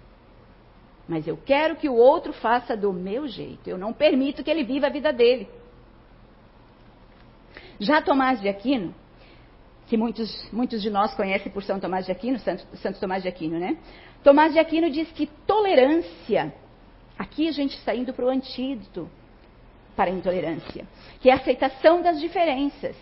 mas 1.06 1.28
eu 1.28 1.37
quero 1.37 1.76
que 1.76 1.88
o 1.88 1.94
outro 1.94 2.32
faça 2.32 2.76
do 2.76 2.92
meu 2.92 3.28
jeito. 3.28 3.70
Eu 3.70 3.78
não 3.78 3.92
permito 3.92 4.42
que 4.42 4.50
ele 4.50 4.64
viva 4.64 4.88
a 4.88 4.90
vida 4.90 5.12
dele. 5.12 5.48
Já 7.78 8.02
Tomás 8.02 8.40
de 8.40 8.48
Aquino, 8.48 8.92
que 9.86 9.96
muitos, 9.96 10.50
muitos 10.52 10.80
de 10.80 10.90
nós 10.90 11.14
conhecem 11.14 11.52
por 11.52 11.62
São 11.62 11.78
Tomás 11.78 12.06
de 12.06 12.12
Aquino, 12.12 12.38
Santo, 12.38 12.64
Santo 12.76 12.98
Tomás 12.98 13.22
de 13.22 13.28
Aquino, 13.28 13.58
né? 13.58 13.76
Tomás 14.22 14.52
de 14.52 14.58
Aquino 14.58 14.90
diz 14.90 15.10
que 15.12 15.26
tolerância, 15.46 16.54
aqui 17.18 17.48
a 17.48 17.52
gente 17.52 17.76
está 17.76 17.94
indo 17.94 18.12
para 18.12 18.24
o 18.24 18.28
antídoto 18.28 19.08
para 19.94 20.10
a 20.10 20.14
intolerância, 20.14 20.86
que 21.20 21.30
é 21.30 21.32
a 21.32 21.36
aceitação 21.36 22.02
das 22.02 22.20
diferenças. 22.20 22.96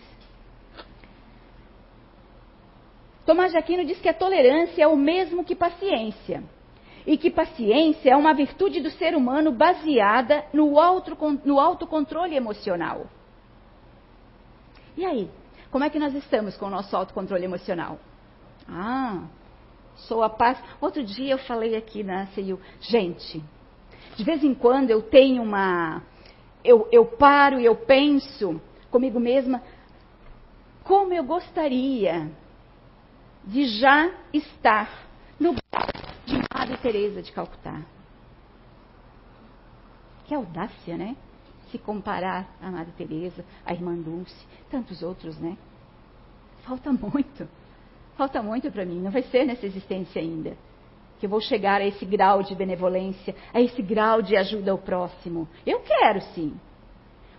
Tomás 3.25 3.51
de 3.51 3.57
Aquino 3.57 3.85
diz 3.85 3.99
que 3.99 4.09
a 4.09 4.13
tolerância 4.13 4.83
é 4.83 4.87
o 4.87 4.97
mesmo 4.97 5.43
que 5.43 5.55
paciência. 5.55 6.43
E 7.05 7.17
que 7.17 7.29
paciência 7.29 8.11
é 8.11 8.15
uma 8.15 8.33
virtude 8.33 8.79
do 8.79 8.89
ser 8.91 9.15
humano 9.15 9.51
baseada 9.51 10.45
no, 10.53 10.79
auto, 10.79 11.17
no 11.43 11.59
autocontrole 11.59 12.35
emocional. 12.35 13.07
E 14.95 15.05
aí? 15.05 15.29
Como 15.73 15.83
é 15.83 15.89
que 15.89 15.97
nós 15.97 16.13
estamos 16.13 16.55
com 16.55 16.67
o 16.67 16.69
nosso 16.69 16.95
autocontrole 16.95 17.43
emocional? 17.43 17.97
Ah, 18.69 19.23
sou 19.95 20.21
a 20.21 20.29
paz. 20.29 20.55
Outro 20.79 21.03
dia 21.03 21.31
eu 21.31 21.39
falei 21.39 21.75
aqui 21.75 22.03
na 22.03 22.27
CIU, 22.27 22.61
gente, 22.79 23.43
de 24.15 24.23
vez 24.23 24.43
em 24.43 24.53
quando 24.53 24.91
eu 24.91 25.01
tenho 25.01 25.41
uma. 25.41 26.03
Eu, 26.63 26.87
eu 26.91 27.07
paro 27.07 27.59
e 27.59 27.65
eu 27.65 27.75
penso 27.75 28.61
comigo 28.91 29.19
mesma, 29.19 29.63
como 30.83 31.11
eu 31.11 31.23
gostaria 31.23 32.29
de 33.43 33.65
já 33.65 34.11
estar 34.31 35.07
no 35.39 35.55
de 36.23 36.39
Madre 36.53 36.77
Teresa 36.83 37.19
de 37.19 37.31
Calcutá. 37.31 37.81
Que 40.25 40.35
audácia, 40.35 40.95
né? 40.95 41.15
Se 41.73 41.79
comparar 41.79 42.47
a 42.61 42.69
Madre 42.69 42.93
Teresa, 42.95 43.43
a 43.65 43.73
Irmã 43.73 43.95
Dulce, 43.95 44.45
tantos 44.69 45.01
outros, 45.01 45.39
né? 45.39 45.57
Falta 46.67 46.93
muito. 46.93 47.49
Falta 48.15 48.43
muito 48.43 48.71
para 48.71 48.85
mim. 48.85 49.01
Não 49.01 49.09
vai 49.09 49.23
ser 49.23 49.43
nessa 49.43 49.65
existência 49.65 50.21
ainda 50.21 50.55
que 51.19 51.25
eu 51.25 51.29
vou 51.31 51.41
chegar 51.41 51.81
a 51.81 51.85
esse 51.85 52.05
grau 52.05 52.43
de 52.43 52.53
benevolência, 52.53 53.33
a 53.51 53.59
esse 53.59 53.81
grau 53.81 54.21
de 54.21 54.37
ajuda 54.37 54.71
ao 54.71 54.77
próximo. 54.77 55.47
Eu 55.65 55.79
quero 55.79 56.21
sim. 56.35 56.53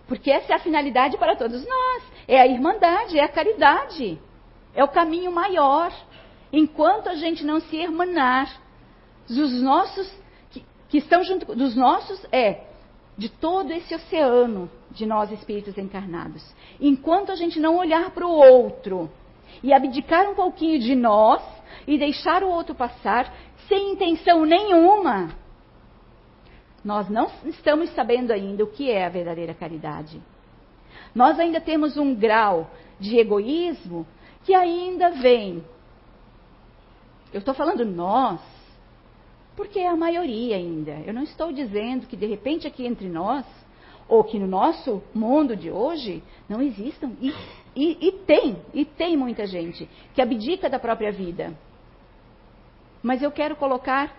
Porque 0.05 0.29
essa 0.29 0.51
é 0.51 0.55
a 0.57 0.59
finalidade 0.59 1.17
para 1.17 1.37
todos 1.37 1.65
nós. 1.65 2.03
É 2.27 2.37
a 2.37 2.45
irmandade, 2.45 3.17
é 3.17 3.23
a 3.23 3.29
caridade. 3.29 4.19
É 4.73 4.83
o 4.83 4.89
caminho 4.89 5.31
maior. 5.31 5.93
Enquanto 6.51 7.07
a 7.07 7.15
gente 7.15 7.45
não 7.45 7.61
se 7.61 7.77
hermanar 7.77 8.59
dos 9.29 9.61
nossos, 9.61 10.11
que, 10.49 10.65
que 10.89 10.97
estão 10.97 11.23
junto 11.23 11.55
dos 11.55 11.73
nossos, 11.73 12.21
é 12.33 12.74
de 13.17 13.29
todo 13.29 13.71
esse 13.71 13.95
oceano 13.95 14.69
de 14.91 15.05
nós 15.05 15.31
espíritos 15.31 15.77
encarnados. 15.77 16.43
Enquanto 16.79 17.31
a 17.31 17.35
gente 17.35 17.59
não 17.59 17.77
olhar 17.77 18.11
para 18.11 18.27
o 18.27 18.31
outro 18.31 19.09
e 19.63 19.73
abdicar 19.73 20.29
um 20.29 20.35
pouquinho 20.35 20.79
de 20.79 20.95
nós 20.95 21.41
e 21.87 21.97
deixar 21.97 22.43
o 22.43 22.49
outro 22.49 22.75
passar 22.75 23.33
sem 23.67 23.93
intenção 23.93 24.45
nenhuma, 24.45 25.29
nós 26.83 27.09
não 27.09 27.31
estamos 27.45 27.89
sabendo 27.95 28.31
ainda 28.31 28.63
o 28.63 28.67
que 28.67 28.91
é 28.91 29.05
a 29.05 29.09
verdadeira 29.09 29.53
caridade. 29.53 30.21
Nós 31.13 31.39
ainda 31.39 31.61
temos 31.61 31.97
um 31.97 32.13
grau 32.13 32.69
de 32.99 33.17
egoísmo 33.17 34.05
que 34.43 34.53
ainda 34.53 35.09
vem. 35.09 35.63
Eu 37.33 37.39
estou 37.39 37.53
falando 37.53 37.83
nós, 37.85 38.39
porque 39.55 39.79
é 39.79 39.87
a 39.87 39.95
maioria 39.95 40.55
ainda. 40.55 40.91
Eu 41.05 41.13
não 41.13 41.23
estou 41.23 41.51
dizendo 41.51 42.07
que 42.07 42.15
de 42.15 42.25
repente 42.25 42.67
aqui 42.67 42.85
entre 42.85 43.07
nós, 43.07 43.45
ou 44.07 44.23
que 44.23 44.37
no 44.37 44.47
nosso 44.47 45.01
mundo 45.13 45.55
de 45.55 45.71
hoje, 45.71 46.21
não 46.47 46.61
existam. 46.61 47.11
E, 47.21 47.33
e, 47.75 48.07
e 48.07 48.11
tem, 48.11 48.57
e 48.73 48.85
tem 48.85 49.17
muita 49.17 49.47
gente 49.47 49.89
que 50.13 50.21
abdica 50.21 50.69
da 50.69 50.77
própria 50.77 51.11
vida. 51.11 51.57
Mas 53.01 53.21
eu 53.21 53.31
quero 53.31 53.55
colocar 53.55 54.15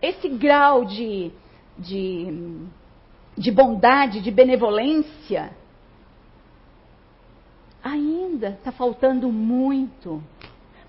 esse 0.00 0.28
grau 0.28 0.84
de, 0.84 1.30
de, 1.78 2.26
de 3.36 3.50
bondade, 3.50 4.20
de 4.20 4.30
benevolência 4.30 5.52
ainda 7.84 8.48
está 8.48 8.72
faltando 8.72 9.30
muito. 9.30 10.22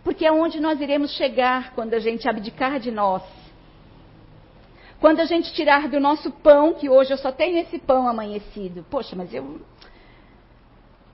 Porque 0.04 0.26
é 0.26 0.32
onde 0.32 0.62
nós 0.62 0.80
iremos 0.80 1.12
chegar 1.12 1.74
quando 1.74 1.94
a 1.94 2.00
gente 2.00 2.28
abdicar 2.30 2.80
de 2.80 2.90
nós. 2.90 3.22
Quando 5.00 5.20
a 5.20 5.26
gente 5.26 5.54
tirar 5.54 5.88
do 5.88 6.00
nosso 6.00 6.32
pão, 6.32 6.74
que 6.74 6.90
hoje 6.90 7.12
eu 7.12 7.18
só 7.18 7.32
tenho 7.32 7.58
esse 7.58 7.78
pão 7.80 8.08
amanhecido. 8.08 8.86
Poxa, 8.90 9.16
mas 9.16 9.34
eu. 9.34 9.60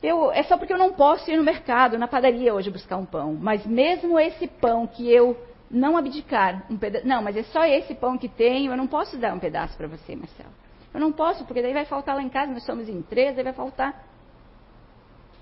eu 0.02 0.32
é 0.32 0.44
só 0.44 0.58
porque 0.58 0.74
eu 0.74 0.78
não 0.78 0.94
posso 0.94 1.30
ir 1.30 1.38
no 1.38 1.44
mercado, 1.44 1.98
na 1.98 2.08
padaria 2.08 2.54
hoje 2.54 2.70
buscar 2.70 2.98
um 2.98 3.06
pão. 3.06 3.34
Mas 3.34 3.66
mesmo 3.66 4.20
esse 4.20 4.48
pão 4.48 4.86
que 4.86 5.12
eu 5.12 5.36
não 5.70 5.98
abdicar, 5.98 6.66
um 6.70 6.78
não, 7.06 7.24
mas 7.24 7.38
é 7.38 7.44
só 7.44 7.66
esse 7.66 7.96
pão 7.96 8.18
que 8.18 8.28
tenho, 8.28 8.72
eu 8.72 8.78
não 8.78 8.88
posso 8.88 9.18
dar 9.18 9.34
um 9.34 9.40
pedaço 9.40 9.78
para 9.78 9.88
você, 9.88 10.16
Marcelo. 10.16 10.52
Eu 10.94 11.00
não 11.00 11.12
posso, 11.12 11.46
porque 11.46 11.62
daí 11.62 11.74
vai 11.74 11.86
faltar 11.86 12.16
lá 12.16 12.22
em 12.22 12.30
casa, 12.30 12.52
nós 12.52 12.66
somos 12.66 12.90
em 12.90 13.02
três, 13.02 13.34
daí 13.34 13.44
vai 13.44 13.54
faltar. 13.54 14.06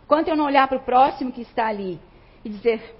Quanto 0.07 0.27
eu 0.27 0.35
não 0.35 0.45
olhar 0.45 0.67
para 0.67 0.77
o 0.77 0.81
próximo 0.81 1.31
que 1.31 1.41
está 1.41 1.67
ali 1.67 1.99
e 2.43 2.49
dizer, 2.49 2.95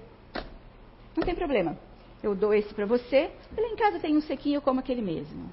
não 1.16 1.24
tem 1.24 1.34
problema, 1.34 1.76
eu 2.22 2.34
dou 2.34 2.52
esse 2.52 2.72
para 2.74 2.86
você, 2.86 3.30
lá 3.56 3.66
em 3.66 3.76
casa 3.76 3.98
tem 3.98 4.16
um 4.16 4.20
sequinho, 4.20 4.56
eu 4.56 4.62
como 4.62 4.80
aquele 4.80 5.02
mesmo. 5.02 5.50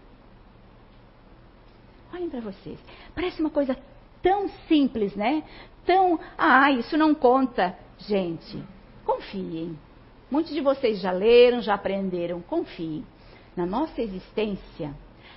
Olhem 2.14 2.30
para 2.30 2.42
vocês. 2.42 2.80
Parece 3.14 3.40
uma 3.40 3.50
coisa 3.50 3.78
tão 4.22 4.48
simples, 4.68 5.16
né? 5.16 5.44
Tão, 5.86 6.20
ah, 6.38 6.72
isso 6.72 6.98
não 6.98 7.14
conta. 7.14 7.78
Gente, 7.98 8.62
confiem. 9.06 9.78
Muitos 10.30 10.54
de 10.54 10.62
vocês 10.62 11.00
já 11.00 11.12
leram, 11.12 11.62
já 11.62 11.74
aprenderam. 11.74 12.42
Confie. 12.42 13.04
Na 13.56 13.66
nossa 13.66 14.02
existência, 14.02 14.94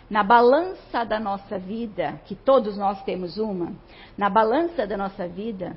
na 0.08 0.22
balança 0.22 1.04
da 1.04 1.18
nossa 1.18 1.58
vida, 1.58 2.20
que 2.26 2.34
todos 2.34 2.76
nós 2.76 3.02
temos 3.04 3.38
uma, 3.38 3.72
na 4.18 4.28
balança 4.28 4.86
da 4.86 4.96
nossa 4.96 5.26
vida, 5.26 5.76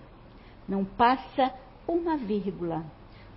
não 0.67 0.83
passa 0.83 1.53
uma 1.87 2.17
vírgula, 2.17 2.83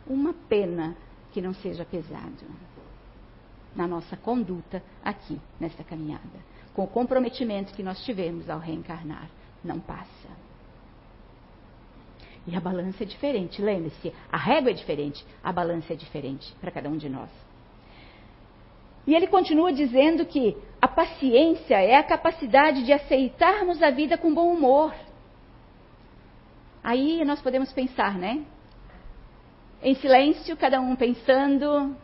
uma 0.07 0.33
pena 0.49 0.97
que 1.37 1.43
não 1.43 1.53
seja 1.53 1.85
pesado. 1.85 2.47
Na 3.75 3.87
nossa 3.87 4.17
conduta 4.17 4.83
aqui, 5.05 5.39
nessa 5.61 5.85
caminhada. 5.85 6.39
Com 6.75 6.85
o 6.85 6.87
comprometimento 6.87 7.75
que 7.75 7.83
nós 7.83 8.03
tivemos 8.07 8.49
ao 8.49 8.59
reencarnar. 8.59 9.29
Não 9.63 9.79
passa. 9.79 10.31
E 12.47 12.57
a 12.57 12.61
balança 12.61 13.03
é 13.03 13.07
diferente, 13.07 13.61
lembre-se, 13.61 14.15
a 14.33 14.39
régua 14.39 14.71
é 14.71 14.73
diferente, 14.73 15.27
a 15.45 15.53
balança 15.53 15.93
é 15.93 15.97
diferente 15.97 16.55
para 16.59 16.71
cada 16.71 16.89
um 16.89 16.97
de 16.97 17.11
nós. 17.11 17.29
E 19.07 19.15
ele 19.15 19.27
continua 19.27 19.75
dizendo 19.75 20.25
que 20.25 20.57
a 20.81 20.89
paciência 20.89 21.75
é 21.75 21.97
a 21.97 22.03
capacidade 22.03 22.83
de 22.83 22.95
aceitarmos 22.95 23.83
a 23.83 23.91
vida 23.91 24.17
com 24.17 24.33
bom 24.33 24.55
humor. 24.55 24.95
Aí 26.83 27.23
nós 27.27 27.43
podemos 27.43 27.75
pensar, 27.75 28.17
né? 28.17 28.43
Em 29.83 29.95
silêncio, 29.97 30.57
cada 30.57 30.81
um 30.81 30.97
pensando. 30.97 31.97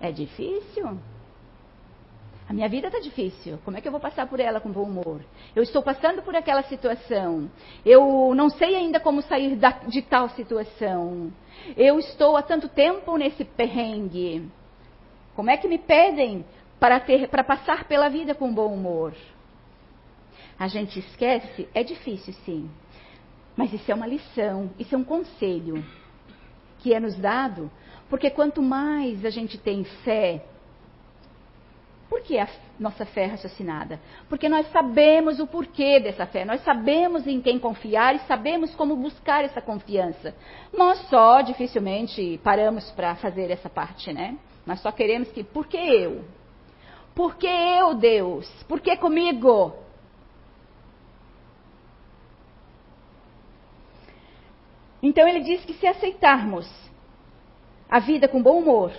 É 0.00 0.10
difícil? 0.10 0.98
A 2.48 2.52
minha 2.52 2.68
vida 2.68 2.86
está 2.88 3.00
difícil. 3.00 3.58
Como 3.64 3.76
é 3.76 3.80
que 3.80 3.88
eu 3.88 3.92
vou 3.92 4.00
passar 4.00 4.26
por 4.28 4.38
ela 4.38 4.60
com 4.60 4.70
bom 4.70 4.84
humor? 4.84 5.20
Eu 5.54 5.62
estou 5.62 5.82
passando 5.82 6.22
por 6.22 6.34
aquela 6.36 6.62
situação. 6.64 7.50
Eu 7.84 8.34
não 8.34 8.48
sei 8.50 8.76
ainda 8.76 9.00
como 9.00 9.22
sair 9.22 9.56
da, 9.56 9.70
de 9.70 10.02
tal 10.02 10.28
situação. 10.30 11.32
Eu 11.76 11.98
estou 11.98 12.36
há 12.36 12.42
tanto 12.42 12.68
tempo 12.68 13.16
nesse 13.16 13.44
perrengue. 13.44 14.48
Como 15.34 15.50
é 15.50 15.56
que 15.56 15.66
me 15.66 15.78
pedem 15.78 16.44
para, 16.78 17.00
ter, 17.00 17.28
para 17.28 17.42
passar 17.42 17.84
pela 17.84 18.08
vida 18.08 18.34
com 18.34 18.52
bom 18.52 18.72
humor? 18.72 19.12
A 20.58 20.68
gente 20.68 21.00
esquece, 21.00 21.68
é 21.74 21.82
difícil 21.82 22.32
sim. 22.44 22.70
Mas 23.56 23.72
isso 23.72 23.90
é 23.90 23.94
uma 23.94 24.06
lição, 24.06 24.70
isso 24.78 24.94
é 24.94 24.98
um 24.98 25.04
conselho 25.04 25.84
que 26.78 26.92
é 26.94 27.00
nos 27.00 27.16
dado, 27.16 27.70
porque 28.08 28.30
quanto 28.30 28.62
mais 28.62 29.24
a 29.24 29.30
gente 29.30 29.58
tem 29.58 29.84
fé 29.84 30.42
por 32.08 32.20
que 32.22 32.38
a 32.38 32.48
nossa 32.78 33.04
fé 33.04 33.24
é 33.24 33.26
raciocinada? 33.26 34.00
Porque 34.28 34.48
nós 34.48 34.70
sabemos 34.70 35.40
o 35.40 35.46
porquê 35.46 35.98
dessa 35.98 36.24
fé, 36.24 36.44
nós 36.44 36.62
sabemos 36.62 37.26
em 37.26 37.40
quem 37.40 37.58
confiar 37.58 38.14
e 38.14 38.20
sabemos 38.20 38.74
como 38.74 38.96
buscar 38.96 39.44
essa 39.44 39.60
confiança. 39.60 40.34
Nós 40.72 40.98
só 41.08 41.40
dificilmente 41.40 42.40
paramos 42.44 42.90
para 42.92 43.16
fazer 43.16 43.50
essa 43.50 43.68
parte, 43.68 44.12
né? 44.12 44.36
Nós 44.64 44.80
só 44.80 44.92
queremos 44.92 45.30
que, 45.32 45.42
por 45.42 45.66
que 45.66 45.76
eu? 45.76 46.24
Por 47.14 47.36
que 47.36 47.46
eu, 47.46 47.94
Deus? 47.94 48.48
Por 48.68 48.80
que 48.80 48.96
comigo? 48.96 49.74
Então 55.06 55.28
ele 55.28 55.38
diz 55.38 55.64
que 55.64 55.74
se 55.74 55.86
aceitarmos 55.86 56.68
a 57.88 58.00
vida 58.00 58.26
com 58.26 58.42
bom 58.42 58.58
humor, 58.58 58.92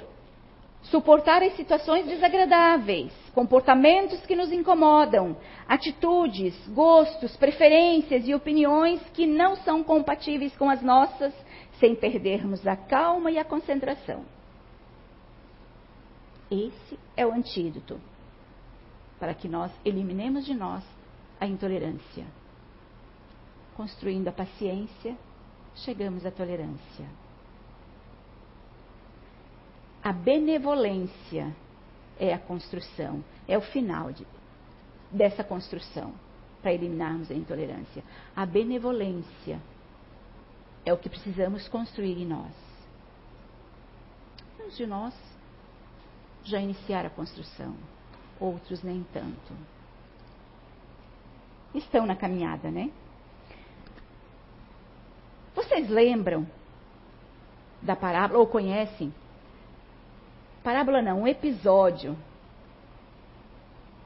suportar 0.83 1.43
as 1.43 1.53
situações 1.57 2.05
desagradáveis, 2.05 3.11
comportamentos 3.33 4.25
que 4.25 4.33
nos 4.33 4.49
incomodam, 4.49 5.35
atitudes, 5.67 6.55
gostos, 6.69 7.35
preferências 7.35 8.25
e 8.25 8.33
opiniões 8.33 9.01
que 9.09 9.27
não 9.27 9.57
são 9.57 9.83
compatíveis 9.83 10.55
com 10.55 10.69
as 10.69 10.81
nossas, 10.81 11.33
sem 11.77 11.93
perdermos 11.93 12.65
a 12.65 12.77
calma 12.77 13.29
e 13.29 13.37
a 13.37 13.43
concentração. 13.43 14.23
Esse 16.49 16.97
é 17.17 17.25
o 17.25 17.33
antídoto 17.33 17.99
para 19.19 19.33
que 19.33 19.49
nós 19.49 19.73
eliminemos 19.83 20.45
de 20.45 20.53
nós 20.53 20.85
a 21.37 21.45
intolerância. 21.45 22.25
Construindo 23.75 24.29
a 24.29 24.31
paciência, 24.31 25.17
chegamos 25.77 26.25
à 26.25 26.31
tolerância 26.31 27.05
a 30.07 30.13
benevolência 30.13 31.53
é 32.17 32.33
a 32.33 32.39
construção, 32.39 33.21
é 33.45 33.57
o 33.57 33.61
final 33.61 34.09
de, 34.13 34.25
dessa 35.11 35.43
construção 35.43 36.13
para 36.61 36.71
eliminarmos 36.71 37.29
a 37.29 37.33
intolerância. 37.33 38.01
A 38.33 38.45
benevolência 38.45 39.59
é 40.85 40.93
o 40.93 40.97
que 40.97 41.09
precisamos 41.09 41.67
construir 41.67 42.21
em 42.21 42.25
nós. 42.25 42.53
Uns 44.65 44.77
de 44.77 44.87
nós 44.87 45.13
já 46.45 46.61
iniciaram 46.61 47.07
a 47.07 47.11
construção, 47.11 47.75
outros 48.39 48.81
nem 48.83 49.05
tanto. 49.11 49.53
Estão 51.75 52.05
na 52.05 52.15
caminhada, 52.15 52.71
né? 52.71 52.91
Vocês 55.77 55.89
lembram 55.91 56.47
da 57.83 57.95
parábola, 57.95 58.39
ou 58.39 58.47
conhecem 58.47 59.13
parábola 60.63 61.03
não, 61.03 61.21
um 61.21 61.27
episódio 61.27 62.17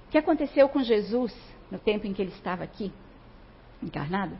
que 0.10 0.18
aconteceu 0.18 0.68
com 0.68 0.84
Jesus 0.84 1.34
no 1.72 1.80
tempo 1.80 2.06
em 2.06 2.14
que 2.14 2.22
ele 2.22 2.32
estava 2.32 2.62
aqui, 2.66 2.92
encarnado. 3.82 4.38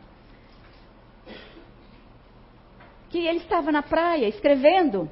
Que 3.08 3.26
ele 3.26 3.38
estava 3.38 3.72
na 3.72 3.82
praia 3.82 4.28
escrevendo, 4.28 5.08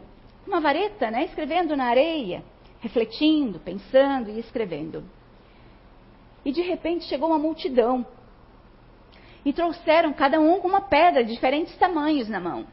uma 0.47 0.61
vareta, 0.61 1.11
né? 1.11 1.25
Escrevendo 1.25 1.75
na 1.75 1.87
areia, 1.87 2.45
refletindo, 2.81 3.59
pensando 3.61 4.29
e 4.29 4.39
escrevendo. 4.41 5.03
E 6.45 6.53
de 6.53 6.61
repente 6.61 7.07
chegou 7.07 7.31
uma 7.31 7.39
multidão. 7.39 8.05
E 9.45 9.53
trouxeram 9.53 10.13
cada 10.13 10.39
um 10.39 10.61
com 10.61 10.69
uma 10.69 10.83
pedra 10.83 11.25
de 11.25 11.33
diferentes 11.33 11.77
tamanhos 11.77 12.29
na 12.29 12.41
mão. 12.41 12.67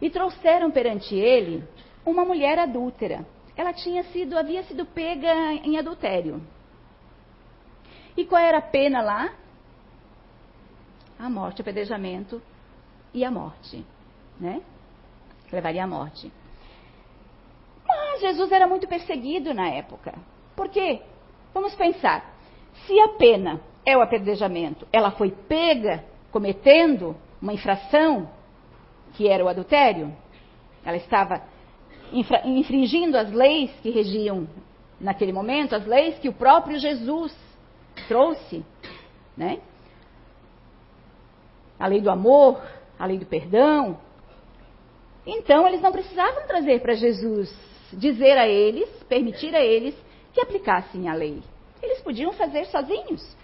E 0.00 0.10
trouxeram 0.10 0.70
perante 0.70 1.14
ele 1.14 1.64
uma 2.04 2.24
mulher 2.24 2.58
adúltera. 2.58 3.26
Ela 3.56 3.72
tinha 3.72 4.02
sido, 4.04 4.38
havia 4.38 4.62
sido 4.64 4.86
pega 4.86 5.52
em 5.52 5.78
adultério. 5.78 6.42
E 8.16 8.24
qual 8.24 8.42
era 8.42 8.58
a 8.58 8.62
pena 8.62 9.00
lá? 9.02 9.32
A 11.18 11.28
morte, 11.28 11.60
o 11.60 11.62
apedrejamento 11.62 12.40
e 13.12 13.24
a 13.24 13.30
morte, 13.30 13.84
né? 14.38 14.62
Levaria 15.52 15.84
à 15.84 15.86
morte. 15.86 16.32
Mas 17.86 18.20
Jesus 18.20 18.50
era 18.50 18.66
muito 18.66 18.88
perseguido 18.88 19.52
na 19.52 19.68
época. 19.68 20.14
Por 20.56 20.68
quê? 20.68 21.02
Vamos 21.52 21.74
pensar. 21.74 22.34
Se 22.86 22.98
a 23.00 23.08
pena 23.08 23.60
é 23.84 23.96
o 23.96 24.02
apedrejamento, 24.02 24.86
ela 24.92 25.10
foi 25.10 25.30
pega 25.30 26.04
cometendo 26.30 27.16
uma 27.40 27.52
infração 27.52 28.28
que 29.14 29.28
era 29.28 29.44
o 29.44 29.48
adultério, 29.48 30.14
ela 30.84 30.96
estava 30.96 31.42
infringindo 32.44 33.16
as 33.16 33.32
leis 33.32 33.70
que 33.82 33.90
regiam 33.90 34.48
naquele 35.00 35.32
momento, 35.32 35.74
as 35.74 35.86
leis 35.86 36.18
que 36.18 36.28
o 36.28 36.32
próprio 36.32 36.78
Jesus 36.78 37.34
trouxe, 38.08 38.64
né? 39.36 39.60
A 41.78 41.86
lei 41.86 42.00
do 42.00 42.10
amor, 42.10 42.60
a 42.98 43.06
lei 43.06 43.18
do 43.18 43.26
perdão. 43.26 43.98
Então 45.26 45.66
eles 45.66 45.80
não 45.80 45.92
precisavam 45.92 46.46
trazer 46.46 46.80
para 46.80 46.94
Jesus, 46.94 47.54
dizer 47.92 48.36
a 48.36 48.46
eles, 48.46 48.88
permitir 49.08 49.54
a 49.54 49.62
eles 49.62 49.94
que 50.32 50.40
aplicassem 50.40 51.08
a 51.08 51.14
lei. 51.14 51.42
Eles 51.82 52.00
podiam 52.00 52.32
fazer 52.32 52.66
sozinhos. 52.66 53.36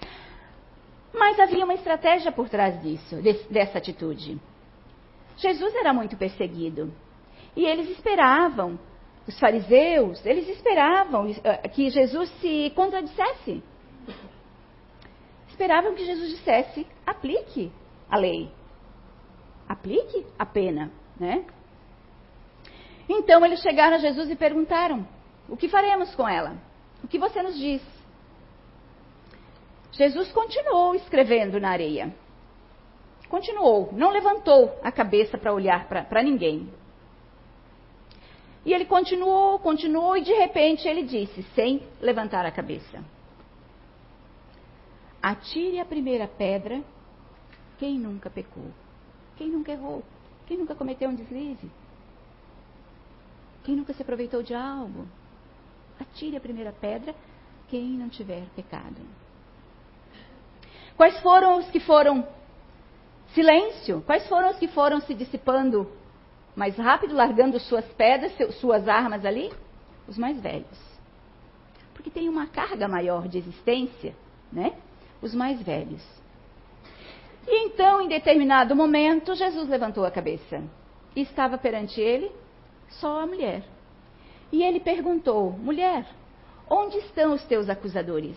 Mas 1.16 1.40
havia 1.40 1.64
uma 1.64 1.74
estratégia 1.74 2.31
por 2.31 2.48
trás 2.48 2.81
disso, 2.83 3.16
dessa 3.50 3.79
atitude. 3.79 4.38
Jesus 5.38 5.74
era 5.74 5.92
muito 5.92 6.16
perseguido. 6.16 6.92
E 7.57 7.64
eles 7.64 7.88
esperavam, 7.90 8.79
os 9.26 9.38
fariseus, 9.38 10.24
eles 10.24 10.48
esperavam 10.48 11.35
eh, 11.42 11.68
que 11.68 11.88
Jesus 11.88 12.29
se 12.40 12.70
contradissesse. 12.76 13.62
Esperavam 15.48 15.94
que 15.94 16.05
Jesus 16.05 16.31
dissesse: 16.31 16.87
aplique 17.07 17.72
a 18.11 18.18
lei, 18.18 18.50
aplique 19.66 20.26
a 20.38 20.44
pena, 20.44 20.90
né? 21.18 21.46
Então 23.09 23.44
eles 23.44 23.61
chegaram 23.61 23.96
a 23.96 24.00
Jesus 24.00 24.29
e 24.29 24.37
perguntaram: 24.37 25.07
o 25.48 25.57
que 25.57 25.68
faremos 25.68 26.14
com 26.14 26.29
ela? 26.29 26.57
O 27.02 27.09
que 27.09 27.18
você 27.18 27.42
nos 27.42 27.57
diz? 27.57 27.96
Jesus 29.97 30.31
continuou 30.31 30.95
escrevendo 30.95 31.59
na 31.59 31.71
areia. 31.71 32.15
Continuou, 33.31 33.91
não 33.93 34.11
levantou 34.11 34.79
a 34.83 34.93
cabeça 34.93 35.39
para 35.39 35.55
olhar 35.55 35.89
para 35.89 36.23
ninguém. 36.23 36.69
E 38.65 38.75
ele 38.75 38.85
continuou, 38.85 39.59
continuou, 39.59 40.17
e 40.17 40.23
de 40.23 40.33
repente 40.35 40.87
ele 40.87 41.03
disse, 41.03 41.43
sem 41.55 41.83
levantar 42.01 42.45
a 42.45 42.51
cabeça: 42.51 43.03
Atire 45.23 45.81
a 45.81 45.85
primeira 45.85 46.29
pedra 46.29 46.83
quem 47.79 47.99
nunca 47.99 48.29
pecou, 48.29 48.71
quem 49.37 49.49
nunca 49.49 49.73
errou, 49.73 50.03
quem 50.47 50.59
nunca 50.59 50.75
cometeu 50.75 51.09
um 51.09 51.15
deslize. 51.15 51.71
Quem 53.65 53.75
nunca 53.75 53.93
se 53.95 54.03
aproveitou 54.03 54.43
de 54.43 54.55
algo? 54.55 55.09
Atire 55.99 56.37
a 56.37 56.41
primeira 56.41 56.73
pedra 56.73 57.15
quem 57.69 57.83
não 57.83 58.09
tiver 58.09 58.45
pecado. 58.55 59.01
Quais 60.97 61.19
foram 61.21 61.59
os 61.59 61.69
que 61.71 61.81
foram 61.81 62.27
silêncio? 63.35 64.03
Quais 64.07 64.27
foram 64.29 64.51
os 64.51 64.59
que 64.59 64.69
foram 64.69 65.01
se 65.01 65.15
dissipando 65.15 65.91
mais 66.55 66.77
rápido, 66.77 67.15
largando 67.15 67.61
suas 67.61 67.85
pedras, 67.93 68.33
suas 68.57 68.89
armas 68.89 69.25
ali? 69.25 69.53
Os 70.09 70.17
mais 70.17 70.41
velhos. 70.41 70.79
Porque 71.93 72.09
tem 72.09 72.29
uma 72.29 72.47
carga 72.47 72.89
maior 72.89 73.29
de 73.29 73.39
existência, 73.39 74.15
né? 74.51 74.73
Os 75.21 75.35
mais 75.35 75.61
velhos. 75.63 76.03
E 77.47 77.67
então, 77.67 78.01
em 78.01 78.09
determinado 78.09 78.75
momento, 78.75 79.35
Jesus 79.35 79.69
levantou 79.69 80.05
a 80.05 80.11
cabeça. 80.11 80.63
E 81.15 81.23
estava 81.23 81.59
perante 81.59 82.01
ele 82.01 82.31
só 82.89 83.21
a 83.21 83.27
mulher. 83.27 83.63
E 84.51 84.63
ele 84.63 84.81
perguntou: 84.81 85.53
Mulher, 85.53 86.07
onde 86.69 86.99
estão 86.99 87.35
os 87.35 87.45
teus 87.45 87.69
acusadores? 87.69 88.37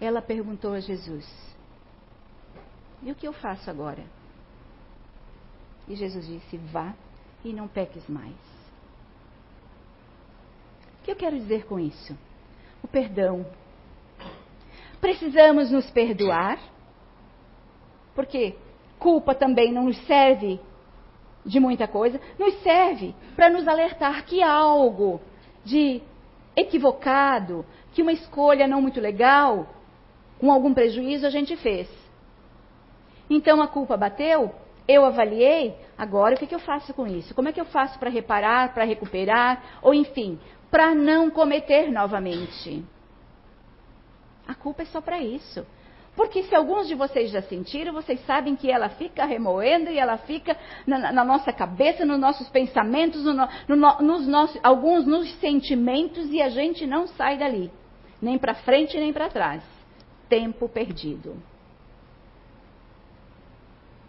Ela 0.00 0.20
perguntou 0.20 0.72
a 0.72 0.80
Jesus: 0.80 1.26
E 3.02 3.10
o 3.10 3.14
que 3.14 3.26
eu 3.26 3.32
faço 3.32 3.70
agora? 3.70 4.04
E 5.88 5.94
Jesus 5.94 6.26
disse: 6.26 6.56
Vá 6.56 6.94
e 7.44 7.52
não 7.52 7.68
peques 7.68 8.06
mais. 8.08 8.34
O 11.00 11.04
que 11.04 11.10
eu 11.10 11.16
quero 11.16 11.38
dizer 11.38 11.66
com 11.66 11.78
isso? 11.78 12.16
O 12.82 12.88
perdão. 12.88 13.46
Precisamos 15.00 15.70
nos 15.70 15.90
perdoar, 15.90 16.58
porque 18.14 18.56
culpa 18.98 19.34
também 19.34 19.70
não 19.70 19.84
nos 19.84 19.98
serve 20.06 20.58
de 21.44 21.60
muita 21.60 21.86
coisa, 21.86 22.18
nos 22.38 22.54
serve 22.62 23.14
para 23.36 23.50
nos 23.50 23.68
alertar 23.68 24.24
que 24.24 24.42
algo 24.42 25.20
de 25.62 26.00
equivocado, 26.56 27.66
que 27.92 28.00
uma 28.00 28.12
escolha 28.12 28.66
não 28.66 28.80
muito 28.80 29.00
legal, 29.00 29.68
com 30.38 30.50
algum 30.50 30.74
prejuízo 30.74 31.26
a 31.26 31.30
gente 31.30 31.56
fez. 31.56 31.88
Então 33.28 33.62
a 33.62 33.68
culpa 33.68 33.96
bateu, 33.96 34.54
eu 34.86 35.04
avaliei, 35.04 35.74
agora 35.96 36.34
o 36.34 36.38
que, 36.38 36.46
que 36.46 36.54
eu 36.54 36.58
faço 36.58 36.92
com 36.92 37.06
isso? 37.06 37.34
Como 37.34 37.48
é 37.48 37.52
que 37.52 37.60
eu 37.60 37.64
faço 37.64 37.98
para 37.98 38.10
reparar, 38.10 38.74
para 38.74 38.84
recuperar, 38.84 39.80
ou 39.82 39.94
enfim, 39.94 40.38
para 40.70 40.94
não 40.94 41.30
cometer 41.30 41.90
novamente? 41.90 42.84
A 44.46 44.54
culpa 44.54 44.82
é 44.82 44.86
só 44.86 45.00
para 45.00 45.18
isso. 45.20 45.66
Porque 46.14 46.44
se 46.44 46.54
alguns 46.54 46.86
de 46.86 46.94
vocês 46.94 47.30
já 47.30 47.42
sentiram, 47.42 47.92
vocês 47.92 48.24
sabem 48.24 48.54
que 48.54 48.70
ela 48.70 48.88
fica 48.88 49.24
remoendo 49.24 49.90
e 49.90 49.98
ela 49.98 50.16
fica 50.18 50.56
na, 50.86 51.10
na 51.10 51.24
nossa 51.24 51.52
cabeça, 51.52 52.04
nos 52.04 52.20
nossos 52.20 52.48
pensamentos, 52.50 53.24
no, 53.24 53.32
no, 53.32 53.98
nos 54.00 54.26
nossos, 54.28 54.60
alguns 54.62 55.06
nos 55.06 55.32
sentimentos 55.40 56.30
e 56.30 56.40
a 56.40 56.48
gente 56.50 56.86
não 56.86 57.08
sai 57.08 57.36
dali, 57.36 57.70
nem 58.22 58.38
para 58.38 58.54
frente 58.54 58.96
nem 58.96 59.12
para 59.12 59.28
trás. 59.28 59.73
Tempo 60.28 60.68
perdido. 60.68 61.36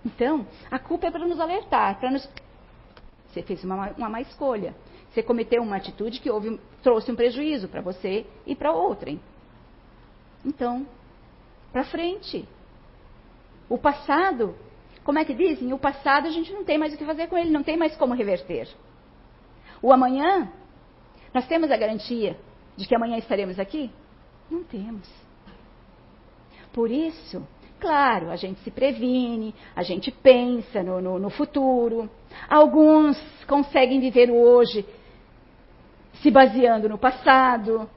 Então, 0.05 0.45
a 0.69 0.77
culpa 0.77 1.07
é 1.07 1.11
para 1.11 1.25
nos 1.25 1.39
alertar, 1.39 1.99
para 1.99 2.11
nos. 2.11 2.29
Você 3.27 3.41
fez 3.41 3.63
uma, 3.63 3.91
uma 3.91 4.09
má 4.09 4.21
escolha. 4.21 4.75
Você 5.11 5.23
cometeu 5.23 5.63
uma 5.63 5.77
atitude 5.77 6.19
que 6.19 6.29
houve, 6.29 6.59
trouxe 6.83 7.11
um 7.11 7.15
prejuízo 7.15 7.67
para 7.67 7.81
você 7.81 8.25
e 8.45 8.55
para 8.55 8.71
outrem. 8.71 9.19
Então, 10.45 10.85
para 11.71 11.83
frente. 11.85 12.47
O 13.67 13.77
passado, 13.77 14.55
como 15.03 15.17
é 15.17 15.25
que 15.25 15.33
dizem? 15.33 15.73
O 15.73 15.79
passado 15.79 16.27
a 16.27 16.31
gente 16.31 16.53
não 16.53 16.63
tem 16.63 16.77
mais 16.77 16.93
o 16.93 16.97
que 16.97 17.05
fazer 17.05 17.27
com 17.27 17.37
ele, 17.37 17.49
não 17.49 17.63
tem 17.63 17.75
mais 17.75 17.95
como 17.97 18.13
reverter. 18.13 18.67
O 19.81 19.91
amanhã, 19.91 20.51
nós 21.33 21.47
temos 21.47 21.71
a 21.71 21.77
garantia 21.77 22.37
de 22.77 22.87
que 22.87 22.95
amanhã 22.95 23.17
estaremos 23.17 23.57
aqui? 23.57 23.89
Não 24.49 24.63
temos. 24.63 25.24
Por 26.75 26.91
isso, 26.91 27.41
Claro, 27.79 28.31
a 28.31 28.35
gente 28.35 28.59
se 28.61 28.71
previne, 28.71 29.53
a 29.75 29.83
gente 29.83 30.09
pensa 30.09 30.81
no, 30.81 31.01
no, 31.01 31.19
no 31.19 31.29
futuro. 31.29 32.09
Alguns 32.49 33.15
conseguem 33.45 33.99
viver 33.99 34.31
o 34.31 34.35
hoje 34.35 34.85
se 36.21 36.31
baseando 36.31 36.89
no 36.89 36.97
passado. 36.97 37.87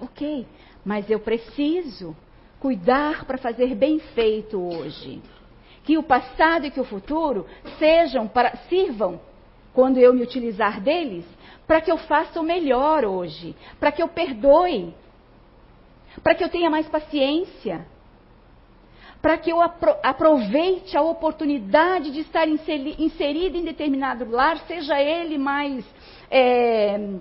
Ok, 0.00 0.46
mas 0.84 1.08
eu 1.08 1.20
preciso 1.20 2.14
cuidar 2.60 3.24
para 3.24 3.38
fazer 3.38 3.74
bem 3.74 3.98
feito 3.98 4.60
hoje. 4.60 5.22
Que 5.84 5.96
o 5.96 6.02
passado 6.02 6.66
e 6.66 6.70
que 6.70 6.80
o 6.80 6.84
futuro 6.84 7.46
sejam 7.78 8.28
para 8.28 8.56
sirvam 8.68 9.18
quando 9.72 9.96
eu 9.96 10.12
me 10.12 10.22
utilizar 10.22 10.82
deles, 10.82 11.24
para 11.66 11.80
que 11.80 11.90
eu 11.90 11.96
faça 11.96 12.38
o 12.38 12.44
melhor 12.44 13.06
hoje, 13.06 13.56
para 13.80 13.90
que 13.90 14.02
eu 14.02 14.08
perdoe, 14.08 14.92
para 16.22 16.34
que 16.34 16.44
eu 16.44 16.48
tenha 16.48 16.68
mais 16.68 16.88
paciência, 16.88 17.86
para 19.20 19.38
que 19.38 19.50
eu 19.50 19.60
aproveite 19.60 20.96
a 20.96 21.02
oportunidade 21.02 22.10
de 22.10 22.20
estar 22.20 22.48
inserida 22.48 23.56
em 23.56 23.62
determinado 23.62 24.28
lar, 24.28 24.58
seja 24.66 25.00
ele 25.00 25.38
mais 25.38 25.86
é, 26.28 27.18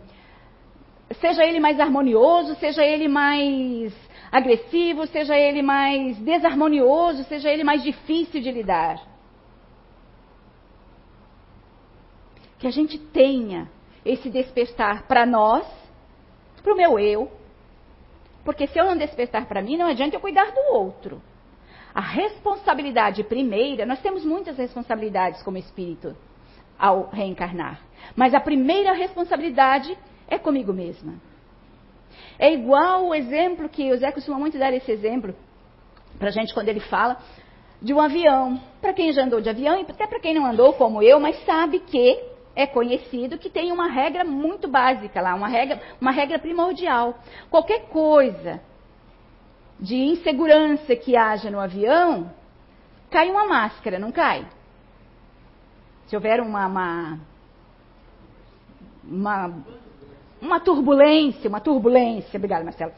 seja 1.19 1.45
ele 1.45 1.59
mais 1.59 1.79
harmonioso, 1.79 2.55
seja 2.55 2.83
ele 2.83 3.07
mais 3.07 3.93
agressivo, 4.31 5.05
seja 5.07 5.37
ele 5.37 5.61
mais 5.61 6.17
desarmonioso, 6.19 7.23
seja 7.25 7.49
ele 7.49 7.63
mais 7.63 7.83
difícil 7.83 8.41
de 8.41 8.51
lidar. 8.51 8.99
Que 12.57 12.67
a 12.67 12.71
gente 12.71 12.97
tenha 12.97 13.69
esse 14.05 14.29
despertar 14.29 15.07
para 15.07 15.25
nós, 15.25 15.67
para 16.63 16.73
o 16.73 16.77
meu 16.77 16.97
eu, 16.97 17.31
porque 18.43 18.67
se 18.67 18.79
eu 18.79 18.85
não 18.85 18.97
despertar 18.97 19.45
para 19.45 19.61
mim, 19.61 19.77
não 19.77 19.87
adianta 19.87 20.15
eu 20.15 20.19
cuidar 20.19 20.51
do 20.51 20.73
outro. 20.73 21.21
A 21.93 22.01
responsabilidade 22.01 23.23
primeira, 23.23 23.85
nós 23.85 24.01
temos 24.01 24.23
muitas 24.23 24.57
responsabilidades 24.57 25.43
como 25.43 25.57
espírito 25.57 26.15
ao 26.79 27.09
reencarnar, 27.09 27.81
mas 28.15 28.33
a 28.33 28.39
primeira 28.39 28.93
responsabilidade 28.93 29.95
é 30.27 30.37
comigo 30.39 30.73
mesma. 30.73 31.13
É 32.39 32.51
igual 32.53 33.07
o 33.07 33.15
exemplo 33.15 33.69
que 33.69 33.91
o 33.91 33.97
Zé 33.97 34.11
costuma 34.11 34.39
muito 34.39 34.57
dar 34.57 34.73
esse 34.73 34.91
exemplo 34.91 35.35
para 36.17 36.29
a 36.29 36.31
gente 36.31 36.53
quando 36.53 36.69
ele 36.69 36.79
fala 36.79 37.17
de 37.81 37.93
um 37.93 37.99
avião. 37.99 38.59
Para 38.79 38.93
quem 38.93 39.11
já 39.11 39.23
andou 39.23 39.41
de 39.41 39.49
avião 39.49 39.77
e 39.79 39.81
até 39.81 40.07
para 40.07 40.19
quem 40.19 40.33
não 40.33 40.45
andou 40.45 40.73
como 40.73 41.01
eu, 41.01 41.19
mas 41.19 41.43
sabe 41.45 41.79
que 41.79 42.30
é 42.55 42.67
conhecido 42.67 43.37
que 43.37 43.49
tem 43.49 43.71
uma 43.71 43.87
regra 43.87 44.23
muito 44.23 44.67
básica 44.67 45.21
lá, 45.21 45.33
uma 45.35 45.47
regra, 45.47 45.81
uma 45.99 46.11
regra 46.11 46.37
primordial. 46.37 47.15
Qualquer 47.49 47.87
coisa 47.87 48.61
de 49.79 49.95
insegurança 49.95 50.95
que 50.95 51.15
haja 51.15 51.49
no 51.49 51.59
avião, 51.59 52.31
cai 53.09 53.29
uma 53.29 53.47
máscara, 53.47 53.97
não 53.97 54.11
cai? 54.11 54.45
Se 56.07 56.15
houver 56.15 56.41
uma, 56.41 56.67
uma, 56.67 57.19
uma, 59.03 59.53
uma 60.41 60.59
turbulência, 60.59 61.49
uma 61.49 61.61
turbulência, 61.61 62.37
obrigada 62.37 62.63
Marcelo, 62.63 62.91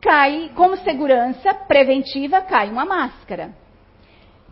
cai 0.00 0.50
como 0.54 0.76
segurança 0.78 1.54
preventiva, 1.54 2.40
cai 2.40 2.70
uma 2.70 2.84
máscara. 2.84 3.54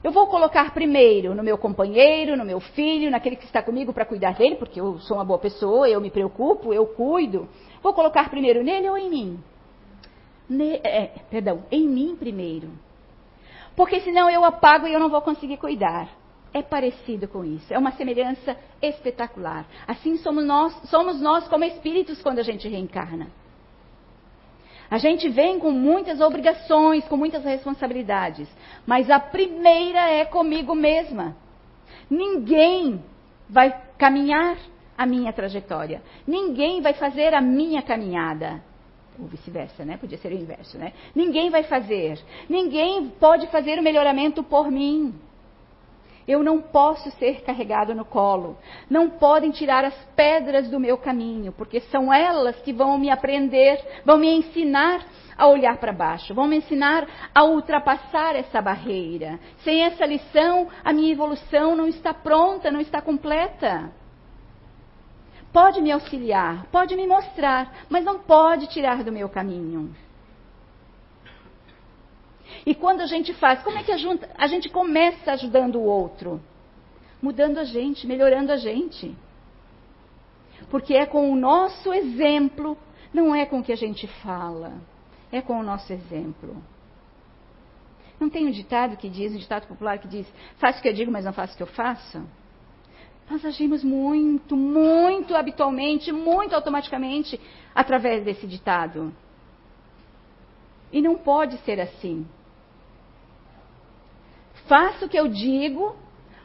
Eu 0.03 0.13
vou 0.13 0.27
colocar 0.29 0.73
primeiro 0.73 1.35
no 1.35 1.43
meu 1.43 1.59
companheiro, 1.59 2.37
no 2.37 2.45
meu 2.45 2.61
filho, 2.61 3.11
naquele 3.11 3.37
que 3.37 3.45
está 3.45 3.63
comigo 3.63 3.93
para 3.93 4.05
cuidar 4.05 4.35
dele, 4.35 4.57
porque 4.57 4.81
eu 4.81 4.99
sou 5.01 5.17
uma 5.17 5.25
boa 5.25 5.39
pessoa, 5.39 5.89
eu 5.89 6.01
me 6.01 6.11
preocupo, 6.11 6.73
eu 6.73 6.87
cuido. 6.87 7.49
Vou 7.83 7.93
colocar 7.93 8.31
primeiro 8.31 8.63
nele 8.63 8.89
ou 8.89 8.97
em 8.97 9.11
mim? 9.11 9.39
ne, 10.49 10.81
é, 10.83 11.13
perdão, 11.31 11.65
em 11.71 11.87
mim 11.87 12.17
primeiro. 12.17 12.71
Porque 13.77 14.01
senão 14.01 14.31
eu 14.31 14.45
apago 14.45 14.87
e 14.87 14.93
eu 14.93 14.99
não 14.99 15.09
vou 15.09 15.21
conseguir 15.21 15.59
cuidar. 15.59 16.09
É 16.53 16.63
parecido 16.63 17.29
com 17.29 17.45
isso, 17.45 17.73
é 17.73 17.79
uma 17.79 17.93
semelhança 17.93 18.57
espetacular. 18.81 19.67
Assim 19.87 20.17
somos 20.17 20.45
nós, 20.47 20.73
somos 20.89 21.21
nós 21.21 21.47
como 21.47 21.65
espíritos 21.65 22.23
quando 22.23 22.39
a 22.39 22.43
gente 22.43 22.67
reencarna. 22.67 23.29
A 24.91 24.99
gente 24.99 25.29
vem 25.29 25.59
com 25.59 25.71
muitas 25.71 26.21
obrigações, 26.21 27.07
com 27.07 27.17
muitas 27.17 27.45
responsabilidades, 27.45 28.49
mas 28.87 29.11
a 29.11 29.21
primeira 29.21 30.11
é 30.11 30.25
comigo 30.25 30.75
mesma. 30.75 31.37
Ninguém 32.11 33.03
vai 33.49 33.79
caminhar 33.99 34.57
a 34.97 35.07
minha 35.07 35.33
trajetória. 35.33 36.03
Ninguém 36.27 36.81
vai 36.81 36.95
fazer 36.95 37.35
a 37.35 37.41
minha 37.41 37.83
caminhada 37.83 38.63
ou 39.19 39.27
vice-versa, 39.27 39.85
né? 39.85 39.97
Podia 39.97 40.17
ser 40.19 40.33
o 40.33 40.35
inverso, 40.35 40.79
né? 40.79 40.93
Ninguém 41.15 41.51
vai 41.51 41.65
fazer. 41.65 42.19
Ninguém 42.49 43.09
pode 43.19 43.49
fazer 43.49 43.79
o 43.79 43.83
melhoramento 43.83 44.43
por 44.43 44.71
mim. 44.71 45.15
Eu 46.29 46.43
não 46.43 46.61
posso 46.61 47.11
ser 47.13 47.41
carregado 47.41 47.95
no 47.95 48.05
colo. 48.05 48.59
Não 48.91 49.09
podem 49.09 49.51
tirar 49.51 49.83
as 49.83 49.95
pedras 50.15 50.69
do 50.69 50.79
meu 50.79 50.99
caminho, 50.99 51.53
porque 51.53 51.81
são 51.81 52.13
elas 52.13 52.55
que 52.61 52.71
vão 52.71 52.99
me 52.99 53.09
aprender, 53.09 53.83
vão 54.05 54.19
me 54.19 54.31
ensinar 54.31 55.03
a 55.39 55.47
olhar 55.47 55.79
para 55.79 55.91
baixo, 55.91 56.35
vão 56.35 56.47
me 56.47 56.59
ensinar 56.59 57.07
a 57.35 57.45
ultrapassar 57.45 58.37
essa 58.37 58.61
barreira. 58.61 59.41
Sem 59.65 59.83
essa 59.83 60.05
lição, 60.05 60.69
a 60.85 60.93
minha 60.93 61.11
evolução 61.11 61.75
não 61.75 61.89
está 61.89 62.13
pronta, 62.13 62.71
não 62.71 62.81
está 62.81 63.01
completa. 63.01 63.91
Pode 65.51 65.81
me 65.81 65.91
auxiliar, 65.91 66.67
pode 66.71 66.95
me 66.95 67.07
mostrar, 67.07 67.73
mas 67.89 68.05
não 68.05 68.19
pode 68.19 68.67
tirar 68.67 69.03
do 69.03 69.11
meu 69.11 69.31
caminho. 69.31 69.95
E 72.65 72.75
quando 72.75 73.01
a 73.01 73.07
gente 73.07 73.33
faz, 73.35 73.63
como 73.63 73.79
é 73.79 73.83
que 73.83 73.93
a, 73.93 74.47
gente 74.47 74.69
começa 74.69 75.33
ajudando 75.33 75.77
o 75.77 75.85
outro? 75.85 76.41
Mudando 77.21 77.59
a 77.59 77.65
gente, 77.65 78.07
melhorando 78.07 78.53
a 78.53 78.57
gente. 78.57 79.15
Porque 80.71 80.95
é 80.95 81.07
com 81.07 81.31
o 81.31 81.37
nosso 81.37 81.93
exemplo, 81.93 82.77
não 83.13 83.35
é 83.35 83.47
com 83.47 83.61
o 83.61 83.63
que 83.63 83.73
a 83.73 83.77
gente 83.77 84.07
fala, 84.23 84.75
é 85.33 85.41
com 85.41 85.59
o 85.59 85.63
nosso 85.63 85.93
exemplo. 85.93 86.63
Não 88.21 88.29
tem 88.29 88.47
um 88.47 88.51
ditado 88.51 88.97
que 88.97 89.09
diz, 89.09 89.33
um 89.33 89.39
ditado 89.39 89.67
popular 89.67 89.99
que 89.99 90.09
diz: 90.09 90.27
faço 90.59 90.81
o 90.81 90.83
que 90.83 90.89
eu 90.89 90.93
digo, 90.93 91.11
mas 91.11 91.25
não 91.25 91.33
faço 91.33 91.55
o 91.55 91.57
que 91.57 91.63
eu 91.63 91.69
faço? 91.69 92.23
Nós 93.31 93.45
agimos 93.45 93.85
muito, 93.85 94.57
muito 94.57 95.37
habitualmente, 95.37 96.11
muito 96.11 96.55
automaticamente 96.55 97.39
através 97.75 98.25
desse 98.25 98.47
ditado. 98.47 99.15
E 100.91 101.03
não 101.03 101.17
pode 101.17 101.59
ser 101.59 101.79
assim. 101.79 102.27
Faça 104.69 105.07
o 105.07 105.09
que 105.09 105.19
eu 105.19 105.29
digo, 105.29 105.97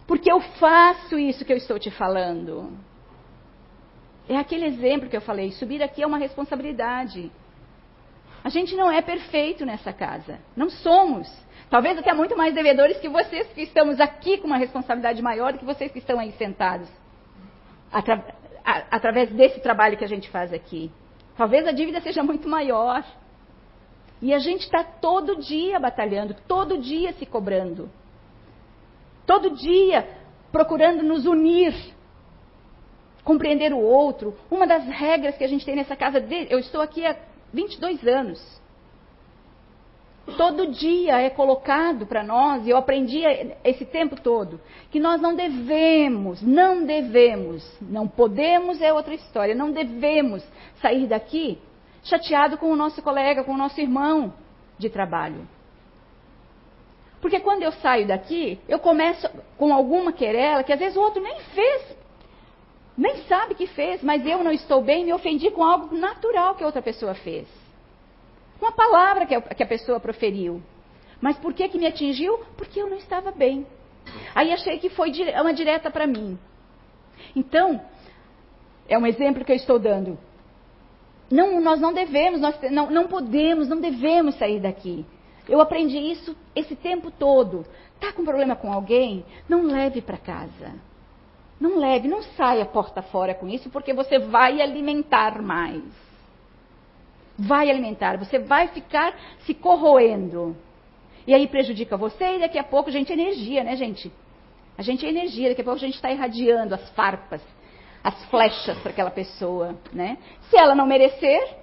porque 0.07 0.31
eu 0.31 0.39
faço 0.39 1.19
isso 1.19 1.43
que 1.43 1.51
eu 1.51 1.57
estou 1.57 1.77
te 1.77 1.91
falando. 1.91 2.71
É 4.27 4.37
aquele 4.37 4.65
exemplo 4.65 5.09
que 5.09 5.17
eu 5.17 5.21
falei: 5.21 5.51
subir 5.51 5.83
aqui 5.83 6.01
é 6.01 6.07
uma 6.07 6.17
responsabilidade. 6.17 7.29
A 8.43 8.49
gente 8.49 8.75
não 8.75 8.91
é 8.91 9.01
perfeito 9.01 9.65
nessa 9.65 9.93
casa. 9.93 10.39
Não 10.55 10.69
somos. 10.69 11.31
Talvez 11.69 11.97
até 11.97 12.13
muito 12.13 12.37
mais 12.37 12.53
devedores 12.53 12.99
que 12.99 13.09
vocês 13.09 13.47
que 13.53 13.61
estamos 13.61 13.99
aqui 13.99 14.37
com 14.37 14.47
uma 14.47 14.57
responsabilidade 14.57 15.21
maior 15.21 15.53
do 15.53 15.59
que 15.59 15.65
vocês 15.65 15.91
que 15.91 15.99
estão 15.99 16.19
aí 16.19 16.31
sentados. 16.33 16.89
Atra 17.91 18.23
através 18.89 19.29
desse 19.31 19.59
trabalho 19.59 19.97
que 19.97 20.05
a 20.05 20.07
gente 20.07 20.29
faz 20.29 20.53
aqui. 20.53 20.89
Talvez 21.35 21.67
a 21.67 21.73
dívida 21.73 21.99
seja 21.99 22.23
muito 22.23 22.47
maior. 22.47 23.03
E 24.21 24.33
a 24.33 24.39
gente 24.39 24.61
está 24.61 24.85
todo 24.85 25.41
dia 25.41 25.77
batalhando, 25.81 26.33
todo 26.47 26.77
dia 26.77 27.11
se 27.13 27.25
cobrando. 27.25 27.89
Todo 29.25 29.51
dia 29.51 30.07
procurando 30.51 31.01
nos 31.01 31.25
unir, 31.25 31.73
compreender 33.23 33.73
o 33.73 33.79
outro. 33.79 34.35
Uma 34.51 34.67
das 34.67 34.85
regras 34.85 35.35
que 35.37 35.43
a 35.43 35.47
gente 35.47 35.65
tem 35.65 35.75
nessa 35.75 35.95
casa, 35.95 36.21
de, 36.21 36.47
eu 36.49 36.59
estou 36.59 36.81
aqui 36.81 37.05
há 37.05 37.15
22 37.53 38.05
anos. 38.07 38.61
Todo 40.37 40.67
dia 40.67 41.19
é 41.19 41.29
colocado 41.29 42.05
para 42.05 42.23
nós, 42.23 42.65
e 42.65 42.69
eu 42.69 42.77
aprendi 42.77 43.21
esse 43.63 43.83
tempo 43.83 44.19
todo, 44.21 44.59
que 44.89 44.97
nós 44.97 45.19
não 45.19 45.35
devemos, 45.35 46.41
não 46.41 46.85
devemos, 46.85 47.69
não 47.81 48.07
podemos 48.07 48.81
é 48.81 48.93
outra 48.93 49.13
história, 49.13 49.53
não 49.53 49.71
devemos 49.71 50.41
sair 50.81 51.07
daqui 51.07 51.59
chateado 52.03 52.57
com 52.57 52.71
o 52.71 52.75
nosso 52.75 53.01
colega, 53.01 53.43
com 53.43 53.53
o 53.53 53.57
nosso 53.57 53.79
irmão 53.81 54.33
de 54.77 54.89
trabalho. 54.89 55.45
Porque 57.23 57.39
quando 57.39 57.63
eu 57.63 57.71
saio 57.71 58.05
daqui, 58.05 58.59
eu 58.67 58.77
começo 58.77 59.29
com 59.57 59.73
alguma 59.73 60.11
querela 60.11 60.61
que 60.61 60.73
às 60.73 60.77
vezes 60.77 60.97
o 60.97 60.99
outro 60.99 61.23
nem 61.23 61.39
fez, 61.39 61.95
nem 62.97 63.15
sabe 63.29 63.55
que 63.55 63.65
fez, 63.65 64.03
mas 64.03 64.25
eu 64.25 64.43
não 64.43 64.51
estou 64.51 64.81
bem, 64.81 65.05
me 65.05 65.13
ofendi 65.13 65.49
com 65.49 65.63
algo 65.63 65.95
natural 65.95 66.53
que 66.55 66.65
outra 66.65 66.81
pessoa 66.81 67.15
fez. 67.15 67.47
Uma 68.59 68.73
palavra 68.73 69.25
que 69.25 69.63
a 69.63 69.65
pessoa 69.65 70.01
proferiu. 70.01 70.61
Mas 71.21 71.37
por 71.37 71.53
que, 71.53 71.69
que 71.69 71.77
me 71.77 71.87
atingiu? 71.87 72.41
Porque 72.57 72.81
eu 72.81 72.89
não 72.89 72.97
estava 72.97 73.31
bem. 73.31 73.65
Aí 74.35 74.51
achei 74.51 74.77
que 74.77 74.89
foi 74.89 75.09
uma 75.39 75.53
direta 75.53 75.89
para 75.89 76.05
mim. 76.05 76.37
Então, 77.33 77.79
é 78.85 78.97
um 78.97 79.07
exemplo 79.07 79.45
que 79.45 79.53
eu 79.53 79.55
estou 79.55 79.79
dando. 79.79 80.19
Não, 81.31 81.61
nós 81.61 81.79
não 81.79 81.93
devemos, 81.93 82.41
nós 82.41 82.59
não, 82.69 82.91
não 82.91 83.07
podemos, 83.07 83.69
não 83.69 83.79
devemos 83.79 84.37
sair 84.37 84.59
daqui. 84.59 85.05
Eu 85.47 85.59
aprendi 85.59 85.97
isso 85.97 86.35
esse 86.55 86.75
tempo 86.75 87.11
todo. 87.11 87.65
Tá 87.99 88.11
com 88.13 88.23
problema 88.23 88.55
com 88.55 88.71
alguém? 88.71 89.25
Não 89.47 89.63
leve 89.63 90.01
para 90.01 90.17
casa. 90.17 90.73
Não 91.59 91.77
leve, 91.77 92.07
não 92.07 92.21
saia 92.21 92.65
porta 92.65 93.01
fora 93.01 93.33
com 93.33 93.47
isso, 93.47 93.69
porque 93.69 93.93
você 93.93 94.19
vai 94.19 94.61
alimentar 94.61 95.41
mais. 95.41 95.83
Vai 97.37 97.69
alimentar, 97.69 98.17
você 98.17 98.37
vai 98.37 98.67
ficar 98.67 99.15
se 99.45 99.53
corroendo. 99.53 100.55
E 101.25 101.33
aí 101.33 101.47
prejudica 101.47 101.95
você 101.95 102.35
e 102.35 102.39
daqui 102.39 102.59
a 102.59 102.63
pouco, 102.63 102.91
gente, 102.91 103.11
é 103.11 103.15
energia, 103.15 103.63
né, 103.63 103.75
gente? 103.75 104.11
A 104.77 104.81
gente 104.81 105.05
é 105.05 105.09
energia, 105.09 105.49
daqui 105.49 105.61
a 105.61 105.63
pouco 105.63 105.77
a 105.77 105.85
gente 105.85 105.95
está 105.95 106.11
irradiando 106.11 106.75
as 106.75 106.89
farpas, 106.91 107.41
as 108.03 108.25
flechas 108.25 108.77
para 108.79 108.91
aquela 108.91 109.11
pessoa, 109.11 109.75
né? 109.91 110.17
Se 110.49 110.57
ela 110.57 110.75
não 110.75 110.85
merecer, 110.85 111.57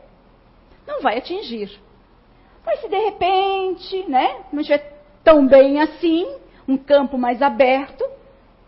não 0.87 1.03
vai 1.03 1.19
atingir. 1.19 1.79
Mas 2.65 2.81
se 2.81 2.89
de 2.89 2.97
repente, 2.97 4.09
né, 4.09 4.45
não 4.53 4.61
estiver 4.61 5.01
tão 5.25 5.47
bem 5.47 5.81
assim, 5.81 6.27
um 6.69 6.77
campo 6.77 7.17
mais 7.19 7.43
aberto, 7.43 8.05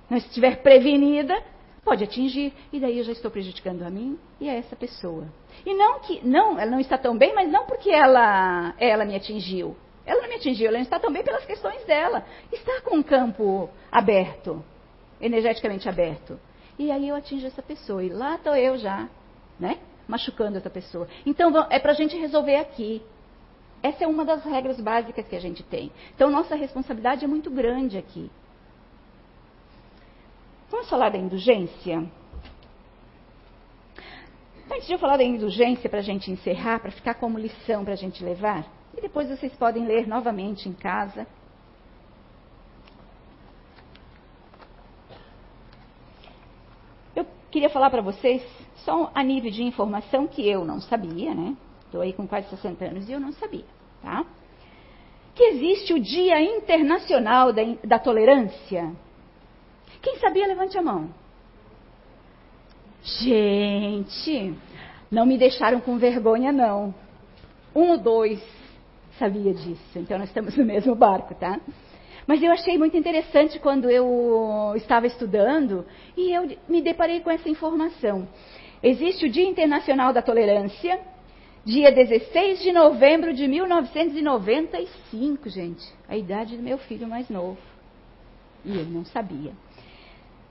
não 0.08 0.18
estiver 0.18 0.62
prevenida, 0.62 1.42
pode 1.84 2.04
atingir. 2.04 2.52
E 2.72 2.80
daí 2.80 2.98
eu 2.98 3.04
já 3.04 3.12
estou 3.12 3.30
prejudicando 3.30 3.82
a 3.82 3.90
mim 3.90 4.18
e 4.40 4.48
a 4.48 4.54
essa 4.54 4.76
pessoa. 4.76 5.26
E 5.64 5.74
não 5.74 6.00
que, 6.00 6.26
não, 6.26 6.58
ela 6.58 6.70
não 6.70 6.80
está 6.80 6.96
tão 6.96 7.16
bem, 7.16 7.34
mas 7.34 7.50
não 7.50 7.66
porque 7.66 7.90
ela, 7.90 8.74
ela 8.78 9.04
me 9.04 9.14
atingiu. 9.14 9.76
Ela 10.04 10.22
não 10.22 10.28
me 10.28 10.34
atingiu, 10.34 10.68
ela 10.68 10.78
está 10.78 10.98
tão 10.98 11.12
bem 11.12 11.22
pelas 11.22 11.44
questões 11.44 11.84
dela. 11.84 12.24
Está 12.50 12.80
com 12.80 12.96
um 12.96 13.02
campo 13.02 13.70
aberto, 13.90 14.64
energeticamente 15.20 15.88
aberto. 15.88 16.38
E 16.78 16.90
aí 16.90 17.08
eu 17.08 17.14
atingo 17.14 17.46
essa 17.46 17.62
pessoa. 17.62 18.02
E 18.02 18.08
lá 18.08 18.34
estou 18.34 18.56
eu 18.56 18.76
já, 18.78 19.08
né? 19.60 19.78
Machucando 20.08 20.58
essa 20.58 20.70
pessoa. 20.70 21.06
Então 21.24 21.52
é 21.70 21.78
para 21.78 21.92
a 21.92 21.94
gente 21.94 22.16
resolver 22.16 22.56
aqui. 22.56 23.02
Essa 23.82 24.04
é 24.04 24.06
uma 24.06 24.24
das 24.24 24.44
regras 24.44 24.80
básicas 24.80 25.26
que 25.26 25.34
a 25.34 25.40
gente 25.40 25.62
tem. 25.64 25.90
Então, 26.14 26.30
nossa 26.30 26.54
responsabilidade 26.54 27.24
é 27.24 27.28
muito 27.28 27.50
grande 27.50 27.98
aqui. 27.98 28.30
Vamos 30.70 30.88
falar 30.88 31.10
da 31.10 31.18
indulgência? 31.18 32.08
Antes 34.70 34.86
de 34.86 34.92
eu 34.92 34.98
falar 34.98 35.16
da 35.16 35.24
indulgência, 35.24 35.90
para 35.90 35.98
a 35.98 36.02
gente 36.02 36.30
encerrar, 36.30 36.80
para 36.80 36.92
ficar 36.92 37.14
como 37.14 37.38
lição 37.38 37.84
para 37.84 37.92
a 37.92 37.96
gente 37.96 38.24
levar, 38.24 38.64
e 38.96 39.00
depois 39.00 39.28
vocês 39.28 39.52
podem 39.54 39.84
ler 39.84 40.06
novamente 40.06 40.68
em 40.68 40.72
casa. 40.72 41.26
Eu 47.14 47.26
queria 47.50 47.68
falar 47.68 47.90
para 47.90 48.00
vocês, 48.00 48.42
só 48.76 49.10
a 49.14 49.22
nível 49.22 49.50
de 49.50 49.62
informação 49.62 50.26
que 50.26 50.48
eu 50.48 50.64
não 50.64 50.80
sabia, 50.80 51.34
né? 51.34 51.56
Estou 51.92 52.00
aí 52.00 52.14
com 52.14 52.26
quase 52.26 52.48
60 52.48 52.86
anos 52.86 53.06
e 53.06 53.12
eu 53.12 53.20
não 53.20 53.34
sabia, 53.34 53.66
tá? 54.00 54.24
Que 55.34 55.44
existe 55.44 55.92
o 55.92 56.00
Dia 56.00 56.40
Internacional 56.40 57.52
da, 57.52 57.62
da 57.84 57.98
Tolerância. 57.98 58.90
Quem 60.00 60.16
sabia, 60.16 60.46
levante 60.46 60.78
a 60.78 60.80
mão. 60.80 61.10
Gente, 63.02 64.54
não 65.10 65.26
me 65.26 65.36
deixaram 65.36 65.82
com 65.82 65.98
vergonha, 65.98 66.50
não. 66.50 66.94
Um 67.76 67.90
ou 67.90 67.98
dois 67.98 68.42
sabia 69.18 69.52
disso, 69.52 69.98
então 69.98 70.18
nós 70.18 70.28
estamos 70.28 70.56
no 70.56 70.64
mesmo 70.64 70.94
barco, 70.94 71.34
tá? 71.34 71.60
Mas 72.26 72.42
eu 72.42 72.50
achei 72.52 72.78
muito 72.78 72.96
interessante 72.96 73.58
quando 73.58 73.90
eu 73.90 74.72
estava 74.76 75.06
estudando 75.06 75.84
e 76.16 76.32
eu 76.32 76.56
me 76.66 76.80
deparei 76.80 77.20
com 77.20 77.30
essa 77.30 77.50
informação. 77.50 78.26
Existe 78.82 79.26
o 79.26 79.30
Dia 79.30 79.44
Internacional 79.44 80.10
da 80.10 80.22
Tolerância, 80.22 81.11
Dia 81.64 81.92
16 81.92 82.60
de 82.60 82.72
novembro 82.72 83.32
de 83.32 83.46
1995, 83.46 85.48
gente. 85.48 85.86
A 86.08 86.16
idade 86.16 86.56
do 86.56 86.62
meu 86.62 86.76
filho 86.76 87.06
mais 87.06 87.28
novo. 87.28 87.58
E 88.64 88.76
eu 88.76 88.84
não 88.84 89.04
sabia. 89.04 89.52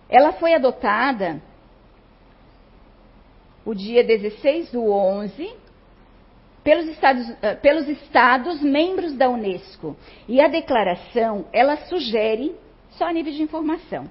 Ela 0.09 0.31
foi 0.33 0.53
adotada 0.53 1.41
o 3.65 3.73
dia 3.73 4.05
16 4.05 4.71
do 4.71 4.89
11 4.89 5.53
pelos 6.63 6.87
estados, 6.87 7.29
uh, 7.29 7.59
pelos 7.61 7.89
estados 7.89 8.61
membros 8.61 9.13
da 9.13 9.29
Unesco. 9.29 9.97
E 10.29 10.39
a 10.39 10.47
declaração, 10.47 11.45
ela 11.51 11.75
sugere, 11.87 12.55
só 12.91 13.05
a 13.05 13.13
nível 13.13 13.33
de 13.33 13.41
informação, 13.41 14.09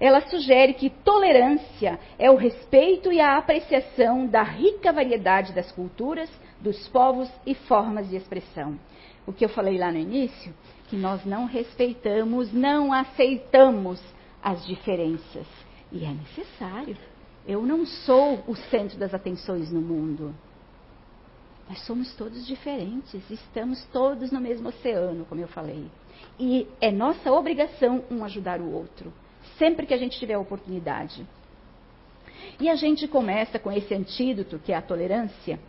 ela 0.00 0.22
sugere 0.22 0.72
que 0.72 0.88
tolerância 0.88 2.00
é 2.18 2.30
o 2.30 2.36
respeito 2.36 3.12
e 3.12 3.20
a 3.20 3.36
apreciação 3.36 4.26
da 4.26 4.42
rica 4.42 4.92
variedade 4.92 5.52
das 5.52 5.70
culturas, 5.70 6.30
dos 6.58 6.88
povos 6.88 7.30
e 7.46 7.54
formas 7.54 8.08
de 8.08 8.16
expressão. 8.16 8.80
O 9.26 9.32
que 9.32 9.44
eu 9.44 9.50
falei 9.50 9.76
lá 9.76 9.92
no 9.92 9.98
início, 9.98 10.54
que 10.88 10.96
nós 10.96 11.22
não 11.26 11.44
respeitamos, 11.44 12.50
não 12.50 12.94
aceitamos 12.94 14.02
as 14.42 14.66
diferenças. 14.66 15.46
E 15.92 16.02
é 16.02 16.10
necessário. 16.10 16.96
Eu 17.46 17.62
não 17.62 17.84
sou 17.84 18.42
o 18.46 18.56
centro 18.56 18.98
das 18.98 19.12
atenções 19.12 19.70
no 19.70 19.82
mundo. 19.82 20.34
Nós 21.68 21.84
somos 21.86 22.14
todos 22.16 22.46
diferentes, 22.46 23.22
estamos 23.30 23.84
todos 23.92 24.32
no 24.32 24.40
mesmo 24.40 24.70
oceano, 24.70 25.26
como 25.26 25.40
eu 25.40 25.48
falei. 25.48 25.86
E 26.38 26.66
é 26.80 26.90
nossa 26.90 27.30
obrigação 27.30 28.02
um 28.10 28.24
ajudar 28.24 28.60
o 28.60 28.72
outro, 28.72 29.12
sempre 29.60 29.86
que 29.86 29.92
a 29.92 29.98
gente 29.98 30.18
tiver 30.18 30.34
a 30.34 30.40
oportunidade. 30.40 31.26
E 32.58 32.68
a 32.68 32.74
gente 32.74 33.06
começa 33.06 33.58
com 33.58 33.70
esse 33.70 33.92
antídoto, 33.94 34.58
que 34.58 34.72
é 34.72 34.76
a 34.76 34.82
tolerância, 34.82 35.60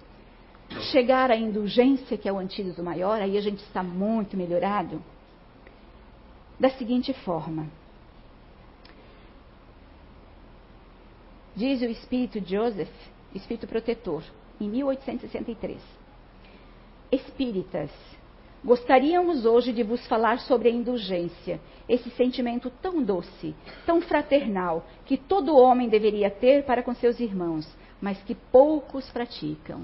chegar 0.92 1.30
à 1.30 1.36
indulgência, 1.36 2.18
que 2.18 2.28
é 2.28 2.32
o 2.32 2.40
antídoto 2.40 2.82
maior, 2.82 3.22
aí 3.22 3.38
a 3.38 3.42
gente 3.42 3.62
está 3.64 3.84
muito 3.84 4.38
melhorado, 4.38 5.04
da 6.58 6.70
seguinte 6.70 7.14
forma. 7.26 7.68
Diz 11.54 11.82
o 11.82 11.86
espírito 11.86 12.40
Joseph, 12.40 12.96
espírito 13.36 13.68
protetor, 13.68 14.24
em 14.60 14.70
1863. 14.70 15.82
Espíritas, 17.12 17.92
gostaríamos 18.64 19.46
hoje 19.46 19.74
de 19.74 19.84
vos 19.84 20.06
falar 20.08 20.40
sobre 20.40 20.70
a 20.70 20.72
indulgência, 20.72 21.60
esse 21.90 22.10
sentimento 22.12 22.70
tão 22.82 23.04
doce, 23.04 23.56
tão 23.86 24.02
fraternal, 24.02 24.86
que 25.06 25.18
todo 25.18 25.58
homem 25.58 25.90
deveria 25.90 26.30
ter 26.30 26.64
para 26.64 26.84
com 26.84 26.94
seus 26.94 27.20
irmãos, 27.20 27.68
mas 28.00 28.22
que 28.24 28.36
poucos 28.36 29.10
praticam. 29.12 29.82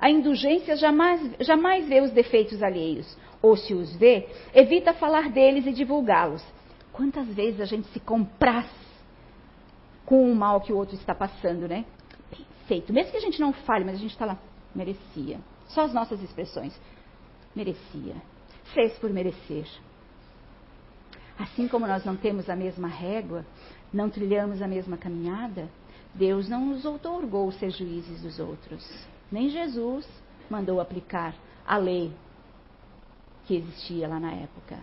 A 0.00 0.10
indulgência 0.10 0.76
jamais, 0.76 1.20
jamais 1.40 1.88
vê 1.88 2.00
os 2.00 2.10
defeitos 2.10 2.62
alheios, 2.62 3.16
ou 3.42 3.56
se 3.56 3.74
os 3.74 3.94
vê, 3.96 4.28
evita 4.54 4.92
falar 4.94 5.30
deles 5.30 5.66
e 5.66 5.72
divulgá-los. 5.72 6.44
Quantas 6.92 7.26
vezes 7.28 7.60
a 7.60 7.64
gente 7.64 7.86
se 7.88 8.00
compraz 8.00 8.68
com 10.04 10.30
o 10.30 10.34
mal 10.34 10.60
que 10.60 10.72
o 10.72 10.76
outro 10.76 10.94
está 10.94 11.14
passando, 11.14 11.68
né? 11.68 11.84
Perfeito. 12.30 12.92
Mesmo 12.92 13.12
que 13.12 13.18
a 13.18 13.20
gente 13.20 13.40
não 13.40 13.52
fale, 13.52 13.84
mas 13.84 13.96
a 13.96 13.98
gente 13.98 14.12
está 14.12 14.24
lá, 14.24 14.38
merecia. 14.74 15.38
Só 15.68 15.82
as 15.82 15.92
nossas 15.92 16.22
expressões. 16.22 16.78
Merecia. 17.58 18.14
Fez 18.72 18.96
por 18.98 19.10
merecer. 19.10 19.66
Assim 21.36 21.66
como 21.66 21.88
nós 21.88 22.04
não 22.04 22.16
temos 22.16 22.48
a 22.48 22.54
mesma 22.54 22.86
régua, 22.86 23.44
não 23.92 24.08
trilhamos 24.08 24.62
a 24.62 24.68
mesma 24.68 24.96
caminhada, 24.96 25.68
Deus 26.14 26.48
não 26.48 26.66
nos 26.66 26.84
outorgou 26.84 27.50
ser 27.50 27.70
juízes 27.70 28.22
dos 28.22 28.38
outros. 28.38 28.88
Nem 29.30 29.48
Jesus 29.48 30.08
mandou 30.48 30.80
aplicar 30.80 31.34
a 31.66 31.76
lei 31.76 32.12
que 33.46 33.56
existia 33.56 34.06
lá 34.06 34.20
na 34.20 34.30
época. 34.34 34.78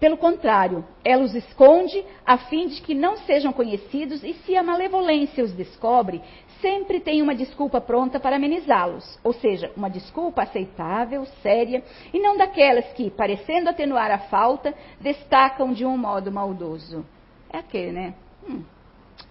Pelo 0.00 0.16
contrário, 0.16 0.84
ela 1.04 1.24
os 1.24 1.34
esconde 1.34 2.04
a 2.24 2.38
fim 2.38 2.68
de 2.68 2.80
que 2.80 2.94
não 2.94 3.16
sejam 3.18 3.52
conhecidos 3.52 4.22
e 4.22 4.32
se 4.34 4.56
a 4.56 4.62
malevolência 4.62 5.42
os 5.42 5.52
descobre, 5.52 6.22
sempre 6.60 7.00
tem 7.00 7.20
uma 7.20 7.34
desculpa 7.34 7.80
pronta 7.80 8.20
para 8.20 8.36
amenizá-los, 8.36 9.18
ou 9.24 9.32
seja, 9.32 9.72
uma 9.76 9.90
desculpa 9.90 10.42
aceitável, 10.42 11.24
séria, 11.42 11.82
e 12.12 12.20
não 12.20 12.36
daquelas 12.36 12.86
que, 12.92 13.10
parecendo 13.10 13.68
atenuar 13.68 14.10
a 14.10 14.18
falta, 14.18 14.72
destacam 15.00 15.72
de 15.72 15.84
um 15.84 15.96
modo 15.96 16.30
maldoso. 16.30 17.04
É 17.50 17.58
aquele, 17.58 17.92
né? 17.92 18.14
Hum, 18.48 18.62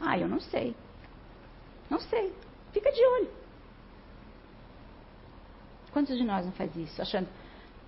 ah, 0.01 0.17
eu 0.17 0.27
não 0.27 0.39
sei. 0.39 0.75
Não 1.89 1.99
sei. 1.99 2.33
Fica 2.73 2.91
de 2.91 3.05
olho. 3.05 3.29
Quantos 5.93 6.17
de 6.17 6.23
nós 6.23 6.45
não 6.45 6.51
faz 6.51 6.75
isso? 6.75 7.01
Achando, 7.01 7.27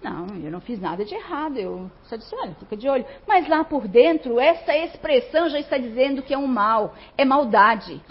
não, 0.01 0.27
eu 0.43 0.49
não 0.49 0.61
fiz 0.61 0.79
nada 0.79 1.03
de 1.03 1.13
errado, 1.13 1.57
eu 1.57 1.91
só 2.03 2.15
disse, 2.15 2.33
olha, 2.33 2.55
fica 2.55 2.77
de 2.77 2.87
olho. 2.87 3.05
Mas 3.27 3.47
lá 3.47 3.63
por 3.63 3.87
dentro, 3.87 4.39
essa 4.39 4.75
expressão 4.75 5.49
já 5.49 5.59
está 5.59 5.77
dizendo 5.77 6.21
que 6.21 6.33
é 6.33 6.37
um 6.37 6.47
mal, 6.47 6.93
é 7.17 7.25
maldade. 7.25 8.01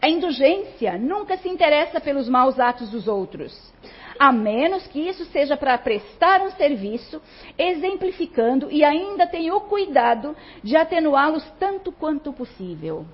A 0.00 0.08
indulgência 0.08 0.98
nunca 0.98 1.36
se 1.36 1.48
interessa 1.48 2.00
pelos 2.00 2.28
maus 2.28 2.58
atos 2.58 2.90
dos 2.90 3.06
outros, 3.06 3.72
a 4.18 4.32
menos 4.32 4.86
que 4.86 4.98
isso 4.98 5.24
seja 5.26 5.56
para 5.56 5.78
prestar 5.78 6.40
um 6.40 6.50
serviço, 6.52 7.22
exemplificando 7.56 8.70
e 8.70 8.82
ainda 8.82 9.26
tenha 9.26 9.54
o 9.54 9.60
cuidado 9.60 10.34
de 10.62 10.74
atenuá-los 10.74 11.44
tanto 11.58 11.92
quanto 11.92 12.32
possível. 12.32 13.06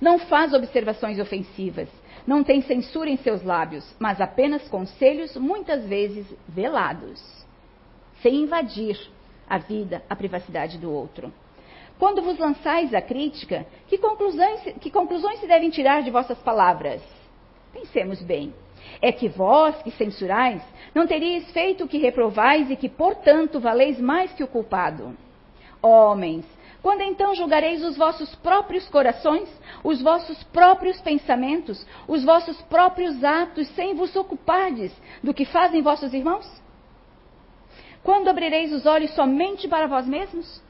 Não 0.00 0.18
faz 0.18 0.52
observações 0.52 1.18
ofensivas, 1.18 1.88
não 2.28 2.44
tem 2.44 2.60
censura 2.60 3.08
em 3.08 3.16
seus 3.16 3.42
lábios, 3.42 3.96
mas 3.98 4.20
apenas 4.20 4.68
conselhos, 4.68 5.34
muitas 5.38 5.86
vezes 5.86 6.26
velados, 6.46 7.18
sem 8.20 8.42
invadir 8.42 9.00
a 9.48 9.56
vida, 9.56 10.02
a 10.10 10.14
privacidade 10.14 10.76
do 10.76 10.92
outro. 10.92 11.32
Quando 11.98 12.20
vos 12.20 12.38
lançais 12.38 12.92
a 12.92 13.00
crítica, 13.00 13.66
que 13.86 13.96
conclusões, 13.96 14.60
que 14.78 14.90
conclusões 14.90 15.40
se 15.40 15.46
devem 15.46 15.70
tirar 15.70 16.02
de 16.02 16.10
vossas 16.10 16.36
palavras? 16.40 17.00
Pensemos 17.72 18.20
bem. 18.20 18.52
É 19.00 19.10
que 19.10 19.26
vós, 19.26 19.82
que 19.82 19.90
censurais, 19.92 20.62
não 20.94 21.06
teríeis 21.06 21.50
feito 21.50 21.84
o 21.84 21.88
que 21.88 21.96
reprovais 21.96 22.70
e 22.70 22.76
que, 22.76 22.90
portanto, 22.90 23.58
valeis 23.58 23.98
mais 23.98 24.34
que 24.34 24.44
o 24.44 24.48
culpado. 24.48 25.16
Homens, 25.80 26.44
quando 26.82 27.02
então 27.02 27.34
julgareis 27.34 27.82
os 27.84 27.96
vossos 27.96 28.34
próprios 28.36 28.88
corações, 28.88 29.48
os 29.82 30.00
vossos 30.00 30.42
próprios 30.44 31.00
pensamentos, 31.00 31.84
os 32.06 32.24
vossos 32.24 32.60
próprios 32.62 33.22
atos, 33.24 33.68
sem 33.70 33.94
vos 33.94 34.14
ocupardes 34.14 34.92
do 35.22 35.34
que 35.34 35.44
fazem 35.44 35.82
vossos 35.82 36.14
irmãos? 36.14 36.48
Quando 38.02 38.28
abrireis 38.28 38.72
os 38.72 38.86
olhos 38.86 39.12
somente 39.14 39.66
para 39.66 39.86
vós 39.86 40.06
mesmos? 40.06 40.62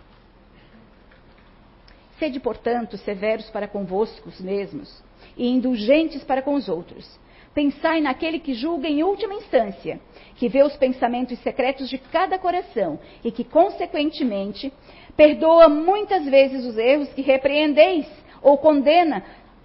Sede, 2.18 2.40
portanto, 2.40 2.96
severos 2.96 3.48
para 3.50 3.68
convosco 3.68 4.30
mesmos 4.40 5.02
e 5.36 5.46
indulgentes 5.46 6.24
para 6.24 6.42
com 6.42 6.54
os 6.54 6.68
outros. 6.68 7.18
Pensai 7.54 8.00
naquele 8.00 8.38
que 8.38 8.54
julga 8.54 8.88
em 8.88 9.02
última 9.02 9.34
instância, 9.34 10.00
que 10.36 10.48
vê 10.48 10.62
os 10.62 10.76
pensamentos 10.76 11.38
secretos 11.40 11.88
de 11.88 11.98
cada 11.98 12.38
coração 12.38 12.98
e 13.24 13.30
que, 13.30 13.44
consequentemente, 13.44 14.72
perdoa 15.18 15.68
muitas 15.68 16.24
vezes 16.26 16.64
os 16.64 16.78
erros 16.78 17.12
que 17.12 17.22
repreendeis 17.22 18.06
ou 18.40 18.56
condena 18.56 19.24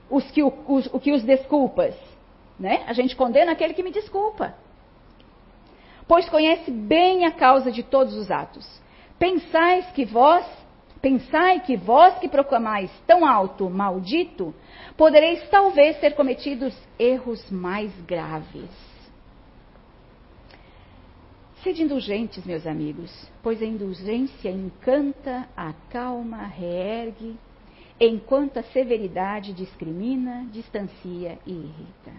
os 0.09 0.29
que, 0.31 0.41
os, 0.41 0.87
o 0.91 0.99
que 0.99 1.11
os 1.11 1.21
desculpas. 1.21 1.93
Né? 2.59 2.83
A 2.87 2.93
gente 2.93 3.15
condena 3.15 3.51
aquele 3.51 3.75
que 3.75 3.83
me 3.83 3.91
desculpa. 3.91 4.55
Pois 6.07 6.27
conhece 6.27 6.71
bem 6.71 7.25
a 7.25 7.31
causa 7.31 7.71
de 7.71 7.83
todos 7.83 8.15
os 8.15 8.31
atos. 8.31 8.67
Pensais 9.19 9.85
que 9.91 10.03
vós, 10.03 10.43
pensai 10.99 11.59
que 11.59 11.77
vós 11.77 12.17
que 12.17 12.27
proclamais 12.27 12.89
tão 13.05 13.23
alto 13.23 13.69
maldito, 13.69 14.55
podereis 14.97 15.47
talvez 15.49 15.99
ter 15.99 16.15
cometido 16.15 16.67
erros 16.97 17.51
mais 17.51 17.91
graves. 18.07 18.92
Sede 21.63 21.81
indulgentes, 21.81 22.43
meus 22.43 22.67
amigos, 22.67 23.09
pois 23.41 23.61
a 23.61 23.65
indulgência 23.65 24.49
encanta, 24.49 25.47
acalma, 25.55 26.45
reergue, 26.45 27.37
enquanto 27.97 28.57
a 28.57 28.63
severidade 28.63 29.53
discrimina, 29.53 30.45
distancia 30.51 31.39
e 31.45 31.53
irrita. 31.53 32.11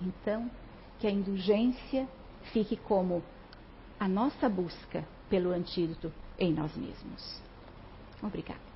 Então, 0.00 0.48
que 1.00 1.08
a 1.08 1.10
indulgência 1.10 2.08
fique 2.52 2.76
como 2.76 3.24
a 3.98 4.06
nossa 4.06 4.48
busca 4.48 5.04
pelo 5.28 5.50
antídoto 5.50 6.12
em 6.38 6.52
nós 6.52 6.76
mesmos. 6.76 7.42
Obrigada. 8.22 8.71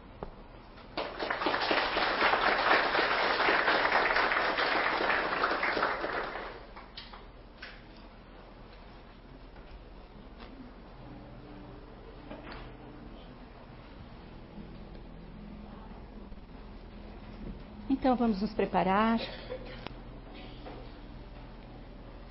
Então 17.88 18.16
vamos 18.16 18.42
nos 18.42 18.52
preparar 18.52 19.20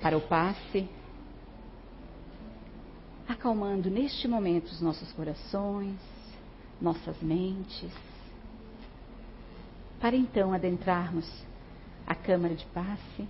para 0.02 0.16
o 0.16 0.20
passe, 0.20 0.86
acalmando 3.26 3.88
neste 3.88 4.28
momento 4.28 4.66
os 4.66 4.82
nossos 4.82 5.10
corações, 5.12 5.98
nossas 6.78 7.20
mentes, 7.22 7.90
para 9.98 10.14
então 10.14 10.52
adentrarmos 10.52 11.26
a 12.06 12.14
câmara 12.14 12.54
de 12.54 12.66
passe 12.66 13.26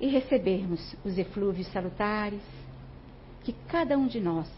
e 0.00 0.06
recebermos 0.06 0.94
os 1.04 1.18
eflúvios 1.18 1.66
salutares 1.72 2.42
que 3.42 3.52
cada 3.66 3.98
um 3.98 4.06
de 4.06 4.20
nós, 4.20 4.48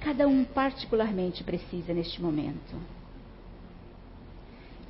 cada 0.00 0.28
um 0.28 0.44
particularmente 0.44 1.42
precisa 1.42 1.92
neste 1.92 2.22
momento 2.22 2.96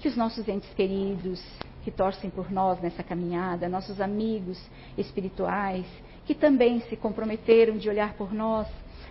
que 0.07 0.11
os 0.11 0.17
nossos 0.17 0.47
entes 0.47 0.73
queridos, 0.75 1.45
que 1.83 1.91
torcem 1.91 2.31
por 2.31 2.49
nós 2.49 2.81
nessa 2.81 3.03
caminhada, 3.03 3.69
nossos 3.69 4.01
amigos 4.01 4.57
espirituais, 4.97 5.85
que 6.25 6.33
também 6.33 6.79
se 6.83 6.95
comprometeram 6.97 7.77
de 7.77 7.89
olhar 7.89 8.15
por 8.15 8.33
nós 8.33 8.69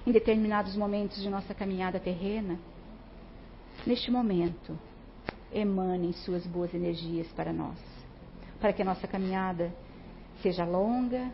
em 0.07 0.13
determinados 0.13 0.73
momentos 0.77 1.21
de 1.21 1.29
nossa 1.29 1.53
caminhada 1.53 1.99
terrena, 1.99 2.57
neste 3.85 4.09
momento, 4.09 4.79
emanem 5.51 6.13
suas 6.13 6.47
boas 6.47 6.73
energias 6.73 7.27
para 7.33 7.51
nós, 7.51 7.77
para 8.61 8.71
que 8.71 8.81
a 8.81 8.85
nossa 8.85 9.05
caminhada 9.05 9.75
seja 10.41 10.63
longa, 10.63 11.29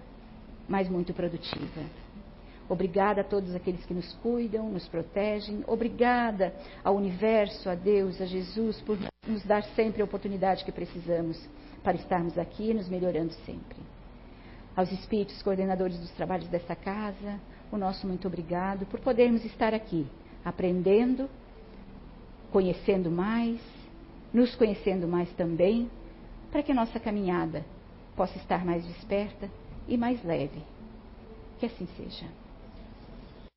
mas 0.68 0.90
muito 0.90 1.14
produtiva. 1.14 1.84
Obrigada 2.68 3.22
a 3.22 3.24
todos 3.24 3.54
aqueles 3.54 3.86
que 3.86 3.94
nos 3.94 4.12
cuidam, 4.24 4.72
nos 4.72 4.88
protegem. 4.88 5.64
Obrigada 5.68 6.52
ao 6.84 6.96
universo, 6.96 7.70
a 7.70 7.76
Deus, 7.76 8.20
a 8.20 8.26
Jesus, 8.26 8.82
por 8.82 8.98
dar 9.46 9.64
sempre 9.76 10.02
a 10.02 10.06
oportunidade 10.06 10.66
que 10.66 10.72
precisamos 10.72 11.40
para 11.84 11.96
estarmos 11.96 12.40
aqui 12.40 12.74
nos 12.74 12.90
melhorando 12.90 13.32
sempre. 13.46 13.78
Aos 14.76 14.92
espíritos 14.92 15.44
coordenadores 15.44 16.00
dos 16.00 16.10
trabalhos 16.12 16.48
desta 16.48 16.76
casa, 16.76 17.40
o 17.72 17.78
nosso 17.78 18.08
muito 18.08 18.28
obrigado 18.28 18.86
por 18.88 19.00
podermos 19.00 19.46
estar 19.46 19.76
aqui, 19.76 20.08
aprendendo, 20.44 21.30
conhecendo 22.52 23.12
mais, 23.12 23.62
nos 24.34 24.56
conhecendo 24.56 25.08
mais 25.08 25.32
também, 25.34 25.88
para 26.52 26.64
que 26.64 26.72
a 26.72 26.76
nossa 26.76 27.00
caminhada 27.00 27.64
possa 28.16 28.38
estar 28.40 28.66
mais 28.66 28.84
desperta 28.88 29.52
e 29.88 29.98
mais 29.98 30.24
leve. 30.24 30.64
Que 31.60 31.68
assim 31.68 31.88
seja. 31.96 32.26